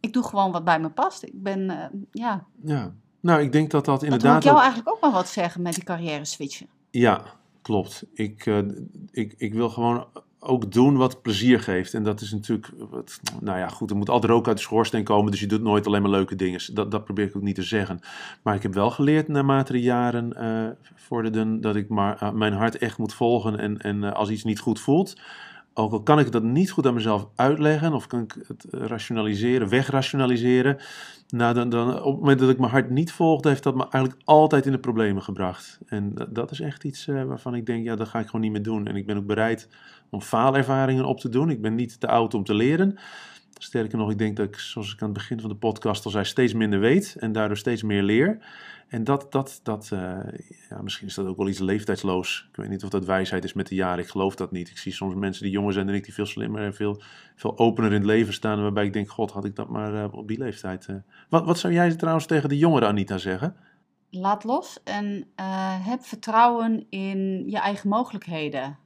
Ik 0.00 0.12
doe 0.12 0.22
gewoon 0.22 0.52
wat 0.52 0.64
bij 0.64 0.80
me 0.80 0.88
past. 0.90 1.22
Ik 1.22 1.42
ben, 1.42 1.70
eh, 1.70 1.86
ja. 2.12 2.44
Ja, 2.64 2.92
nou, 3.20 3.40
ik 3.42 3.52
denk 3.52 3.70
dat 3.70 3.84
dat 3.84 4.00
Dat 4.00 4.02
hoor 4.02 4.12
inderdaad. 4.12 4.36
ik 4.36 4.42
jou 4.42 4.56
ook- 4.56 4.62
eigenlijk 4.62 4.94
ook 4.94 5.00
maar 5.00 5.12
wat 5.12 5.28
zeggen 5.28 5.62
met 5.62 5.74
die 5.74 5.84
carrière 5.84 6.24
switchen. 6.24 6.66
Ja, 6.90 7.22
klopt. 7.62 8.04
Ik, 8.12 8.46
eh, 8.46 8.58
ik, 9.10 9.34
ik 9.36 9.54
wil 9.54 9.68
gewoon 9.70 10.06
ook 10.40 10.72
doen 10.72 10.96
wat 10.96 11.22
plezier 11.22 11.60
geeft. 11.60 11.94
En 11.94 12.02
dat 12.02 12.20
is 12.20 12.32
natuurlijk. 12.32 12.68
Wat, 12.90 13.20
nou 13.40 13.58
ja, 13.58 13.68
goed, 13.68 13.90
er 13.90 13.96
moet 13.96 14.08
altijd 14.08 14.32
rook 14.32 14.46
uit 14.46 14.56
de 14.56 14.62
schoorsteen 14.62 15.04
komen. 15.04 15.30
Dus 15.30 15.40
je 15.40 15.46
doet 15.46 15.62
nooit 15.62 15.86
alleen 15.86 16.02
maar 16.02 16.10
leuke 16.10 16.34
dingen. 16.34 16.60
Dat, 16.74 16.90
dat 16.90 17.04
probeer 17.04 17.24
ik 17.24 17.36
ook 17.36 17.42
niet 17.42 17.54
te 17.54 17.62
zeggen. 17.62 18.00
Maar 18.42 18.54
ik 18.54 18.62
heb 18.62 18.74
wel 18.74 18.90
geleerd 18.90 19.28
naarmate 19.28 19.72
de 19.72 19.80
jaren 19.80 20.32
eh 20.32 20.66
vorderden. 20.94 21.60
dat 21.60 21.76
ik 21.76 21.88
maar 21.88 22.16
eh, 22.18 22.32
mijn 22.32 22.52
hart 22.52 22.78
echt 22.78 22.98
moet 22.98 23.14
volgen. 23.14 23.58
En, 23.58 23.78
en 23.78 24.04
eh, 24.04 24.12
als 24.12 24.30
iets 24.30 24.44
niet 24.44 24.60
goed 24.60 24.80
voelt. 24.80 25.16
Ook 25.74 25.92
al 25.92 26.02
kan 26.02 26.18
ik 26.18 26.32
dat 26.32 26.42
niet 26.42 26.70
goed 26.70 26.86
aan 26.86 26.94
mezelf 26.94 27.26
uitleggen, 27.34 27.92
of 27.92 28.06
kan 28.06 28.20
ik 28.20 28.36
het 28.46 28.66
rationaliseren, 28.70 29.68
wegrationaliseren. 29.68 30.78
Nou, 31.30 31.68
dan, 31.68 32.02
op 32.02 32.12
het 32.12 32.20
moment 32.20 32.38
dat 32.38 32.50
ik 32.50 32.58
mijn 32.58 32.70
hart 32.70 32.90
niet 32.90 33.12
volgde, 33.12 33.48
heeft 33.48 33.62
dat 33.62 33.74
me 33.74 33.82
eigenlijk 33.90 34.22
altijd 34.24 34.66
in 34.66 34.72
de 34.72 34.78
problemen 34.78 35.22
gebracht. 35.22 35.78
En 35.86 36.14
dat, 36.14 36.34
dat 36.34 36.50
is 36.50 36.60
echt 36.60 36.84
iets 36.84 37.08
eh, 37.08 37.24
waarvan 37.24 37.54
ik 37.54 37.66
denk, 37.66 37.84
ja, 37.84 37.96
dat 37.96 38.08
ga 38.08 38.18
ik 38.18 38.26
gewoon 38.26 38.40
niet 38.40 38.52
meer 38.52 38.62
doen. 38.62 38.86
En 38.86 38.96
ik 38.96 39.06
ben 39.06 39.16
ook 39.16 39.26
bereid 39.26 39.68
om 40.10 40.20
faalervaringen 40.20 41.04
op 41.04 41.20
te 41.20 41.28
doen. 41.28 41.50
Ik 41.50 41.60
ben 41.60 41.74
niet 41.74 42.00
te 42.00 42.06
oud 42.06 42.34
om 42.34 42.44
te 42.44 42.54
leren. 42.54 42.98
Sterker 43.58 43.98
nog, 43.98 44.10
ik 44.10 44.18
denk 44.18 44.36
dat 44.36 44.46
ik, 44.46 44.58
zoals 44.58 44.92
ik 44.92 45.02
aan 45.02 45.08
het 45.08 45.18
begin 45.18 45.40
van 45.40 45.50
de 45.50 45.56
podcast 45.56 46.04
al 46.04 46.10
zei, 46.10 46.24
steeds 46.24 46.52
minder 46.52 46.80
weet 46.80 47.16
en 47.18 47.32
daardoor 47.32 47.56
steeds 47.56 47.82
meer 47.82 48.02
leer. 48.02 48.38
En 48.88 49.04
dat, 49.04 49.32
dat, 49.32 49.60
dat 49.62 49.90
eh, 49.92 50.18
ja, 50.68 50.82
misschien 50.82 51.06
is 51.06 51.14
dat 51.14 51.26
ook 51.26 51.36
wel 51.36 51.48
iets 51.48 51.58
leeftijdsloos. 51.58 52.46
Ik 52.50 52.56
weet 52.56 52.68
niet 52.68 52.84
of 52.84 52.90
dat 52.90 53.04
wijsheid 53.04 53.44
is 53.44 53.52
met 53.52 53.66
de 53.66 53.74
jaren. 53.74 54.04
Ik 54.04 54.10
geloof 54.10 54.34
dat 54.34 54.52
niet. 54.52 54.68
Ik 54.68 54.78
zie 54.78 54.92
soms 54.92 55.14
mensen 55.14 55.42
die 55.42 55.52
jonger 55.52 55.72
zijn 55.72 55.86
dan 55.86 55.94
ik, 55.94 56.04
die 56.04 56.14
veel 56.14 56.26
slimmer 56.26 56.62
en 56.62 56.74
veel, 56.74 57.02
veel 57.36 57.58
opener 57.58 57.90
in 57.90 57.96
het 57.96 58.06
leven 58.06 58.32
staan. 58.32 58.62
Waarbij 58.62 58.84
ik 58.84 58.92
denk, 58.92 59.08
god, 59.08 59.30
had 59.30 59.44
ik 59.44 59.56
dat 59.56 59.68
maar 59.68 60.04
eh, 60.04 60.14
op 60.14 60.28
die 60.28 60.38
leeftijd. 60.38 60.86
eh. 60.86 60.96
Wat, 61.28 61.44
wat 61.44 61.58
zou 61.58 61.72
jij 61.72 61.96
trouwens 61.96 62.26
tegen 62.26 62.48
de 62.48 62.58
jongere 62.58 62.86
Anita 62.86 63.18
zeggen? 63.18 63.56
Laat 64.10 64.44
los 64.44 64.82
en 64.84 65.26
heb 65.82 66.04
vertrouwen 66.04 66.86
in 66.88 67.48
je 67.48 67.58
eigen 67.58 67.88
mogelijkheden. 67.88 68.78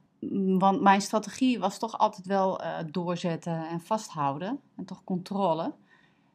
Want 0.59 0.81
mijn 0.81 1.01
strategie 1.01 1.59
was 1.59 1.79
toch 1.79 1.97
altijd 1.97 2.27
wel 2.27 2.61
eh, 2.61 2.77
doorzetten 2.91 3.67
en 3.67 3.81
vasthouden. 3.81 4.59
En 4.75 4.85
toch 4.85 5.03
controle. 5.03 5.73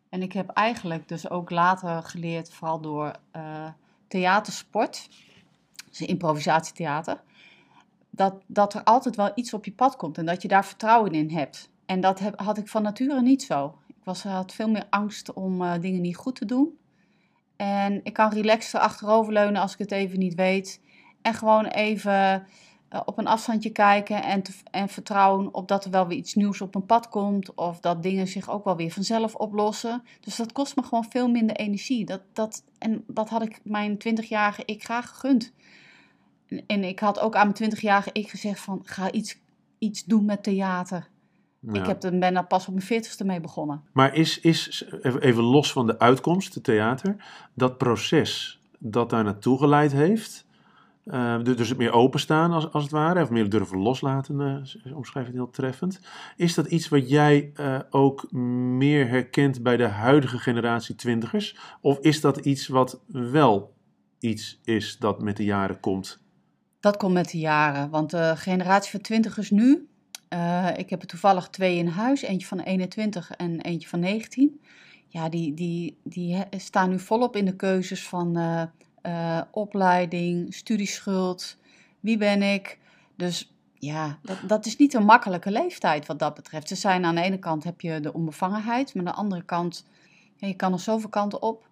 En 0.08 0.22
ik 0.22 0.32
heb 0.32 0.48
eigenlijk 0.48 1.08
dus 1.08 1.30
ook 1.30 1.50
later 1.50 2.02
geleerd, 2.02 2.52
vooral 2.52 2.80
door 2.80 3.12
eh, 3.30 3.68
theatersport, 4.08 5.08
dus 5.88 6.00
improvisatietheater, 6.00 7.22
dat, 8.10 8.34
dat 8.46 8.74
er 8.74 8.82
altijd 8.84 9.16
wel 9.16 9.30
iets 9.34 9.54
op 9.54 9.64
je 9.64 9.72
pad 9.72 9.96
komt 9.96 10.18
en 10.18 10.26
dat 10.26 10.42
je 10.42 10.48
daar 10.48 10.64
vertrouwen 10.64 11.12
in 11.12 11.30
hebt. 11.30 11.70
En 11.86 12.00
dat 12.00 12.18
heb, 12.18 12.40
had 12.40 12.58
ik 12.58 12.68
van 12.68 12.82
nature 12.82 13.22
niet 13.22 13.42
zo. 13.42 13.78
Ik 13.86 14.04
was, 14.04 14.22
had 14.22 14.52
veel 14.52 14.68
meer 14.68 14.86
angst 14.90 15.32
om 15.32 15.62
eh, 15.62 15.80
dingen 15.80 16.00
niet 16.00 16.16
goed 16.16 16.34
te 16.34 16.44
doen. 16.44 16.78
En 17.56 18.00
ik 18.02 18.12
kan 18.12 18.32
relaxter 18.32 18.80
achteroverleunen 18.80 19.60
als 19.60 19.72
ik 19.72 19.78
het 19.78 19.92
even 19.92 20.18
niet 20.18 20.34
weet. 20.34 20.80
En 21.22 21.34
gewoon 21.34 21.66
even 21.66 22.32
eh, 22.32 22.40
op 23.04 23.18
een 23.18 23.26
afstandje 23.26 23.70
kijken 23.70 24.22
en, 24.22 24.42
te, 24.42 24.52
en 24.70 24.88
vertrouwen 24.88 25.54
op 25.54 25.68
dat 25.68 25.84
er 25.84 25.90
wel 25.90 26.06
weer 26.06 26.18
iets 26.18 26.34
nieuws 26.34 26.60
op 26.60 26.74
een 26.74 26.86
pad 26.86 27.08
komt. 27.08 27.54
Of 27.54 27.80
dat 27.80 28.02
dingen 28.02 28.28
zich 28.28 28.50
ook 28.50 28.64
wel 28.64 28.76
weer 28.76 28.90
vanzelf 28.90 29.34
oplossen. 29.34 30.02
Dus 30.20 30.36
dat 30.36 30.52
kost 30.52 30.76
me 30.76 30.82
gewoon 30.82 31.06
veel 31.08 31.28
minder 31.28 31.56
energie. 31.56 32.04
Dat, 32.04 32.22
dat, 32.32 32.64
en 32.78 33.04
dat 33.06 33.28
had 33.28 33.42
ik 33.42 33.60
mijn 33.62 33.98
20-jarige 34.08 34.62
ik 34.64 34.84
graag 34.84 35.08
gegund. 35.08 35.52
En, 36.48 36.64
en 36.66 36.84
ik 36.84 36.98
had 36.98 37.20
ook 37.20 37.36
aan 37.36 37.52
mijn 37.58 37.72
20-jarige 37.72 38.10
ik 38.12 38.30
gezegd 38.30 38.60
van 38.60 38.80
ga 38.84 39.10
iets, 39.10 39.38
iets 39.78 40.04
doen 40.04 40.24
met 40.24 40.42
theater. 40.42 41.08
Ja. 41.60 41.80
Ik 41.80 41.86
heb 41.86 42.02
er, 42.02 42.18
ben 42.18 42.34
daar 42.34 42.46
pas 42.46 42.68
op 42.68 42.74
mijn 42.74 43.04
40ste 43.04 43.26
mee 43.26 43.40
begonnen. 43.40 43.82
Maar 43.92 44.14
is, 44.14 44.40
is, 44.40 44.84
even 45.02 45.20
even 45.20 45.42
los 45.42 45.72
van 45.72 45.86
de 45.86 45.98
uitkomst, 45.98 46.54
het 46.54 46.64
theater, 46.64 47.16
dat 47.54 47.78
proces 47.78 48.60
dat 48.78 49.10
daar 49.10 49.24
naartoe 49.24 49.58
geleid 49.58 49.92
heeft, 49.92 50.46
eh, 51.10 51.42
du- 51.42 51.54
dus 51.54 51.68
het 51.68 51.78
meer 51.78 51.92
openstaan 51.92 52.52
als, 52.52 52.72
als 52.72 52.82
het 52.82 52.92
ware, 52.92 53.22
of 53.22 53.30
meer 53.30 53.48
durven 53.48 53.78
loslaten, 53.78 54.66
eh, 54.84 54.96
omschrijf 54.96 55.26
het 55.26 55.34
heel 55.34 55.50
treffend. 55.50 56.00
Is 56.36 56.54
dat 56.54 56.66
iets 56.66 56.88
wat 56.88 57.08
jij 57.08 57.50
eh, 57.54 57.78
ook 57.90 58.32
meer 58.32 59.08
herkent 59.08 59.62
bij 59.62 59.76
de 59.76 59.86
huidige 59.86 60.38
generatie 60.38 60.94
twintigers? 60.94 61.56
Of 61.80 61.98
is 61.98 62.20
dat 62.20 62.36
iets 62.36 62.66
wat 62.66 63.02
wel 63.06 63.74
iets 64.18 64.60
is 64.64 64.98
dat 64.98 65.22
met 65.22 65.36
de 65.36 65.44
jaren 65.44 65.80
komt? 65.80 66.20
Dat 66.80 66.96
komt 66.96 67.12
met 67.12 67.30
de 67.30 67.38
jaren, 67.38 67.90
want 67.90 68.10
de 68.10 68.32
generatie 68.36 68.90
van 68.90 69.00
twintigers 69.00 69.50
nu, 69.50 69.88
eh, 70.28 70.68
ik 70.76 70.90
heb 70.90 71.00
er 71.00 71.08
toevallig 71.08 71.48
twee 71.48 71.76
in 71.76 71.86
huis, 71.86 72.22
eentje 72.22 72.46
van 72.46 72.60
21 72.60 73.30
en 73.30 73.60
eentje 73.60 73.88
van 73.88 74.00
19. 74.00 74.60
Ja, 75.06 75.28
die, 75.28 75.54
die, 75.54 75.98
die 76.04 76.44
staan 76.56 76.90
nu 76.90 76.98
volop 76.98 77.36
in 77.36 77.44
de 77.44 77.56
keuzes 77.56 78.08
van 78.08 78.36
eh, 79.02 79.40
opleiding, 79.50 80.54
studieschuld, 80.54 81.56
wie 82.00 82.16
ben 82.16 82.42
ik. 82.42 82.78
Dus 83.16 83.52
ja, 83.74 84.18
dat, 84.22 84.36
dat 84.46 84.66
is 84.66 84.76
niet 84.76 84.94
een 84.94 85.04
makkelijke 85.04 85.50
leeftijd 85.50 86.06
wat 86.06 86.18
dat 86.18 86.34
betreft. 86.34 86.68
Ze 86.68 86.74
zijn 86.74 87.04
aan 87.04 87.14
de 87.14 87.20
ene 87.20 87.38
kant 87.38 87.64
heb 87.64 87.80
je 87.80 88.00
de 88.00 88.12
onbevangenheid, 88.12 88.94
maar 88.94 89.04
aan 89.04 89.12
de 89.12 89.18
andere 89.18 89.42
kant, 89.42 89.84
ja, 90.36 90.46
je 90.46 90.54
kan 90.54 90.72
er 90.72 90.80
zoveel 90.80 91.08
kanten 91.08 91.42
op. 91.42 91.67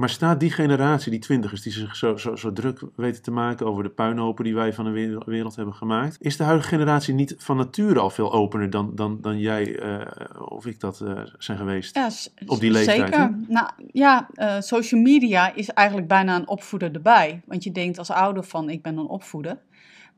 Maar 0.00 0.10
staat 0.10 0.40
die 0.40 0.50
generatie, 0.50 1.10
die 1.10 1.20
twintigers, 1.20 1.62
die 1.62 1.72
zich 1.72 1.96
zo, 1.96 2.16
zo, 2.16 2.36
zo 2.36 2.52
druk 2.52 2.80
weten 2.96 3.22
te 3.22 3.30
maken 3.30 3.66
over 3.66 3.82
de 3.82 3.88
puinhopen 3.88 4.44
die 4.44 4.54
wij 4.54 4.72
van 4.72 4.84
de 4.84 5.20
wereld, 5.26 5.56
hebben 5.56 5.74
gemaakt, 5.74 6.16
is 6.20 6.36
de 6.36 6.44
huidige 6.44 6.68
generatie 6.68 7.14
niet 7.14 7.34
van 7.38 7.56
nature 7.56 7.98
al 7.98 8.10
veel 8.10 8.32
opener 8.32 8.70
dan, 8.70 8.94
dan, 8.94 9.18
dan 9.20 9.38
jij 9.38 9.78
eh, 9.78 10.40
of 10.48 10.66
ik 10.66 10.80
dat 10.80 11.00
eh, 11.00 11.22
zijn 11.38 11.58
geweest? 11.58 11.94
Ja, 11.94 12.10
Op 12.46 12.60
die 12.60 12.70
leeftijd, 12.70 12.98
Zeker. 12.98 13.18
hè? 13.18 13.28
Nou 13.48 13.70
ja, 13.92 14.28
eh, 14.34 14.60
social 14.60 15.00
media 15.00 15.54
is 15.54 15.68
eigenlijk 15.68 16.08
bijna 16.08 16.36
een 16.36 16.48
opvoeder 16.48 16.94
erbij. 16.94 17.40
Want 17.46 17.64
je 17.64 17.72
denkt 17.72 17.98
als 17.98 18.10
ouder 18.10 18.44
van 18.44 18.70
ik 18.70 18.82
ben 18.82 18.96
een 18.96 19.08
opvoeder. 19.08 19.58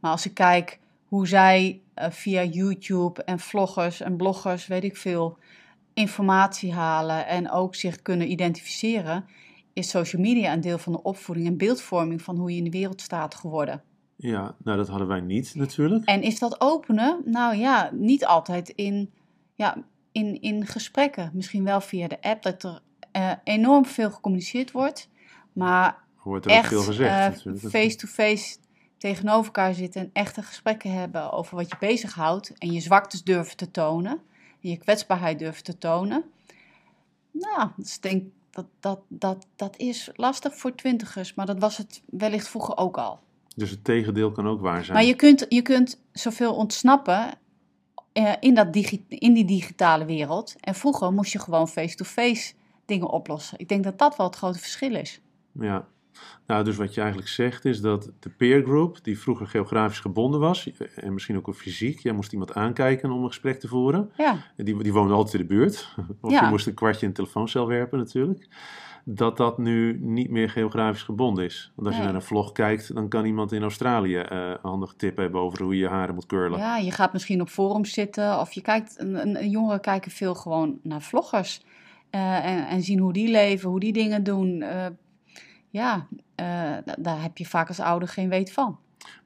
Maar 0.01 0.11
als 0.11 0.27
ik 0.27 0.35
kijk 0.35 0.79
hoe 1.09 1.27
zij 1.27 1.81
via 1.95 2.45
YouTube 2.45 3.25
en 3.25 3.39
vloggers 3.39 4.01
en 4.01 4.17
bloggers, 4.17 4.67
weet 4.67 4.85
ik 4.85 4.97
veel, 4.97 5.39
informatie 5.95 6.73
halen 6.73 7.27
en 7.27 7.51
ook 7.51 7.75
zich 7.75 8.03
kunnen 8.03 8.31
identificeren, 8.31 9.25
is 9.73 9.89
social 9.89 10.23
media 10.23 10.53
een 10.53 10.61
deel 10.61 10.79
van 10.79 10.93
de 10.93 11.03
opvoeding 11.03 11.47
en 11.47 11.57
beeldvorming 11.57 12.23
van 12.23 12.37
hoe 12.37 12.51
je 12.51 12.57
in 12.57 12.65
de 12.65 12.71
wereld 12.71 13.01
staat 13.01 13.35
geworden. 13.35 13.83
Ja, 14.17 14.55
nou 14.65 14.77
dat 14.77 14.89
hadden 14.89 15.09
wij 15.09 15.21
niet 15.21 15.55
natuurlijk. 15.55 16.05
En 16.05 16.23
is 16.23 16.39
dat 16.39 16.61
openen? 16.61 17.23
Nou 17.25 17.57
ja, 17.57 17.91
niet 17.93 18.27
altijd 18.27 18.69
in, 18.69 19.11
ja, 19.55 19.85
in, 20.13 20.41
in 20.41 20.67
gesprekken. 20.67 21.31
Misschien 21.35 21.65
wel 21.65 21.81
via 21.81 22.09
de 22.09 22.21
app, 22.21 22.43
dat 22.43 22.63
er 22.63 22.81
eh, 23.13 23.33
enorm 23.45 23.87
veel 23.87 24.11
gecommuniceerd 24.11 24.71
wordt. 24.71 25.09
Maar 25.53 25.97
Wordt 26.23 26.47
er 26.47 26.51
echt 26.51 26.69
veel 26.69 26.83
gezegd 26.83 27.45
natuurlijk. 27.45 27.69
face-to-face 27.69 28.57
tegenover 28.99 29.45
elkaar 29.45 29.75
zitten 29.75 30.01
en 30.01 30.11
echte 30.13 30.43
gesprekken 30.43 30.93
hebben 30.93 31.33
over 31.33 31.57
wat 31.57 31.69
je 31.69 31.77
bezighoudt. 31.81 32.53
En 32.59 32.73
je 32.73 32.81
zwaktes 32.81 33.25
durven 33.25 33.57
te 33.57 33.71
tonen. 33.71 34.21
En 34.61 34.71
je 34.71 34.77
kwetsbaarheid 34.77 35.39
durven 35.39 35.63
te 35.65 35.79
tonen. 35.79 36.25
Nou, 37.31 37.71
dus 37.77 37.97
ik 37.97 38.03
denk 38.03 38.25
dat, 38.53 38.67
dat, 38.81 39.01
dat, 39.09 39.47
dat 39.57 39.77
is 39.77 40.11
lastig 40.15 40.57
voor 40.57 40.75
twintigers. 40.75 41.35
Maar 41.35 41.47
dat 41.47 41.59
was 41.59 41.77
het 41.77 42.03
wellicht 42.11 42.49
vroeger 42.49 42.77
ook 42.77 42.99
al. 42.99 43.19
Dus 43.57 43.71
het 43.71 43.85
tegendeel 43.85 44.33
kan 44.33 44.49
ook 44.49 44.61
waar 44.61 44.85
zijn. 44.85 44.97
Maar 44.97 45.07
je 45.07 45.15
kunt, 45.15 45.47
je 45.49 45.63
kunt 45.63 46.01
zoveel 46.13 46.55
ontsnappen 46.55 47.31
eh, 48.13 48.33
in, 48.41 48.55
dat 48.55 48.73
digi- 48.73 49.05
in 49.09 49.33
die 49.33 49.45
digitale 49.45 50.05
wereld. 50.05 50.57
En 50.61 50.75
vroeger 50.75 51.13
moest 51.13 51.33
je 51.33 51.39
gewoon 51.39 51.69
face-to-face 51.69 52.53
dingen 52.85 53.09
oplossen. 53.11 53.59
Ik 53.59 53.69
denk 53.69 53.85
dat 53.85 53.99
dat 53.99 54.17
wel 54.17 54.27
het 54.27 54.37
grote 54.37 54.59
verschil 54.59 54.95
is. 54.95 55.21
Ja. 55.53 55.87
Nou, 56.47 56.65
dus 56.65 56.77
wat 56.77 56.95
je 56.95 57.01
eigenlijk 57.01 57.31
zegt 57.31 57.65
is 57.65 57.81
dat 57.81 58.11
de 58.21 58.29
peer 58.31 58.63
group, 58.63 58.99
die 59.03 59.19
vroeger 59.19 59.47
geografisch 59.47 60.01
gebonden 60.01 60.41
was, 60.41 60.71
en 60.95 61.13
misschien 61.13 61.37
ook 61.37 61.55
fysiek, 61.55 61.99
jij 61.99 62.13
moest 62.13 62.33
iemand 62.33 62.55
aankijken 62.55 63.11
om 63.11 63.23
een 63.23 63.29
gesprek 63.29 63.61
te 63.61 63.69
voeren. 63.69 64.11
Ja, 64.17 64.37
Die, 64.57 64.83
die 64.83 64.93
woonde 64.93 65.15
altijd 65.15 65.35
in 65.35 65.41
de 65.41 65.55
buurt. 65.55 65.95
Of 66.21 66.31
Ja. 66.31 66.43
je 66.45 66.49
moest 66.51 66.67
een 66.67 66.75
kwartje 66.75 67.01
in 67.03 67.09
een 67.09 67.15
telefooncel 67.15 67.67
werpen 67.67 67.99
natuurlijk. 67.99 68.49
Dat 69.05 69.37
dat 69.37 69.59
nu 69.59 69.99
niet 70.01 70.31
meer 70.31 70.51
geografisch 70.51 71.03
gebonden 71.03 71.45
is. 71.45 71.73
Want 71.75 71.89
als 71.89 71.97
je 71.97 72.03
naar 72.03 72.15
een 72.15 72.23
vlog 72.23 72.53
kijkt, 72.53 72.95
dan 72.95 73.09
kan 73.09 73.25
iemand 73.25 73.53
in 73.53 73.63
Australië 73.63 74.17
eh, 74.17 74.39
een 74.49 74.59
handige 74.63 74.97
tip 74.97 75.17
hebben 75.17 75.41
over 75.41 75.63
hoe 75.63 75.75
je 75.75 75.81
je 75.81 75.89
haren 75.89 76.15
moet 76.15 76.27
curlen. 76.27 76.59
ja, 76.59 76.77
je 76.77 76.91
gaat 76.91 77.13
misschien 77.13 77.41
op 77.41 77.49
forums 77.49 77.93
zitten. 77.93 78.41
Of 78.41 78.53
je 78.53 78.61
kijkt, 78.63 78.95
een, 78.99 79.15
een, 79.15 79.43
een 79.43 79.51
jongeren 79.51 79.81
kijken 79.81 80.11
veel 80.11 80.35
gewoon 80.35 80.79
naar 80.83 81.03
vloggers. 81.03 81.63
eh, 82.11 82.45
en, 82.47 82.67
en 82.69 82.83
zien 82.83 82.99
hoe 82.99 83.13
die 83.13 83.31
leven, 83.31 83.69
hoe 83.71 83.81
die 83.81 83.93
dingen 83.93 84.23
doen. 84.23 84.63
Eh, 84.63 84.87
ja, 85.73 86.07
eh, 86.35 86.47
da- 86.85 86.97
daar 86.99 87.23
heb 87.23 87.39
je 87.39 87.47
vaak 87.47 87.69
als 87.69 87.81
ouder 87.81 88.09
geen 88.09 88.29
weet 88.29 88.53
van. 88.53 88.79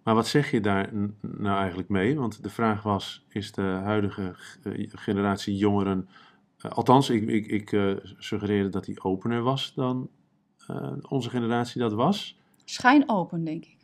Maar 0.02 0.14
wat 0.14 0.26
zeg 0.26 0.50
je 0.50 0.60
daar 0.60 0.90
nou 1.20 1.58
eigenlijk 1.58 1.88
mee? 1.88 2.18
Want 2.18 2.42
de 2.42 2.50
vraag 2.50 2.82
was, 2.82 3.24
is 3.28 3.52
de 3.52 3.62
huidige 3.62 4.34
eh, 4.62 4.86
generatie 4.92 5.56
jongeren... 5.56 6.08
eh, 6.58 6.70
althans, 6.70 7.10
ik, 7.10 7.28
ik, 7.28 7.46
ik 7.46 7.96
suggereerde 8.18 8.68
dat 8.68 8.84
die 8.84 9.02
opener 9.02 9.42
was 9.42 9.74
dan 9.74 10.08
onze 11.08 11.30
generatie 11.30 11.80
dat 11.80 11.92
was. 11.92 12.38
Schijnopen, 12.64 13.44
denk 13.44 13.64
ik. 13.64 13.75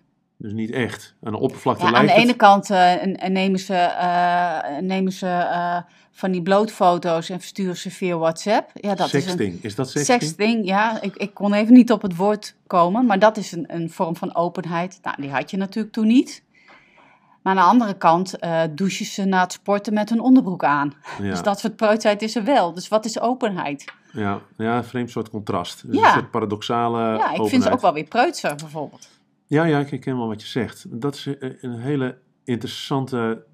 Dus 0.43 0.53
niet 0.53 0.71
echt. 0.71 1.15
Aan 1.23 1.33
de 1.33 1.39
oppervlakte 1.39 1.83
Ja, 1.83 1.87
aan 1.89 1.93
lijkt 1.93 2.09
de 2.09 2.15
het. 2.15 2.25
ene 2.25 2.37
kant 2.37 2.71
eh, 2.71 3.03
en- 3.03 3.17
en 3.17 3.33
nemen 3.33 3.59
ze, 3.61 3.75
eh, 3.75 4.79
nemen 4.81 5.13
ze 5.13 5.27
eh, 5.27 5.77
van 6.11 6.31
die 6.31 6.43
blootfoto's 6.43 7.29
en 7.31 7.39
versturen 7.39 7.77
ze 7.77 7.91
via 7.91 8.17
WhatsApp. 8.17 8.71
Ja, 8.75 8.95
dat 8.95 9.07
is 9.07 9.13
een 9.13 9.21
sexting. 9.23 9.63
Is 9.63 9.75
dat 9.75 9.91
sexting? 9.91 10.21
sexting. 10.23 10.67
Ja, 10.67 11.01
ik, 11.03 11.17
ik 11.17 11.35
kon 11.35 11.53
even 11.55 11.73
niet 11.75 11.93
op 11.93 12.03
het 12.03 12.17
woord 12.17 12.55
komen, 12.67 13.07
maar 13.07 13.19
dat 13.19 13.37
is 13.37 13.53
een, 13.53 13.65
een 13.75 13.91
vorm 13.91 14.17
van 14.17 14.35
openheid. 14.35 14.99
Nou, 15.03 15.17
die 15.21 15.31
had 15.31 15.51
je 15.51 15.57
natuurlijk 15.57 15.95
toen 15.95 16.07
niet. 16.07 16.43
Maar 17.43 17.57
aan 17.57 17.63
de 17.65 17.71
andere 17.71 17.95
kant 17.97 18.35
douchen 18.71 19.07
ze 19.07 19.25
na 19.25 19.41
het 19.41 19.53
sporten 19.53 19.95
met 19.95 20.09
hun 20.09 20.21
onderbroek 20.21 20.65
aan. 20.65 20.95
Ja. 21.19 21.31
Dus 21.31 21.43
dat 21.43 21.61
soort 21.61 21.77
preutsheid 21.77 22.23
is 22.23 22.37
er 22.37 22.45
wel. 22.45 22.73
Dus 22.73 22.89
wat 22.89 23.05
is 23.05 23.21
openheid? 23.21 23.85
Ja, 24.13 24.39
ja, 24.57 24.77
een 24.77 24.85
vreemd 24.85 25.11
soort 25.11 25.31
contrast. 25.31 25.83
Dus 25.87 25.97
Ja. 26.01 26.07
Een 26.07 26.13
soort 26.13 26.31
paradoxale 26.31 26.99
ja, 26.99 27.15
ik 27.15 27.21
openheid. 27.21 27.49
vind 27.51 27.63
ze 27.63 27.71
ook 27.71 27.81
wel 27.81 27.93
weer 27.93 28.05
preutser 28.05 28.55
bijvoorbeeld. 28.55 29.09
Ja, 29.53 29.65
ja, 29.65 29.79
ik 29.81 29.89
herken 29.91 30.17
wel 30.17 30.27
wat 30.29 30.41
je 30.43 30.47
zegt. 30.49 31.01
Dat 31.01 31.15
is 31.15 31.27
een, 31.27 31.57
een 31.61 31.79
hele 31.79 32.19
interessante 32.45 33.45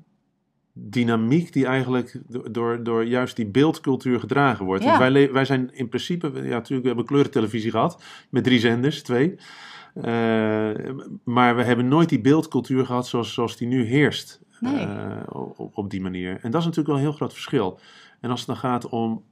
dynamiek 0.73 1.53
die 1.53 1.67
eigenlijk 1.67 2.21
do- 2.29 2.51
door, 2.51 2.83
door 2.83 3.05
juist 3.05 3.37
die 3.37 3.47
beeldcultuur 3.47 4.21
gedragen 4.21 4.65
wordt. 4.65 4.85
Ja. 4.85 4.99
Wij, 4.99 5.33
wij 5.33 5.45
zijn 5.45 5.71
in 5.75 5.89
principe, 5.89 6.27
ja 6.35 6.41
natuurlijk, 6.43 6.81
we 6.83 6.87
hebben 6.87 7.05
kleurentelevisie 7.05 7.71
gehad 7.71 8.03
met 8.31 8.45
drie 8.45 8.59
zenders, 8.59 9.03
twee. 9.03 9.35
Eh, 9.95 10.71
maar 11.25 11.57
we 11.57 11.63
hebben 11.63 11.89
nooit 11.89 12.09
die 12.09 12.21
beeldcultuur 12.21 12.87
gehad 12.87 13.07
zoals, 13.07 13.33
zoals 13.35 13.57
die 13.57 13.69
nu 13.69 13.85
heerst 13.85 14.41
Nee. 14.61 14.75
eh, 14.87 15.21
op, 15.33 15.71
op 15.77 15.91
die 15.91 16.01
manier. 16.01 16.31
En 16.43 16.51
dat 16.51 16.61
is 16.61 16.67
natuurlijk 16.67 16.87
wel 16.87 16.97
een 16.97 17.03
heel 17.03 17.13
groot 17.13 17.33
verschil. 17.33 17.79
En 18.21 18.31
als 18.31 18.39
het 18.39 18.49
dan 18.49 18.57
gaat 18.57 18.89
om 18.89 19.25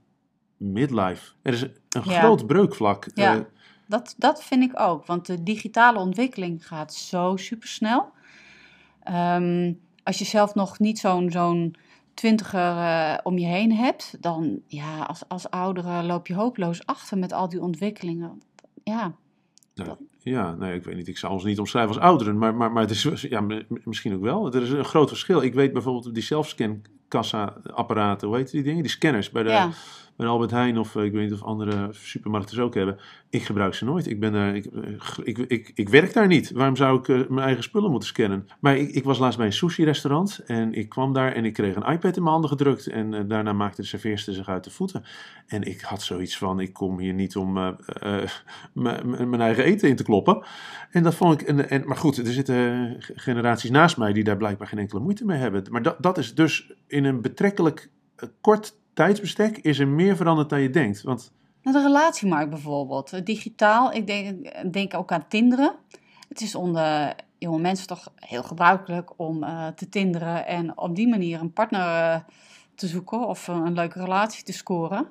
midlife, 0.57 1.33
er 1.43 1.53
is 1.53 1.63
een, 1.63 1.73
Ja. 1.91 2.01
groot 2.21 2.47
breukvlak. 2.47 3.07
Ja. 3.15 3.35
Eh, 3.35 3.41
Dat, 3.87 4.15
dat 4.17 4.45
vind 4.45 4.63
ik 4.63 4.81
ook, 4.81 5.07
want 5.07 5.27
de 5.27 5.43
digitale 5.43 5.99
ontwikkeling 5.99 6.67
gaat 6.67 6.95
zo 6.95 7.37
supersnel. 7.37 8.11
Ehm 9.03 9.73
als 10.07 10.19
je 10.19 10.25
zelf 10.25 10.55
nog 10.55 10.79
niet 10.79 10.99
zo'n 10.99 11.31
zo'n 11.31 11.75
twintiger 12.15 12.77
eh, 12.77 13.15
om 13.23 13.39
je 13.39 13.47
heen 13.47 13.73
hebt, 13.73 14.17
dan 14.21 14.61
ja, 14.67 15.03
als, 15.03 15.23
als 15.29 15.51
oudere 15.51 16.03
loop 16.03 16.27
je 16.27 16.35
hopeloos 16.35 16.87
achter 16.87 17.19
met 17.19 17.33
al 17.33 17.49
die 17.49 17.61
ontwikkelingen. 17.61 18.43
Ja, 18.85 19.15
Nou, 19.75 19.97
ja, 20.19 20.55
nee, 20.55 20.75
ik 20.75 20.85
weet 20.85 20.97
niet. 20.97 21.09
Ik 21.09 21.19
zou 21.19 21.33
ons 21.33 21.45
niet 21.45 21.59
omschrijven 21.59 21.95
als 21.95 22.05
ouderen, 22.05 22.39
maar, 22.39 22.55
maar, 22.55 22.73
maar 22.73 22.83
het 22.83 22.91
is 22.91 23.27
ja, 23.29 23.47
misschien 23.85 24.15
ook 24.15 24.21
wel. 24.21 24.55
Er 24.55 24.63
is 24.63 24.71
een 24.71 24.85
groot 24.85 25.09
verschil. 25.09 25.43
Ik 25.43 25.55
weet 25.55 25.73
bijvoorbeeld 25.73 26.15
die 26.15 26.23
zelfscan-kassa-apparaten, 27.25 28.29
hoe 28.29 28.37
heet 28.37 28.51
die 28.51 28.63
dingen? 28.63 28.83
Die 28.83 28.91
scanners 28.91 29.31
bij 29.31 29.43
de, 29.43 29.49
ja. 29.49 29.71
bij 30.17 30.27
Albert 30.27 30.51
Heijn 30.51 30.79
of 30.79 30.97
eh, 30.97 31.05
ik 31.05 31.13
weet 31.13 31.23
niet 31.23 31.33
of 31.33 31.43
andere 31.43 31.89
supermarkten 31.91 32.55
ze 32.55 32.63
ook 32.63 32.75
hebben. 32.75 32.99
Ik 33.31 33.43
gebruik 33.43 33.75
ze 33.75 33.85
nooit. 33.85 34.07
Ik, 34.07 34.21
ben, 34.21 34.35
er, 34.35 34.55
ik, 34.55 34.65
eh, 34.67 34.83
ik, 35.25 35.39
ik, 35.39 35.73
ik 35.75 35.89
werk 35.89 36.13
daar 36.13 36.27
niet. 36.27 36.51
Waarom 36.51 36.77
zou 36.77 36.99
ik 36.99 37.09
eh, 37.09 37.29
mijn 37.29 37.47
eigen 37.47 37.63
spullen 37.63 37.91
moeten 37.91 38.09
scannen? 38.09 38.49
Maar 38.61 38.77
ik, 38.77 38.91
ik 38.91 39.05
was 39.05 39.19
laatst 39.19 39.39
bij 39.39 39.47
een 39.47 39.53
sushi-restaurant 39.53 40.43
en 40.47 40.73
ik 40.73 40.89
kwam 40.89 41.13
daar 41.13 41.33
en 41.33 41.45
ik 41.45 41.53
kreeg 41.53 41.77
een 41.77 41.93
iPad 41.93 42.17
in 42.17 42.23
mijn 42.23 42.33
handen 42.33 42.51
gedrukt. 42.51 42.87
En 42.87 43.29
daarna 43.29 43.53
maakte 43.53 43.81
de 43.81 43.87
serveerster 43.87 44.35
zich 44.35 44.49
uit 44.49 44.65
de 44.65 44.71
voeten. 44.71 45.05
En 45.47 45.63
ik 45.63 45.81
had 45.81 46.03
zoiets 46.03 46.39
van, 46.39 46.61
ik 46.61 46.73
kom 46.73 46.99
hier 46.99 47.15
niet 47.15 47.37
om 47.37 47.53
mijn 48.73 49.41
eigen 49.41 49.65
eten 49.65 49.89
in 49.89 49.97
te 49.97 50.03
kloppen. 50.03 50.45
En 50.91 51.03
dat 51.03 51.15
vond 51.15 51.41
ik, 51.41 51.49
en, 51.49 51.71
en, 51.71 51.83
maar 51.87 51.97
goed, 51.97 52.17
er 52.17 52.33
zitten 52.33 52.97
generaties 53.15 53.71
naast 53.71 53.97
mij 53.97 54.13
die 54.13 54.25
daar 54.25 54.37
blijkbaar 54.37 54.69
geen 54.69 54.79
enkele 54.79 55.01
moeite 55.01 55.25
mee 55.25 55.39
hebben. 55.39 55.65
Maar 55.71 55.83
dat, 55.83 55.97
dat 56.03 56.19
is 56.19 56.35
dus 56.35 56.73
in 56.87 57.05
een 57.07 57.21
betrekkelijk 57.21 57.91
eh, 58.17 58.29
kort 58.41 58.77
tijdsbestek 58.93 59.59
is 59.59 59.79
er 59.79 59.89
meer 59.89 60.17
veranderd 60.17 60.49
dan 60.49 60.61
je 60.61 60.71
denkt. 60.71 61.03
Want 61.03 61.33
Nou, 61.63 61.77
de 61.77 61.83
relatiemarkt 61.83 62.51
bijvoorbeeld. 62.51 63.27
Digitaal, 63.27 63.93
ik 63.93 64.07
denk, 64.07 64.73
denk 64.73 64.95
ook 64.95 65.13
aan 65.13 65.29
tinderen. 65.29 65.75
Het 66.29 66.41
is 66.41 66.55
onder 66.55 67.15
jonge 67.39 67.59
mensen 67.59 67.87
toch 67.87 68.13
heel 68.15 68.43
gebruikelijk 68.43 69.13
om 69.17 69.43
eh, 69.43 69.67
te 69.67 69.89
tinderen 69.89 70.47
en 70.47 70.79
op 70.79 70.97
die 70.97 71.09
manier 71.09 71.41
een 71.41 71.53
partner 71.53 71.81
eh, 71.81 72.21
te 72.75 72.87
zoeken 72.87 73.27
of 73.27 73.49
een 73.49 73.75
leuke 73.75 73.99
relatie 73.99 74.45
te 74.45 74.53
scoren. 74.53 75.09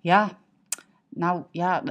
Ja, 0.00 0.38
nou 1.08 1.42
ja, 1.50 1.82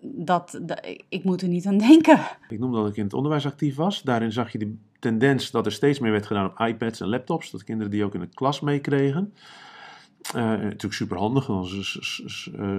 dat, 0.00 0.60
dat, 0.62 0.86
ik 1.08 1.24
moet 1.24 1.42
er 1.42 1.48
niet 1.48 1.66
aan 1.66 1.78
denken. 1.78 2.20
ik 2.48 2.58
noemde 2.58 2.76
dat 2.76 2.88
ik 2.88 2.96
in 2.96 3.04
het 3.04 3.14
onderwijs 3.14 3.46
actief 3.46 3.76
was. 3.76 4.02
Daarin 4.02 4.32
zag 4.32 4.52
je 4.52 4.58
de 4.58 4.76
tendens 4.98 5.50
dat 5.50 5.66
er 5.66 5.72
steeds 5.72 5.98
meer 5.98 6.10
werd 6.12 6.26
gedaan 6.26 6.46
op 6.50 6.58
iPads 6.60 7.00
en 7.00 7.08
laptops. 7.08 7.50
Dat 7.50 7.64
kinderen 7.64 7.90
die 7.90 8.04
ook 8.04 8.14
in 8.14 8.20
de 8.20 8.28
klas 8.34 8.60
meekregen. 8.60 9.32
Eh, 10.34 10.42
natuurlijk 10.42 10.92
super 10.92 11.16
handig, 11.18 11.46
dan 11.46 11.64
eh, 11.64 12.76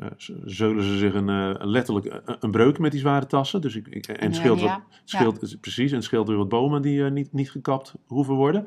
eh, 0.00 0.06
z- 0.16 0.30
zeulen 0.44 0.84
ze 0.84 0.96
zich 0.98 1.14
een, 1.14 1.52
letterlijk 1.70 2.22
een, 2.40 2.50
breuk 2.50 2.78
met 2.78 2.90
die 2.90 3.00
zware 3.00 3.26
tassen. 3.26 3.60
Dus 3.60 3.76
ik, 3.76 3.86
ik- 3.88 4.06
en 4.08 4.34
scheelt, 4.34 4.60
ja, 4.60 4.66
wat, 4.66 4.80
scheelt 5.04 5.60
precies, 5.60 5.92
en 5.92 6.02
scheelt 6.02 6.28
weer 6.28 6.36
wat 6.36 6.48
bomen 6.48 6.82
die 6.82 7.02
niet, 7.02 7.32
niet 7.32 7.50
gekapt 7.50 7.94
hoeven 8.06 8.34
worden. 8.34 8.66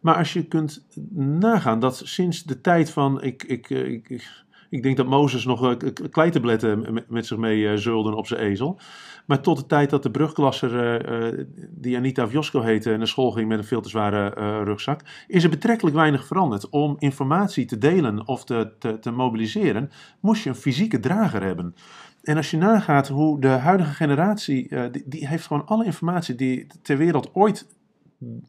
Maar 0.00 0.14
als 0.16 0.32
je 0.32 0.44
kunt 0.44 0.84
nagaan 1.14 1.80
dat 1.80 2.00
sinds 2.04 2.42
de 2.42 2.60
tijd 2.60 2.90
van, 2.90 3.22
ik, 3.22 3.42
ik, 3.42 3.70
ik, 3.70 4.08
ik, 4.08 4.30
ik 4.72 4.82
denk 4.82 4.96
dat 4.96 5.06
Mozes 5.06 5.44
nog 5.44 5.64
eh, 5.64 5.92
kleitabletten 6.10 7.04
met, 7.08 7.26
zich 7.26 7.36
mee 7.36 7.68
eh, 7.68 7.76
zeulden 7.76 8.14
op 8.14 8.26
zijn 8.26 8.40
ezel. 8.40 8.80
Maar 9.26 9.40
tot 9.40 9.56
de 9.56 9.66
tijd 9.66 9.90
dat 9.90 10.02
de 10.02 10.10
brugklasser, 10.10 11.04
eh, 11.04 11.44
die 11.70 11.96
Anita 11.96 12.28
Vjosko 12.28 12.60
heette, 12.60 12.96
naar 12.96 13.06
school 13.06 13.30
ging 13.30 13.48
met 13.48 13.58
een 13.58 13.64
veel 13.64 13.80
te 13.80 13.88
zware 13.88 14.28
rugzak, 14.64 15.00
is 15.26 15.44
er 15.44 15.50
betrekkelijk 15.50 15.96
weinig 15.96 16.26
veranderd. 16.26 16.68
Om 16.68 16.96
informatie 16.98 17.64
te 17.64 17.78
delen 17.78 18.26
of 18.28 18.44
te, 18.44 18.72
te, 19.00 19.10
mobiliseren, 19.10 19.90
moest 20.20 20.42
je 20.42 20.48
een 20.48 20.54
fysieke 20.54 21.00
drager 21.00 21.42
hebben. 21.42 21.74
En 22.22 22.36
als 22.36 22.50
je 22.50 22.56
nagaat 22.56 23.08
hoe 23.08 23.40
de 23.40 23.48
huidige 23.48 23.92
generatie, 23.92 24.90
die, 25.06 25.28
heeft 25.28 25.46
gewoon 25.46 25.66
alle 25.66 25.84
informatie 25.84 26.34
die 26.34 26.66
ter 26.82 26.96
wereld 26.96 27.34
ooit 27.34 27.66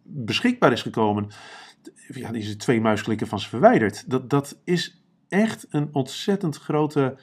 beschikbaar 0.04 0.72
is 0.72 0.82
gekomen, 0.82 1.28
ja, 2.08 2.32
die 2.32 2.42
is 2.42 2.56
twee 2.56 2.82
muisklikken 2.82 3.28
van 3.28 3.40
ze 3.40 3.50
verwijderd. 3.50 4.10
Dat, 4.10 4.30
dat 4.30 4.62
is 4.64 5.03
echt 5.34 5.66
een 5.70 5.90
ontzettend 5.92 6.58
grote 6.58 7.16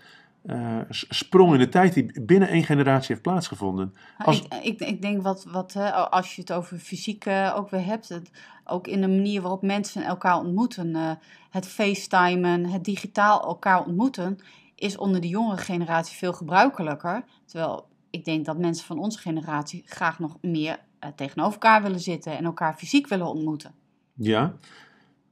eh, 0.47 0.79
sprong 0.89 1.53
in 1.53 1.59
de 1.59 1.69
tijd 1.69 1.95
die 1.95 2.21
binnen 2.23 2.49
één 2.49 2.65
generatie 2.65 3.09
heeft 3.09 3.23
plaatsgevonden. 3.23 3.95
Als- 4.19 4.41
Ik, 4.43 4.55
ik, 4.63 4.81
ik 4.81 5.03
denk 5.03 5.23
wat, 5.23 5.45
wat 5.45 5.73
hè, 5.73 5.91
als 5.93 6.35
je 6.35 6.41
het 6.41 6.53
over 6.53 6.79
fysiek 6.79 7.25
eh, 7.27 7.55
ook 7.57 7.71
weer 7.71 7.85
hebt, 7.85 8.09
het, 8.09 8.31
ook 8.65 8.87
in 8.87 9.01
de 9.01 9.09
manier 9.09 9.41
waarop 9.41 9.63
mensen 9.63 10.03
elkaar 10.05 10.39
ontmoeten, 10.39 10.95
eh, 10.97 11.11
het 11.51 11.67
facetimen, 11.67 12.67
het 12.67 12.85
digitaal 12.85 13.43
elkaar 13.43 13.85
ontmoeten, 13.85 14.39
is 14.75 14.97
onder 14.97 15.21
de 15.21 15.29
jongere 15.29 15.61
generatie 15.63 16.17
veel 16.17 16.33
gebruikelijker. 16.33 17.25
Terwijl 17.45 17.89
ik 18.11 18.25
denk 18.25 18.45
dat 18.45 18.59
mensen 18.59 18.87
van 18.87 18.99
onze 18.99 19.19
generatie 19.19 19.83
graag 19.87 20.19
nog 20.19 20.37
meer 20.41 20.79
tegenover 21.17 21.53
elkaar 21.53 21.83
willen 21.83 22.01
zitten 22.01 22.37
en 22.37 22.45
elkaar 22.45 22.75
fysiek 22.75 23.09
willen 23.09 23.27
ontmoeten. 23.27 23.73
Ja. 24.15 24.53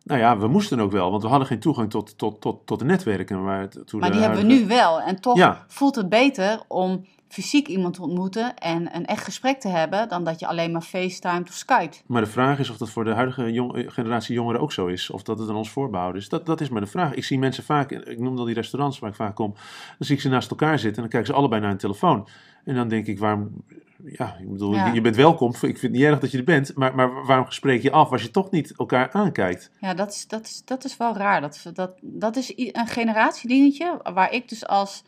Nou 0.09 0.20
ja, 0.20 0.38
we 0.38 0.48
moesten 0.48 0.80
ook 0.80 0.90
wel, 0.92 1.11
want 1.11 1.22
we 1.22 1.28
hadden 1.28 1.46
geen 1.46 1.59
toegang 1.61 1.90
tot, 1.90 2.18
tot, 2.18 2.40
tot, 2.40 2.66
tot 2.66 2.78
de 2.78 2.84
netwerken. 2.84 3.42
Waar 3.44 3.61
het, 3.61 3.82
toen 3.86 4.00
Maar 4.00 4.11
die 4.11 4.20
hebben 4.20 4.38
we 4.38 4.46
nu 4.46 4.66
wel. 4.66 5.00
En 5.00 5.20
toch 5.20 5.36
Ja. 5.36 5.64
voelt 5.68 5.94
het 5.94 6.09
beter 6.09 6.61
om 6.68 7.04
fysiek 7.28 7.68
iemand 7.68 7.94
te 7.94 8.02
ontmoeten 8.02 8.54
en 8.56 8.96
een 8.96 9.06
echt 9.06 9.24
gesprek 9.24 9.61
te 9.61 9.68
hebben, 9.68 10.09
dan 10.09 10.24
dat 10.24 10.40
je 10.40 10.46
alleen 10.46 10.72
maar 10.72 10.80
facetimet 10.82 11.48
of 11.48 11.54
skypt. 11.54 12.02
Maar 12.06 12.22
de 12.22 12.28
vraag 12.28 12.59
is 12.59 12.70
of 12.70 12.76
dat 12.76 12.90
voor 12.90 13.04
de 13.04 13.12
huidige 13.14 13.52
jong- 13.52 13.74
eh, 13.76 13.84
generatie 13.90 14.34
jongeren 14.34 14.61
ook 14.61 14.72
zo 14.72 14.86
is. 14.86 15.11
Of 15.11 15.22
dat 15.22 15.38
het 15.38 15.48
aan 15.48 15.56
ons 15.56 15.70
voorbehouden 15.70 16.20
is. 16.20 16.28
Dat, 16.28 16.46
dat 16.46 16.61
is 16.61 16.68
maar 16.68 16.80
de 16.80 16.86
vraag. 16.86 17.14
Ik 17.14 17.24
zie 17.24 17.38
mensen 17.38 17.64
vaak, 17.64 17.90
ik 17.90 18.18
noem 18.18 18.38
al 18.38 18.44
die 18.44 18.54
restaurants 18.54 18.98
waar 18.98 19.11
ik 19.11 19.16
vaak 19.16 19.34
kom. 19.34 19.52
Dan 19.52 20.06
zie 20.06 20.14
ik 20.16 20.20
ze 20.22 20.28
naast 20.28 20.50
elkaar 20.50 20.78
zitten 20.78 20.94
en 20.96 21.00
dan 21.00 21.09
kijken 21.11 21.28
ze 21.28 21.34
allebei 21.38 21.61
naar 21.61 21.70
een 21.70 21.76
telefoon. 21.76 22.28
En 22.64 22.74
dan 22.74 22.88
denk 22.88 23.06
ik, 23.06 23.18
waarom... 23.18 23.50
Ja, 24.05 24.36
ik 24.38 24.51
bedoel, 24.51 24.74
Ja. 24.74 24.92
je 24.92 25.01
bent 25.01 25.16
welkom. 25.16 25.51
Ik 25.51 25.57
vind 25.59 25.80
het 25.82 25.90
niet 25.90 26.03
erg 26.03 26.18
dat 26.18 26.30
je 26.30 26.38
er 26.38 26.44
bent. 26.44 26.74
Maar, 26.76 26.94
maar 26.94 27.26
waarom 27.26 27.51
spreek 27.51 27.82
je 27.82 27.90
af 27.92 28.11
als 28.12 28.22
je 28.22 28.30
toch 28.30 28.51
niet 28.51 28.74
elkaar 28.76 29.11
aankijkt? 29.12 29.70
Ja, 29.80 29.94
dat 29.94 30.12
is, 30.12 30.26
dat 30.28 30.44
is, 30.44 30.62
dat 30.64 30.84
is 30.84 30.96
wel 30.96 31.16
raar. 31.16 31.40
Dat, 31.40 31.70
dat, 31.72 31.90
dat 32.03 32.36
is 32.36 32.53
een 32.57 32.86
generatiedingetje 32.86 34.01
waar 34.14 34.32
ik 34.32 34.49
dus 34.49 34.66
als... 34.66 35.05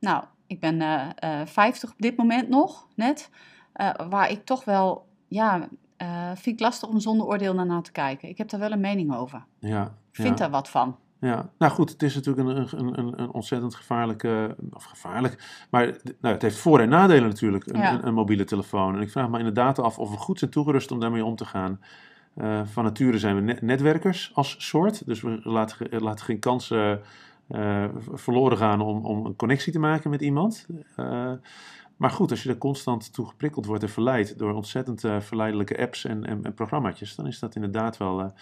Nou, 0.00 0.24
ik 0.46 0.60
ben 0.60 0.80
eh 0.80 1.40
eh 1.40 1.46
50 1.46 1.90
op 1.90 1.98
dit 1.98 2.16
moment 2.16 2.48
nog, 2.48 2.86
net. 2.94 3.30
eh, 3.72 3.90
waar 4.08 4.30
ik 4.30 4.44
toch 4.44 4.64
wel... 4.64 5.06
Ja, 5.28 5.68
eh, 5.96 6.26
vind 6.34 6.46
ik 6.56 6.60
lastig 6.60 6.88
om 6.88 7.00
zonder 7.00 7.26
oordeel 7.26 7.54
naar 7.54 7.82
te 7.82 7.92
kijken. 7.92 8.28
Ik 8.28 8.38
heb 8.38 8.48
daar 8.48 8.60
wel 8.60 8.72
een 8.72 8.80
mening 8.80 9.14
over. 9.16 9.44
Ja, 9.58 9.82
Ik 9.84 9.90
vind 10.16 10.28
ja. 10.28 10.34
daar 10.34 10.50
wat 10.50 10.68
van. 10.68 10.96
Ja, 11.22 11.50
nou 11.58 11.72
goed, 11.72 11.90
het 11.90 12.02
is 12.02 12.14
natuurlijk 12.14 12.48
een, 12.48 12.78
een, 12.78 12.98
een, 12.98 13.20
een 13.20 13.30
ontzettend 13.30 13.74
gevaarlijke, 13.74 14.56
of 14.72 14.84
gevaarlijk, 14.84 15.64
maar 15.70 15.86
nou, 16.20 16.34
het 16.34 16.42
heeft 16.42 16.58
voor- 16.58 16.80
en 16.80 16.88
nadelen 16.88 17.28
natuurlijk, 17.28 17.66
een, 17.66 17.80
Ja. 17.80 17.92
een, 17.92 18.06
een 18.06 18.14
mobiele 18.14 18.44
telefoon. 18.44 18.94
En 18.94 19.00
ik 19.00 19.10
vraag 19.10 19.28
me 19.28 19.38
inderdaad 19.38 19.78
af 19.78 19.98
of 19.98 20.10
we 20.10 20.16
goed 20.16 20.38
zijn 20.38 20.50
toegerust 20.50 20.90
om 20.90 21.00
daarmee 21.00 21.24
om 21.24 21.36
te 21.36 21.44
gaan. 21.44 21.80
Eh, 22.34 22.60
van 22.64 22.84
nature 22.84 23.18
zijn 23.18 23.34
we 23.34 23.40
net- 23.40 23.62
netwerkers 23.62 24.30
als 24.34 24.54
soort, 24.58 25.06
dus 25.06 25.20
we 25.20 25.40
laten, 25.42 26.02
laten 26.02 26.24
geen 26.24 26.38
kansen 26.38 27.00
eh, 27.48 27.84
verloren 28.12 28.58
gaan 28.58 28.80
om, 28.80 29.04
om 29.04 29.26
een 29.26 29.36
connectie 29.36 29.72
te 29.72 29.78
maken 29.78 30.10
met 30.10 30.20
iemand. 30.22 30.66
Eh, 30.96 31.32
maar 31.96 32.10
goed, 32.10 32.30
als 32.30 32.42
je 32.42 32.48
er 32.48 32.58
constant 32.58 33.12
toe 33.12 33.26
geprikkeld 33.26 33.66
wordt 33.66 33.82
en 33.82 33.88
verleid 33.88 34.38
door 34.38 34.52
ontzettend 34.54 35.00
verleidelijke 35.18 35.78
apps 35.78 36.04
en, 36.04 36.24
en, 36.26 36.44
en 36.44 36.54
programmaatjes, 36.54 37.14
dan 37.14 37.26
is 37.26 37.38
dat 37.38 37.54
inderdaad 37.54 37.96
wel... 37.96 38.32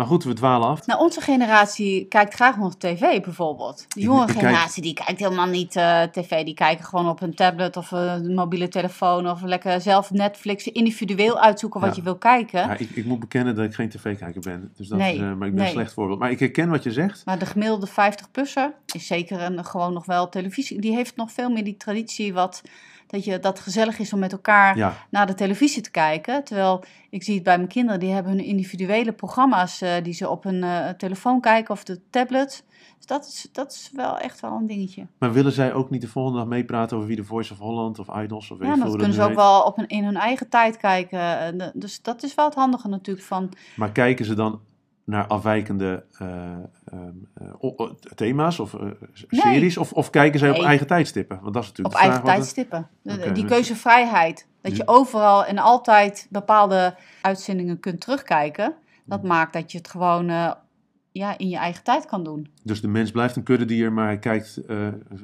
maar 0.00 0.08
goed, 0.08 0.24
we 0.24 0.32
dwalen 0.32 0.68
af. 0.68 0.86
Nou, 0.86 1.00
onze 1.00 1.20
generatie 1.20 2.04
kijkt 2.04 2.34
graag 2.34 2.56
nog 2.56 2.76
tv 2.76 3.20
bijvoorbeeld. 3.22 3.84
De 3.88 4.00
ik 4.00 4.08
kijk- 4.08 4.30
generatie 4.30 4.82
die 4.82 4.92
kijkt 4.94 5.20
helemaal 5.20 5.46
niet 5.46 5.76
eh, 5.76 6.02
tv. 6.02 6.44
Die 6.44 6.54
kijken 6.54 6.84
gewoon 6.84 7.08
op 7.08 7.20
een 7.20 7.34
tablet 7.34 7.76
of 7.76 7.90
een 7.90 8.34
mobiele 8.34 8.68
telefoon. 8.68 9.30
Of 9.30 9.42
lekker 9.42 9.80
zelf 9.80 10.10
Netflix 10.10 10.66
individueel 10.68 11.40
uitzoeken 11.40 11.80
wat 11.80 11.96
je 11.96 12.02
wil 12.02 12.16
kijken. 12.16 12.60
Ja, 12.60 12.76
ik, 12.76 12.90
ik 12.90 13.04
moet 13.04 13.20
bekennen 13.20 13.54
dat 13.54 13.64
ik 13.64 13.74
geen 13.74 13.88
tv-kijker 13.88 14.40
ben. 14.40 14.72
Dus 14.76 14.88
dat 14.88 14.98
Nee, 14.98 15.14
is, 15.14 15.20
eh, 15.20 15.24
maar 15.24 15.32
ik 15.32 15.38
ben 15.38 15.54
nee. 15.54 15.64
een 15.66 15.72
slecht 15.72 15.92
voorbeeld. 15.92 16.18
Maar 16.18 16.30
ik 16.30 16.38
herken 16.38 16.68
wat 16.70 16.82
je 16.82 16.92
zegt. 16.92 17.22
Maar 17.24 17.38
de 17.38 17.46
gemiddelde 17.46 17.88
50-plusser 17.88 18.72
is 18.94 19.06
zeker 19.06 19.40
een, 19.40 19.64
gewoon 19.64 19.92
nog 19.92 20.06
wel 20.06 20.28
televisie. 20.28 20.80
Die 20.80 20.94
heeft 20.94 21.16
nog 21.16 21.32
veel 21.32 21.50
meer 21.50 21.64
die 21.64 21.76
traditie 21.76 22.32
wat, 22.32 22.62
dat, 23.10 23.24
je, 23.24 23.38
dat 23.38 23.60
gezellig 23.60 23.98
is 23.98 24.12
om 24.12 24.18
met 24.18 24.32
elkaar 24.32 24.76
Ja, 24.76 24.94
naar 25.10 25.26
de 25.26 25.34
televisie 25.34 25.82
te 25.82 25.90
kijken. 25.90 26.44
Terwijl 26.44 26.84
ik 27.10 27.22
zie 27.22 27.34
het 27.34 27.42
bij 27.42 27.56
mijn 27.56 27.68
kinderen, 27.68 28.00
die 28.00 28.10
hebben 28.12 28.32
hun 28.32 28.44
individuele 28.44 29.12
programma's 29.12 29.80
eh, 29.80 29.92
die 30.02 30.12
ze 30.12 30.28
op 30.28 30.42
hun 30.44 30.62
eh, 30.64 30.88
telefoon 30.88 31.40
kijken 31.40 31.74
of 31.74 31.84
de 31.84 32.00
tablet. 32.10 32.64
Dus 32.96 33.06
dat 33.06 33.26
is, 33.26 33.48
dat 33.52 33.72
is 33.72 33.90
wel 33.94 34.18
echt 34.18 34.40
wel 34.40 34.52
een 34.52 34.66
dingetje. 34.66 35.06
maar 35.18 35.32
willen 35.32 35.52
zij 35.52 35.72
ook 35.72 35.90
niet 35.90 36.00
de 36.00 36.08
volgende 36.08 36.38
dag 36.38 36.46
meepraten 36.48 36.96
over 36.96 37.08
wie 37.08 37.16
de 37.16 37.24
Voice 37.24 37.52
of 37.52 37.58
Holland 37.58 37.98
of 37.98 38.08
Idols 38.22 38.50
of 38.50 38.58
weet 38.58 38.68
Ja, 38.68 38.76
dat 38.84 38.90
kunnen 38.96 39.12
ze 39.12 39.20
ook 39.22 39.26
heet? 39.28 39.36
wel 39.36 39.60
op 39.62 39.78
een, 39.78 39.86
in 39.88 40.04
hun 40.04 40.16
eigen 40.16 40.48
tijd 40.48 40.76
kijken. 40.76 41.38
En 41.38 41.58
de- 41.58 41.70
Dus 41.74 42.02
dat 42.02 42.22
is 42.22 42.34
wel 42.34 42.44
het 42.44 42.54
handige 42.54 42.88
natuurlijk 42.88 43.26
van... 43.26 43.48
Maar 43.76 43.92
kijken 43.92 44.24
ze 44.24 44.34
dan 44.34 44.60
naar 45.10 45.26
afwijkende 45.26 46.04
eh, 46.18 46.28
ehm, 46.84 47.12
eh, 47.34 47.90
thema's 48.14 48.58
of 48.58 48.74
eh, 48.74 48.80
Nee. 48.80 48.92
series? 49.28 49.76
Of, 49.76 49.92
of 49.92 50.10
kijken 50.10 50.38
zij 50.38 50.50
op 50.50 50.62
eigen 50.64 50.86
tijdstippen? 50.86 51.38
Want 51.42 51.54
dat 51.54 51.62
is 51.62 51.68
natuurlijk 51.68 51.96
Op 51.96 52.02
eigen 52.02 52.24
tijdstippen. 52.24 52.88
De- 53.02 53.32
die 53.32 53.42
dus- 53.42 53.52
keuzevrijheid. 53.52 54.46
Dat 54.60 54.76
je 54.76 54.88
overal 54.88 55.44
en 55.44 55.58
altijd 55.58 56.26
bepaalde 56.30 56.94
uitzendingen 57.22 57.80
kunt 57.80 58.00
terugkijken. 58.00 58.74
Dat 59.04 59.22
maakt 59.22 59.52
dat 59.52 59.72
je 59.72 59.78
het 59.78 59.88
gewoon 59.88 60.30
ja, 61.12 61.38
in 61.38 61.48
je 61.48 61.56
eigen 61.56 61.84
tijd 61.84 62.06
kan 62.06 62.24
doen. 62.24 62.48
Dus 62.62 62.80
de 62.80 62.88
mens 62.88 63.10
blijft 63.10 63.36
een 63.36 63.42
kuddedier, 63.42 63.92
maar 63.92 64.04
hij 64.04 64.18
kijkt, 64.18 64.56
eh, 64.66 64.76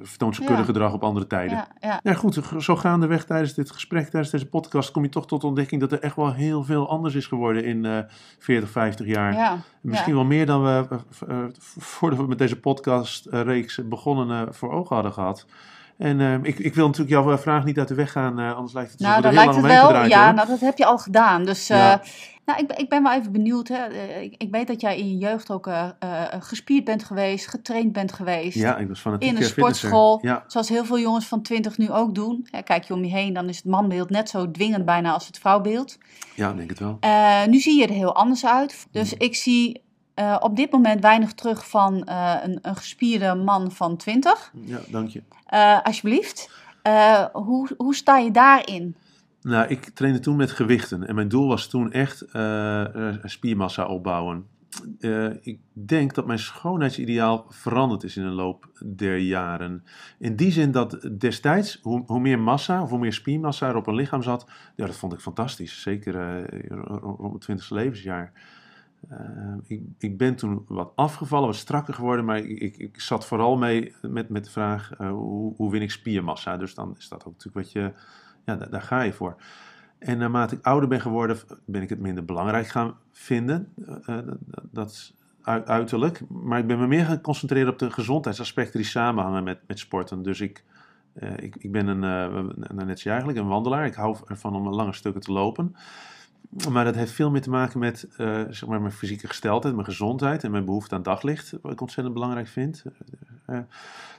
vertoont 0.03 0.35
zijn 0.35 0.49
Ja. 0.49 0.55
kuddegedrag 0.55 0.93
op 0.93 1.03
andere 1.05 1.27
tijden. 1.27 1.57
Ja, 1.57 1.69
ja. 1.81 2.01
Ja, 2.03 2.15
goed, 2.15 2.39
zo 2.59 2.77
gaandeweg 2.77 3.25
tijdens 3.25 3.55
dit 3.55 3.71
gesprek, 3.71 4.09
tijdens 4.09 4.33
deze 4.33 4.47
podcast, 4.49 4.91
kom 4.91 5.03
je 5.03 5.09
toch 5.09 5.27
tot 5.27 5.41
de 5.41 5.47
ontdekking 5.47 5.81
dat 5.81 5.93
er 5.93 6.01
echt 6.01 6.17
wel 6.17 6.33
heel 6.33 6.65
veel 6.65 6.89
anders 6.89 7.15
is 7.15 7.27
geworden 7.27 7.65
in 7.65 7.85
eh 7.85 7.99
40, 8.39 8.71
50 8.71 9.07
jaar. 9.07 9.33
ja. 9.33 9.59
Misschien 9.81 10.15
wel 10.15 10.25
meer 10.25 10.47
dan 10.47 10.63
we, 10.63 10.87
eh, 10.91 10.99
eh, 11.29 11.45
voordat 11.79 12.19
we 12.19 12.27
met 12.27 12.39
deze 12.39 12.61
podcastreeks 12.61 13.81
begonnen, 13.89 14.47
eh, 14.47 14.53
voor 14.53 14.73
ogen 14.73 14.95
hadden 14.95 15.13
gehad. 15.13 15.47
En 15.99 16.21
eh, 16.21 16.35
ik, 16.43 16.59
ik 16.59 16.75
wil 16.75 16.85
natuurlijk 16.87 17.11
jouw 17.11 17.39
vraag 17.39 17.65
niet 17.65 17.79
uit 17.79 17.89
de 17.89 17.95
weg 17.95 18.13
gaan, 18.13 18.39
eh, 18.39 18.55
anders 18.55 18.73
lijkt 18.75 18.91
het 18.91 19.01
Nou, 19.01 19.23
heel 19.23 19.33
lijkt 19.33 19.55
het 19.55 19.65
wel. 19.65 19.85
gedraaid 19.87 20.11
Ja, 20.11 20.33
nou, 20.33 20.49
dat 20.49 20.61
heb 20.61 20.79
je 20.79 20.87
al 20.87 20.99
gedaan. 20.99 21.45
Dus 21.45 21.71
eh, 21.71 21.77
Ja. 21.79 22.03
Nou, 22.47 22.59
ik, 22.61 22.67
ben- 22.69 22.79
ik 22.79 22.89
ben 22.89 23.03
wel 23.03 23.13
even 23.13 23.33
benieuwd. 23.33 23.69
Hè. 23.69 23.77
Eh, 23.87 24.23
Ik, 24.23 24.35
ik 24.39 24.51
weet 24.51 24.67
dat 24.67 24.81
jij 24.81 24.99
in 24.99 25.09
je 25.09 25.17
jeugd 25.17 25.51
ook 25.51 25.67
eh, 25.67 25.89
eh, 25.99 26.23
gespierd 26.41 26.85
bent 26.85 27.05
geweest, 27.05 27.47
getraind 27.49 27.93
bent 27.93 28.13
geweest. 28.13 28.57
Ja, 28.59 28.77
ik 28.77 28.89
was 28.89 29.01
fanatiek 29.01 29.29
In 29.29 29.37
een 29.37 29.43
eh, 29.43 29.49
sportschool. 29.49 30.19
Ja, 30.23 30.45
Zoals 30.47 30.69
heel 30.69 30.85
veel 30.85 30.99
jongens 30.99 31.27
van 31.27 31.43
20 31.43 31.79
nu 31.79 31.91
ook 31.93 32.15
doen. 32.15 32.49
Kijk 32.65 32.85
je 32.85 32.95
om 32.95 33.05
je 33.05 33.11
heen, 33.11 33.33
dan 33.33 33.49
is 33.49 33.57
het 33.57 33.65
manbeeld 33.67 34.11
net 34.11 34.29
zo 34.29 34.51
dwingend 34.51 34.85
bijna 34.85 35.13
als 35.13 35.27
het 35.27 35.39
vrouwbeeld. 35.39 35.99
ja, 36.35 36.51
ik 36.51 36.57
denk 36.57 36.69
het 36.71 36.79
wel. 36.79 36.97
Eh, 37.01 37.45
nu 37.47 37.59
zie 37.59 37.81
je 37.81 37.87
er 37.87 37.93
heel 37.95 38.15
anders 38.15 38.47
uit. 38.47 38.87
Dus 38.91 39.13
Mm. 39.15 39.21
ik 39.21 39.35
zie 39.37 39.83
eh, 40.17 40.37
op 40.41 40.57
dit 40.57 40.71
moment 40.73 41.01
weinig 41.01 41.33
terug 41.33 41.69
van 41.69 42.05
eh, 42.05 42.35
een, 42.43 42.59
een 42.63 42.77
gespierde 42.77 43.35
man 43.35 43.71
van 43.73 43.97
20. 43.97 44.53
Ja, 44.65 44.79
dank 44.91 45.09
je. 45.09 45.23
Eh, 45.47 45.83
alsjeblieft. 45.83 46.51
Hoe, 47.33 47.69
hoe 47.77 47.95
sta 47.95 48.19
je 48.19 48.31
daarin? 48.31 48.97
Nou, 49.43 49.69
ik 49.69 49.85
trainde 49.89 50.19
toen 50.19 50.37
met 50.37 50.51
gewichten 50.51 51.07
en 51.07 51.15
mijn 51.15 51.29
doel 51.29 51.49
was 51.49 51.69
toen 51.69 51.93
echt 51.93 52.25
spiermassa 53.23 53.87
opbouwen. 53.87 54.47
Ik 55.41 55.59
denk 55.73 56.15
dat 56.15 56.27
mijn 56.27 56.39
schoonheidsideaal 56.39 57.45
veranderd 57.49 58.03
is 58.03 58.17
in 58.17 58.23
de 58.23 58.29
loop 58.31 58.69
der 58.85 59.17
jaren. 59.19 59.85
In 60.19 60.37
die 60.37 60.51
zin 60.53 60.71
dat 60.71 61.09
destijds, 61.19 61.79
hoe, 61.83 62.03
hoe 62.07 62.21
meer 62.21 62.39
massa 62.39 62.83
of 62.83 62.91
hoe 62.91 62.99
meer 62.99 63.13
spiermassa 63.13 63.69
er 63.69 63.77
op 63.77 63.87
een 63.87 63.95
lichaam 63.95 64.23
zat, 64.23 64.47
ja, 64.77 64.87
dat 64.87 64.97
vond 64.97 65.13
ik 65.13 65.21
fantastisch. 65.21 65.83
Zeker 65.83 66.13
ro- 66.69 67.17
rond 67.19 67.47
mijn 67.47 67.59
20e 67.61 67.67
levensjaar. 67.69 68.33
Eh, 69.09 69.55
ik, 69.67 69.83
ik 69.99 70.19
ben 70.19 70.37
toen 70.37 70.65
wat 70.69 70.93
afgevallen, 70.95 71.47
wat 71.47 71.57
strakker 71.57 71.95
geworden, 71.95 72.25
maar 72.25 72.39
ik, 72.39 72.61
ik, 72.61 72.77
ik 72.77 73.01
zat 73.01 73.27
vooral 73.27 73.57
mee 73.57 73.95
met, 74.03 74.29
met 74.29 74.45
de 74.45 74.51
vraag: 74.51 74.93
eh, 74.93 75.11
hoe, 75.11 75.55
hoe 75.57 75.71
win 75.71 75.83
ik 75.83 75.91
spiermassa? 75.91 76.57
Dus 76.57 76.75
dan 76.75 76.95
is 76.99 77.09
dat 77.09 77.25
ook 77.25 77.33
natuurlijk 77.33 77.65
wat 77.67 77.73
je, 77.73 77.93
ja, 78.45 78.57
daar, 78.57 78.83
ga 78.83 79.01
je 79.01 79.13
voor. 79.13 79.37
En 79.99 80.19
naarmate 80.19 80.55
ik 80.55 80.65
ouder 80.65 80.89
ben 80.89 81.01
geworden, 81.01 81.37
ben 81.65 81.83
ik 81.83 81.89
het 81.89 82.01
minder 82.01 82.25
belangrijk 82.25 82.67
gaan 82.67 82.95
vinden. 83.13 83.73
eh, 84.07 84.19
dat, 84.71 84.91
is 84.91 85.15
ui- 85.43 85.65
uiterlijk. 85.65 86.23
Maar 86.29 86.59
ik 86.59 86.67
ben 86.67 86.79
me 86.79 86.87
meer 86.87 87.05
gaan 87.05 87.21
concentreren 87.21 87.73
op 87.73 87.79
de 87.79 87.91
gezondheidsaspecten 87.91 88.81
die 88.81 88.89
samenhangen 88.89 89.45
met, 89.45 89.59
met 89.67 89.79
sporten. 89.79 90.23
Dus 90.23 90.41
ik, 90.41 90.65
ik, 91.37 91.57
ik 91.57 91.73
ben 91.73 91.87
een, 91.87 92.87
net 92.87 93.01
zo 93.01 93.09
eigenlijk, 93.09 93.39
een 93.39 93.49
wandelaar. 93.49 93.87
Ik 93.87 93.95
hou 93.95 94.17
ervan 94.27 94.55
om 94.55 94.69
lange 94.69 94.93
stukken 94.93 95.21
te 95.23 95.33
lopen. 95.33 95.77
Maar 96.71 96.85
dat 96.85 96.95
heeft 96.95 97.13
veel 97.13 97.31
meer 97.31 97.43
te 97.43 97.51
maken 97.51 97.79
met 97.79 98.07
eh, 98.17 98.43
zeg 98.51 98.67
maar 98.67 98.81
mijn 98.81 98.93
fysieke 98.93 99.27
gesteldheid, 99.27 99.75
mijn 99.75 99.87
gezondheid 99.87 100.45
en 100.45 100.51
mijn 100.51 100.65
behoefte 100.65 100.95
aan 100.95 101.03
daglicht, 101.03 101.53
wat 101.63 101.73
ik 101.73 101.81
ontzettend 101.81 102.15
belangrijk 102.15 102.49
vind. 102.49 102.83
eh, 103.47 103.59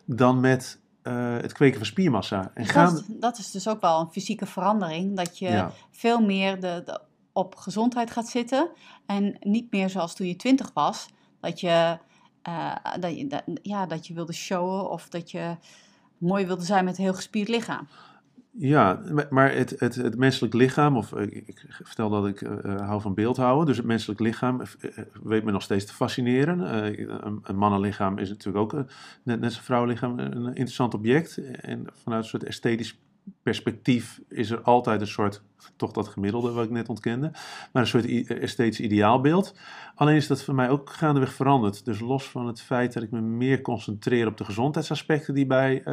dan 0.06 0.40
met 0.40 0.80
eh, 1.02 1.34
het 1.38 1.54
kweken 1.54 1.78
van 1.78 1.86
spiermassa. 1.86 2.52
En 2.54 2.66
gaan, 2.66 2.94
dat, 2.94 3.04
dat 3.08 3.38
is 3.38 3.52
dus 3.52 3.68
ook 3.68 3.82
wel 3.82 4.00
een 4.00 4.12
fysieke 4.12 4.46
verandering. 4.46 5.16
Dat 5.16 5.38
je 5.40 5.50
ja, 5.50 5.72
veel 5.92 6.20
meer 6.22 6.60
de, 6.62 6.82
de- 6.86 7.02
op 7.32 7.56
gezondheid 7.56 8.12
gaat 8.12 8.28
zitten. 8.28 8.70
En 9.06 9.38
niet 9.40 9.72
meer 9.72 9.90
zoals 9.90 10.16
toen 10.16 10.28
je 10.28 10.36
20 10.36 10.72
was. 10.74 11.10
Dat 11.40 11.60
je, 11.60 11.98
eh, 12.42 12.76
dat, 13.00 13.18
je, 13.18 13.28
dat- 13.28 13.44
ja, 13.62 13.86
dat 13.86 14.08
je 14.08 14.14
wilde 14.14 14.34
showen 14.34 14.90
of 14.90 15.10
dat 15.10 15.32
je 15.32 15.56
mooi 16.18 16.46
wilde 16.46 16.64
zijn 16.66 16.86
met 16.86 16.98
een 16.98 17.04
heel 17.04 17.14
gespierd 17.14 17.48
lichaam. 17.48 17.88
Ja, 18.60 19.02
maar- 19.30 19.54
het, 19.54 19.80
het, 19.80 19.96
het 19.96 20.18
menselijk 20.18 20.54
lichaam, 20.54 20.98
of 20.98 21.14
eh, 21.14 21.24
ik, 21.24 21.66
vertel 21.84 22.10
dat 22.10 22.28
ik 22.28 22.42
eh, 22.42 22.74
eh, 22.74 22.88
hou 22.88 23.02
van 23.02 23.14
beeldhouden, 23.14 23.66
dus 23.66 23.78
het 23.78 23.86
menselijk 23.86 24.20
lichaam 24.20 24.62
weet 25.24 25.44
me 25.44 25.52
nog 25.52 25.62
steeds 25.62 25.86
te 25.86 25.94
fascineren. 25.94 26.60
Een, 27.26 27.56
mannenlichaam 27.56 28.18
is 28.18 28.30
natuurlijk 28.30 28.58
ook, 28.64 28.74
net, 28.74 28.88
net 29.24 29.44
als 29.44 29.58
een 29.58 29.64
vrouwenlichaam, 29.64 30.20
een 30.20 30.46
interessant 30.46 30.94
object. 30.94 31.38
En 31.62 31.86
vanuit 32.04 32.24
een 32.24 32.30
soort 32.30 32.44
esthetisch 32.44 33.00
perspectief 33.44 34.22
is 34.30 34.50
er 34.50 34.62
altijd 34.62 35.02
een 35.02 35.08
soort, 35.08 35.42
toch 35.76 35.92
dat 35.92 36.08
gemiddelde 36.08 36.52
wat 36.52 36.64
ik 36.64 36.72
net 36.72 36.90
ontkende, 36.90 37.32
maar 37.72 37.82
een 37.82 37.88
soort 37.88 38.06
esthetisch 38.28 38.80
ideaalbeeld. 38.80 39.56
Alleen 39.96 40.16
is 40.16 40.28
dat 40.28 40.44
voor 40.44 40.56
mij 40.56 40.70
ook 40.70 40.90
gaandeweg 40.90 41.34
veranderd. 41.34 41.86
Dus 41.86 42.00
los 42.00 42.30
van 42.30 42.48
het 42.48 42.62
feit 42.62 42.94
dat 42.94 43.04
ik 43.04 43.12
me 43.12 43.22
meer 43.22 43.62
concentreer 43.62 44.28
op 44.28 44.38
de 44.38 44.46
gezondheidsaspecten 44.46 45.34
die 45.34 45.46
bij 45.46 45.84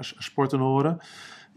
sporten 0.00 0.58
horen, 0.58 1.00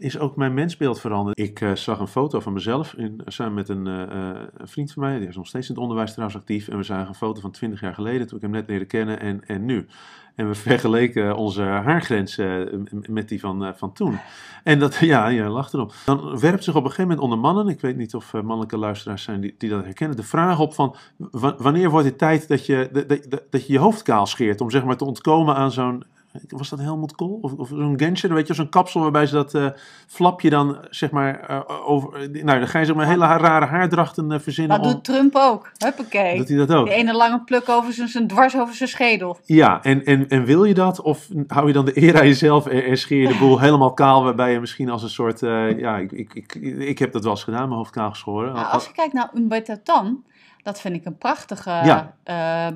is 0.02 0.18
ook 0.18 0.36
mijn 0.36 0.54
mensbeeld 0.54 1.00
veranderd. 1.00 1.38
Ik 1.38 1.60
eh, 1.60 1.74
zag 1.74 1.98
een 1.98 2.06
foto 2.08 2.40
van 2.40 2.52
mezelf 2.52 2.94
in, 2.94 3.20
samen 3.26 3.54
met 3.54 3.68
een, 3.68 3.86
eh, 3.86 4.02
eh, 4.02 4.36
een 4.56 4.68
vriend 4.68 4.92
van 4.92 5.02
mij, 5.02 5.18
die 5.18 5.28
is 5.28 5.36
nog 5.36 5.46
steeds 5.46 5.68
in 5.68 5.74
het 5.74 5.82
onderwijs 5.82 6.10
trouwens 6.12 6.38
actief. 6.38 6.68
En 6.68 6.76
we 6.76 6.82
zagen 6.82 7.08
een 7.08 7.14
foto 7.14 7.40
van 7.40 7.50
20 7.50 7.80
jaar 7.80 7.94
geleden, 7.94 8.26
toen 8.26 8.36
ik 8.36 8.42
hem 8.42 8.52
net 8.52 8.68
leerde 8.68 8.84
kennen, 8.84 9.20
en, 9.20 9.44
en 9.46 9.64
nu. 9.64 9.86
En 10.34 10.48
we 10.48 10.54
vergeleken 10.68 11.36
onze 11.36 11.62
haargrens 11.62 12.38
eh, 12.38 12.46
m- 12.72 12.86
met 13.12 13.28
die 13.28 13.40
van, 13.40 13.64
eh, 13.64 13.72
van 13.74 13.92
toen. 13.92 14.18
En 14.64 14.78
dat, 14.78 14.94
ja, 15.14 15.28
je 15.28 15.42
lacht 15.42 15.74
erom. 15.74 15.90
Dan 16.04 16.38
werpt 16.40 16.64
zich 16.64 16.74
op 16.74 16.84
een 16.84 16.90
gegeven 16.90 17.02
moment 17.10 17.20
onder 17.20 17.38
mannen, 17.38 17.68
ik 17.68 17.80
weet 17.80 17.96
niet 17.96 18.14
of 18.14 18.34
eh, 18.34 18.40
mannelijke 18.40 18.76
luisteraars 18.78 19.22
zijn 19.22 19.40
die, 19.40 19.54
die 19.58 19.70
dat 19.70 19.84
herkennen, 19.84 20.16
de 20.16 20.22
vraag 20.22 20.58
op 20.60 20.74
van 20.74 20.96
wa- 21.16 21.54
wanneer 21.58 21.90
wordt 21.90 22.06
het 22.06 22.18
tijd 22.18 22.48
dat 22.48 22.66
je, 22.66 22.88
dat, 22.92 23.08
dat, 23.08 23.42
dat 23.50 23.66
je 23.66 23.72
je 23.72 23.78
hoofd 23.78 24.02
kaal 24.02 24.26
scheert 24.26 24.60
om 24.60 24.70
zeg 24.70 24.84
maar 24.84 24.96
te 24.96 25.04
ontkomen 25.04 25.54
aan 25.54 25.72
zo'n 25.72 26.04
was 26.48 26.68
dat 26.68 26.78
Helmut 26.78 27.14
Kool? 27.14 27.38
Of, 27.42 27.52
of 27.52 27.68
zo'n 27.68 27.98
Genscher, 27.98 28.34
weet 28.34 28.46
je, 28.46 28.54
zo'n 28.54 28.68
kapsel 28.68 29.00
waarbij 29.00 29.26
ze 29.26 29.34
dat 29.34 29.54
eh, 29.54 29.66
flapje 30.06 30.50
dan, 30.50 30.76
zeg 30.90 31.10
maar, 31.10 31.40
eh, 31.40 31.60
over... 31.86 32.30
nou, 32.30 32.58
dan 32.58 32.68
ga 32.68 32.78
je 32.78 32.84
zeg 32.84 32.94
maar 32.94 33.06
hele 33.06 33.26
rare 33.26 33.66
haardrachten 33.66 34.32
eh, 34.32 34.38
verzinnen. 34.40 34.76
Dat 34.76 34.86
om- 34.86 34.92
doet 34.92 35.04
Trump 35.04 35.34
ook. 35.36 35.70
Huppakee. 35.78 36.36
Doet 36.36 36.48
hij 36.48 36.56
dat 36.56 36.72
ook? 36.72 36.86
Die 36.86 36.94
ene 36.94 37.14
lange 37.14 37.40
pluk 37.44 37.68
over 37.68 37.92
zijn, 37.92 38.08
zijn 38.08 38.26
dwars 38.26 38.56
over 38.56 38.74
zijn 38.74 38.88
schedel. 38.88 39.38
Ja, 39.44 39.82
en, 39.82 40.04
en, 40.04 40.28
en 40.28 40.44
wil 40.44 40.64
je 40.64 40.74
dat? 40.74 41.00
Of 41.00 41.28
hou 41.46 41.66
je 41.66 41.72
dan 41.72 41.84
de 41.84 42.02
eer 42.02 42.18
aan 42.18 42.26
jezelf 42.26 42.66
en, 42.66 42.84
en 42.84 42.96
scheer 42.98 43.20
je 43.20 43.28
de 43.28 43.38
boel 43.38 43.60
helemaal 43.60 43.92
kaal, 43.94 44.24
waarbij 44.24 44.52
je 44.52 44.60
misschien 44.60 44.90
als 44.90 45.02
een 45.02 45.10
soort... 45.10 45.40
ja, 45.40 45.96
ik, 45.96 46.12
ik, 46.12 46.34
ik, 46.34 46.54
ik 46.78 46.98
heb 46.98 47.12
dat 47.12 47.22
wel 47.22 47.32
eens 47.32 47.44
gedaan, 47.44 47.64
mijn 47.64 47.76
hoofd 47.78 47.90
kaal 47.90 48.10
geschoren. 48.10 48.52
Nou, 48.52 48.72
als 48.72 48.86
je 48.86 48.92
kijkt 48.92 49.12
naar 49.12 49.30
Umberto 49.34 49.74
Tan, 49.84 50.24
dat 50.62 50.80
vind 50.80 50.94
ik 50.94 51.04
een 51.04 51.18
prachtige, 51.18 51.70
Ja. 51.70 52.14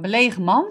belegen 0.00 0.42
man. 0.42 0.64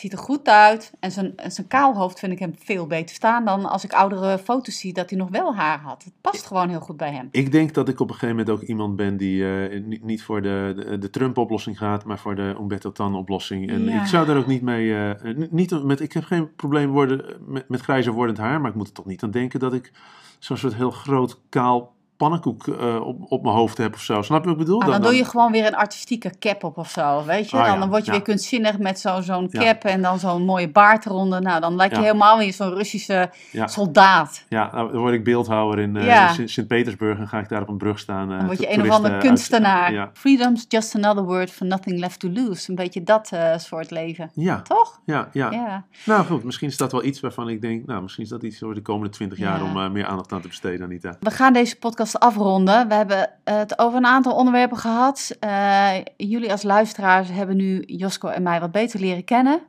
Ziet 0.00 0.12
er 0.12 0.18
goed 0.18 0.48
uit. 0.48 0.92
En 1.00 1.10
zijn, 1.12 1.32
zijn 1.46 1.66
kaal 1.66 1.94
hoofd 1.94 2.18
vind 2.18 2.32
ik 2.32 2.38
hem 2.38 2.54
veel 2.64 2.86
beter 2.86 3.14
staan 3.14 3.44
dan 3.44 3.64
als 3.70 3.84
ik 3.84 3.92
oudere 3.92 4.38
foto's 4.38 4.78
zie 4.78 4.92
dat 4.92 5.10
hij 5.10 5.18
nog 5.18 5.28
wel 5.30 5.54
haar 5.54 5.80
had. 5.80 6.04
Het 6.04 6.12
past 6.20 6.46
gewoon 6.46 6.68
heel 6.68 6.80
goed 6.80 6.96
bij 6.96 7.12
hem. 7.12 7.28
Ik 7.30 7.52
denk 7.52 7.74
dat 7.74 7.88
ik 7.88 8.00
op 8.00 8.08
een 8.08 8.14
gegeven 8.14 8.36
moment 8.36 8.54
ook 8.56 8.62
iemand 8.68 8.96
ben 8.96 9.16
die 9.16 9.66
eh, 9.68 9.82
niet, 10.02 10.22
voor 10.22 10.42
de, 10.42 10.72
de, 10.76 10.98
de 10.98 11.10
Trump-oplossing 11.10 11.78
gaat, 11.78 12.04
maar 12.04 12.18
voor 12.18 12.34
de 12.34 12.54
Umberto 12.60 12.92
Tan-oplossing. 12.92 13.70
En 13.70 13.84
Ja. 13.84 14.00
ik 14.00 14.06
zou 14.06 14.26
daar 14.26 14.36
ook 14.36 14.46
niet 14.46 14.62
mee. 14.62 14.92
n- 14.94 15.48
niet 15.50 15.84
met, 15.84 16.00
ik 16.00 16.12
heb 16.12 16.24
geen 16.24 16.54
probleem 16.54 16.90
worden, 16.90 17.24
met, 17.46 17.68
met 17.68 17.80
grijzer 17.80 18.12
wordend 18.12 18.38
haar, 18.38 18.60
maar 18.60 18.70
ik 18.70 18.76
moet 18.76 18.86
er 18.86 18.92
toch 18.94 19.06
niet 19.06 19.22
aan 19.22 19.30
denken 19.30 19.60
dat 19.60 19.72
ik 19.74 19.92
zo'n 20.38 20.56
soort 20.56 20.74
heel 20.74 20.90
groot 20.90 21.40
kaal 21.48 21.94
pannenkoek 22.20 22.66
eh, 22.66 23.06
op, 23.06 23.16
op 23.32 23.42
mijn 23.42 23.54
hoofd 23.54 23.78
heb 23.78 23.94
of 23.94 24.00
zo. 24.00 24.22
Snap 24.22 24.40
je 24.44 24.48
wat 24.50 24.58
ik 24.58 24.64
bedoel? 24.64 24.82
Ah, 24.82 24.88
dan, 24.88 25.02
doe 25.02 25.14
je 25.14 25.24
gewoon 25.24 25.52
weer 25.52 25.66
een 25.66 25.76
artistieke 25.76 26.32
cap 26.38 26.64
op 26.64 26.78
of 26.78 26.90
zo, 26.90 27.24
weet 27.24 27.50
je. 27.50 27.56
Ah, 27.56 27.62
dan, 27.64 27.72
ja, 27.72 27.78
dan 27.78 27.88
word 27.88 28.00
je 28.04 28.10
ja. 28.10 28.16
weer 28.16 28.26
kunstzinnig 28.26 28.78
met 28.78 29.00
zo- 29.00 29.20
zo'n 29.20 29.46
Ja. 29.50 29.60
cap 29.60 29.84
en 29.84 30.02
dan 30.02 30.18
zo'n 30.18 30.42
mooie 30.44 30.70
baard 30.70 31.06
eronder. 31.06 31.42
Nou, 31.42 31.60
dan 31.60 31.76
lijkt 31.76 31.96
je 31.96 32.02
helemaal 32.02 32.38
weer 32.38 32.52
zo'n 32.52 32.74
Russische 32.74 33.30
soldaat. 33.64 34.44
Ja, 34.48 34.70
nou, 34.72 34.92
dan 34.92 35.00
word 35.00 35.14
ik 35.14 35.24
beeldhouwer 35.24 35.78
in. 35.78 35.98
Sint- 36.34 36.50
Sint-Petersburg 36.50 37.18
en 37.18 37.28
ga 37.28 37.38
ik 37.38 37.48
daar 37.48 37.62
op 37.62 37.68
een 37.68 37.76
brug 37.76 37.98
staan. 37.98 38.30
eh, 38.32 38.36
Dan 38.38 38.46
word 38.46 38.58
je 38.60 38.72
een 38.72 38.82
of 38.82 38.88
andere 38.90 39.14
uit- 39.14 39.22
kunstenaar. 39.22 40.10
Freedom's 40.12 40.64
just 40.68 40.94
another 40.96 41.24
word 41.24 41.50
for 41.50 41.66
nothing 41.66 41.98
left 41.98 42.20
to 42.20 42.28
lose. 42.30 42.70
Een 42.70 42.76
beetje 42.76 43.02
dat 43.02 43.30
soort 43.56 43.90
leven. 43.90 44.30
ja, 44.34 44.60
Toch? 44.62 45.00
ja, 45.04 45.28
ja. 45.32 45.50
Ja. 45.50 45.84
Nou 46.04 46.24
goed, 46.24 46.44
misschien 46.44 46.68
is 46.68 46.76
dat 46.76 46.92
wel 46.92 47.04
iets 47.04 47.20
waarvan 47.20 47.48
ik 47.48 47.60
denk, 47.60 47.86
nou 47.86 48.02
misschien 48.02 48.24
is 48.24 48.30
dat 48.30 48.42
iets 48.42 48.58
voor 48.58 48.74
de 48.74 48.82
komende 48.82 49.12
twintig 49.12 49.38
jaar 49.38 49.58
Ja. 49.58 49.64
om 49.84 49.92
meer 49.92 50.06
aandacht 50.06 50.32
aan 50.32 50.40
te 50.40 50.48
besteden, 50.48 50.86
Anita. 50.86 51.16
We 51.20 51.30
gaan 51.30 51.52
deze 51.52 51.78
podcast 51.78 52.09
afronden. 52.18 52.88
We 52.88 52.94
hebben 52.94 53.30
het 53.44 53.78
over 53.78 53.98
een 53.98 54.06
aantal 54.06 54.34
onderwerpen 54.34 54.76
gehad. 54.76 55.36
Eh, 55.40 55.94
jullie 56.16 56.50
als 56.50 56.62
luisteraars 56.62 57.28
hebben 57.28 57.56
nu 57.56 57.82
Josko 57.86 58.28
en 58.28 58.42
mij 58.42 58.60
wat 58.60 58.72
beter 58.72 59.00
leren 59.00 59.24
kennen. 59.24 59.60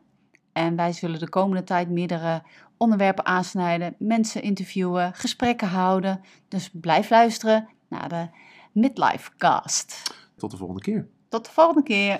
En 0.53 0.75
wij 0.75 0.91
zullen 0.91 1.19
de 1.19 1.29
komende 1.29 1.63
tijd 1.63 1.89
meerdere 1.89 2.41
onderwerpen 2.77 3.25
aansnijden, 3.25 3.95
mensen 3.97 4.41
interviewen, 4.41 5.13
gesprekken 5.13 5.67
houden. 5.67 6.21
Dus 6.47 6.69
blijf 6.73 7.09
luisteren 7.09 7.67
naar 7.87 8.09
de 8.09 8.27
Midlife 8.71 9.31
Cast. 9.37 10.15
Tot 10.37 10.51
de 10.51 10.57
volgende 10.57 10.81
keer. 10.81 11.07
Tot 11.29 11.45
de 11.45 11.51
volgende 11.51 11.83
keer. 11.83 12.19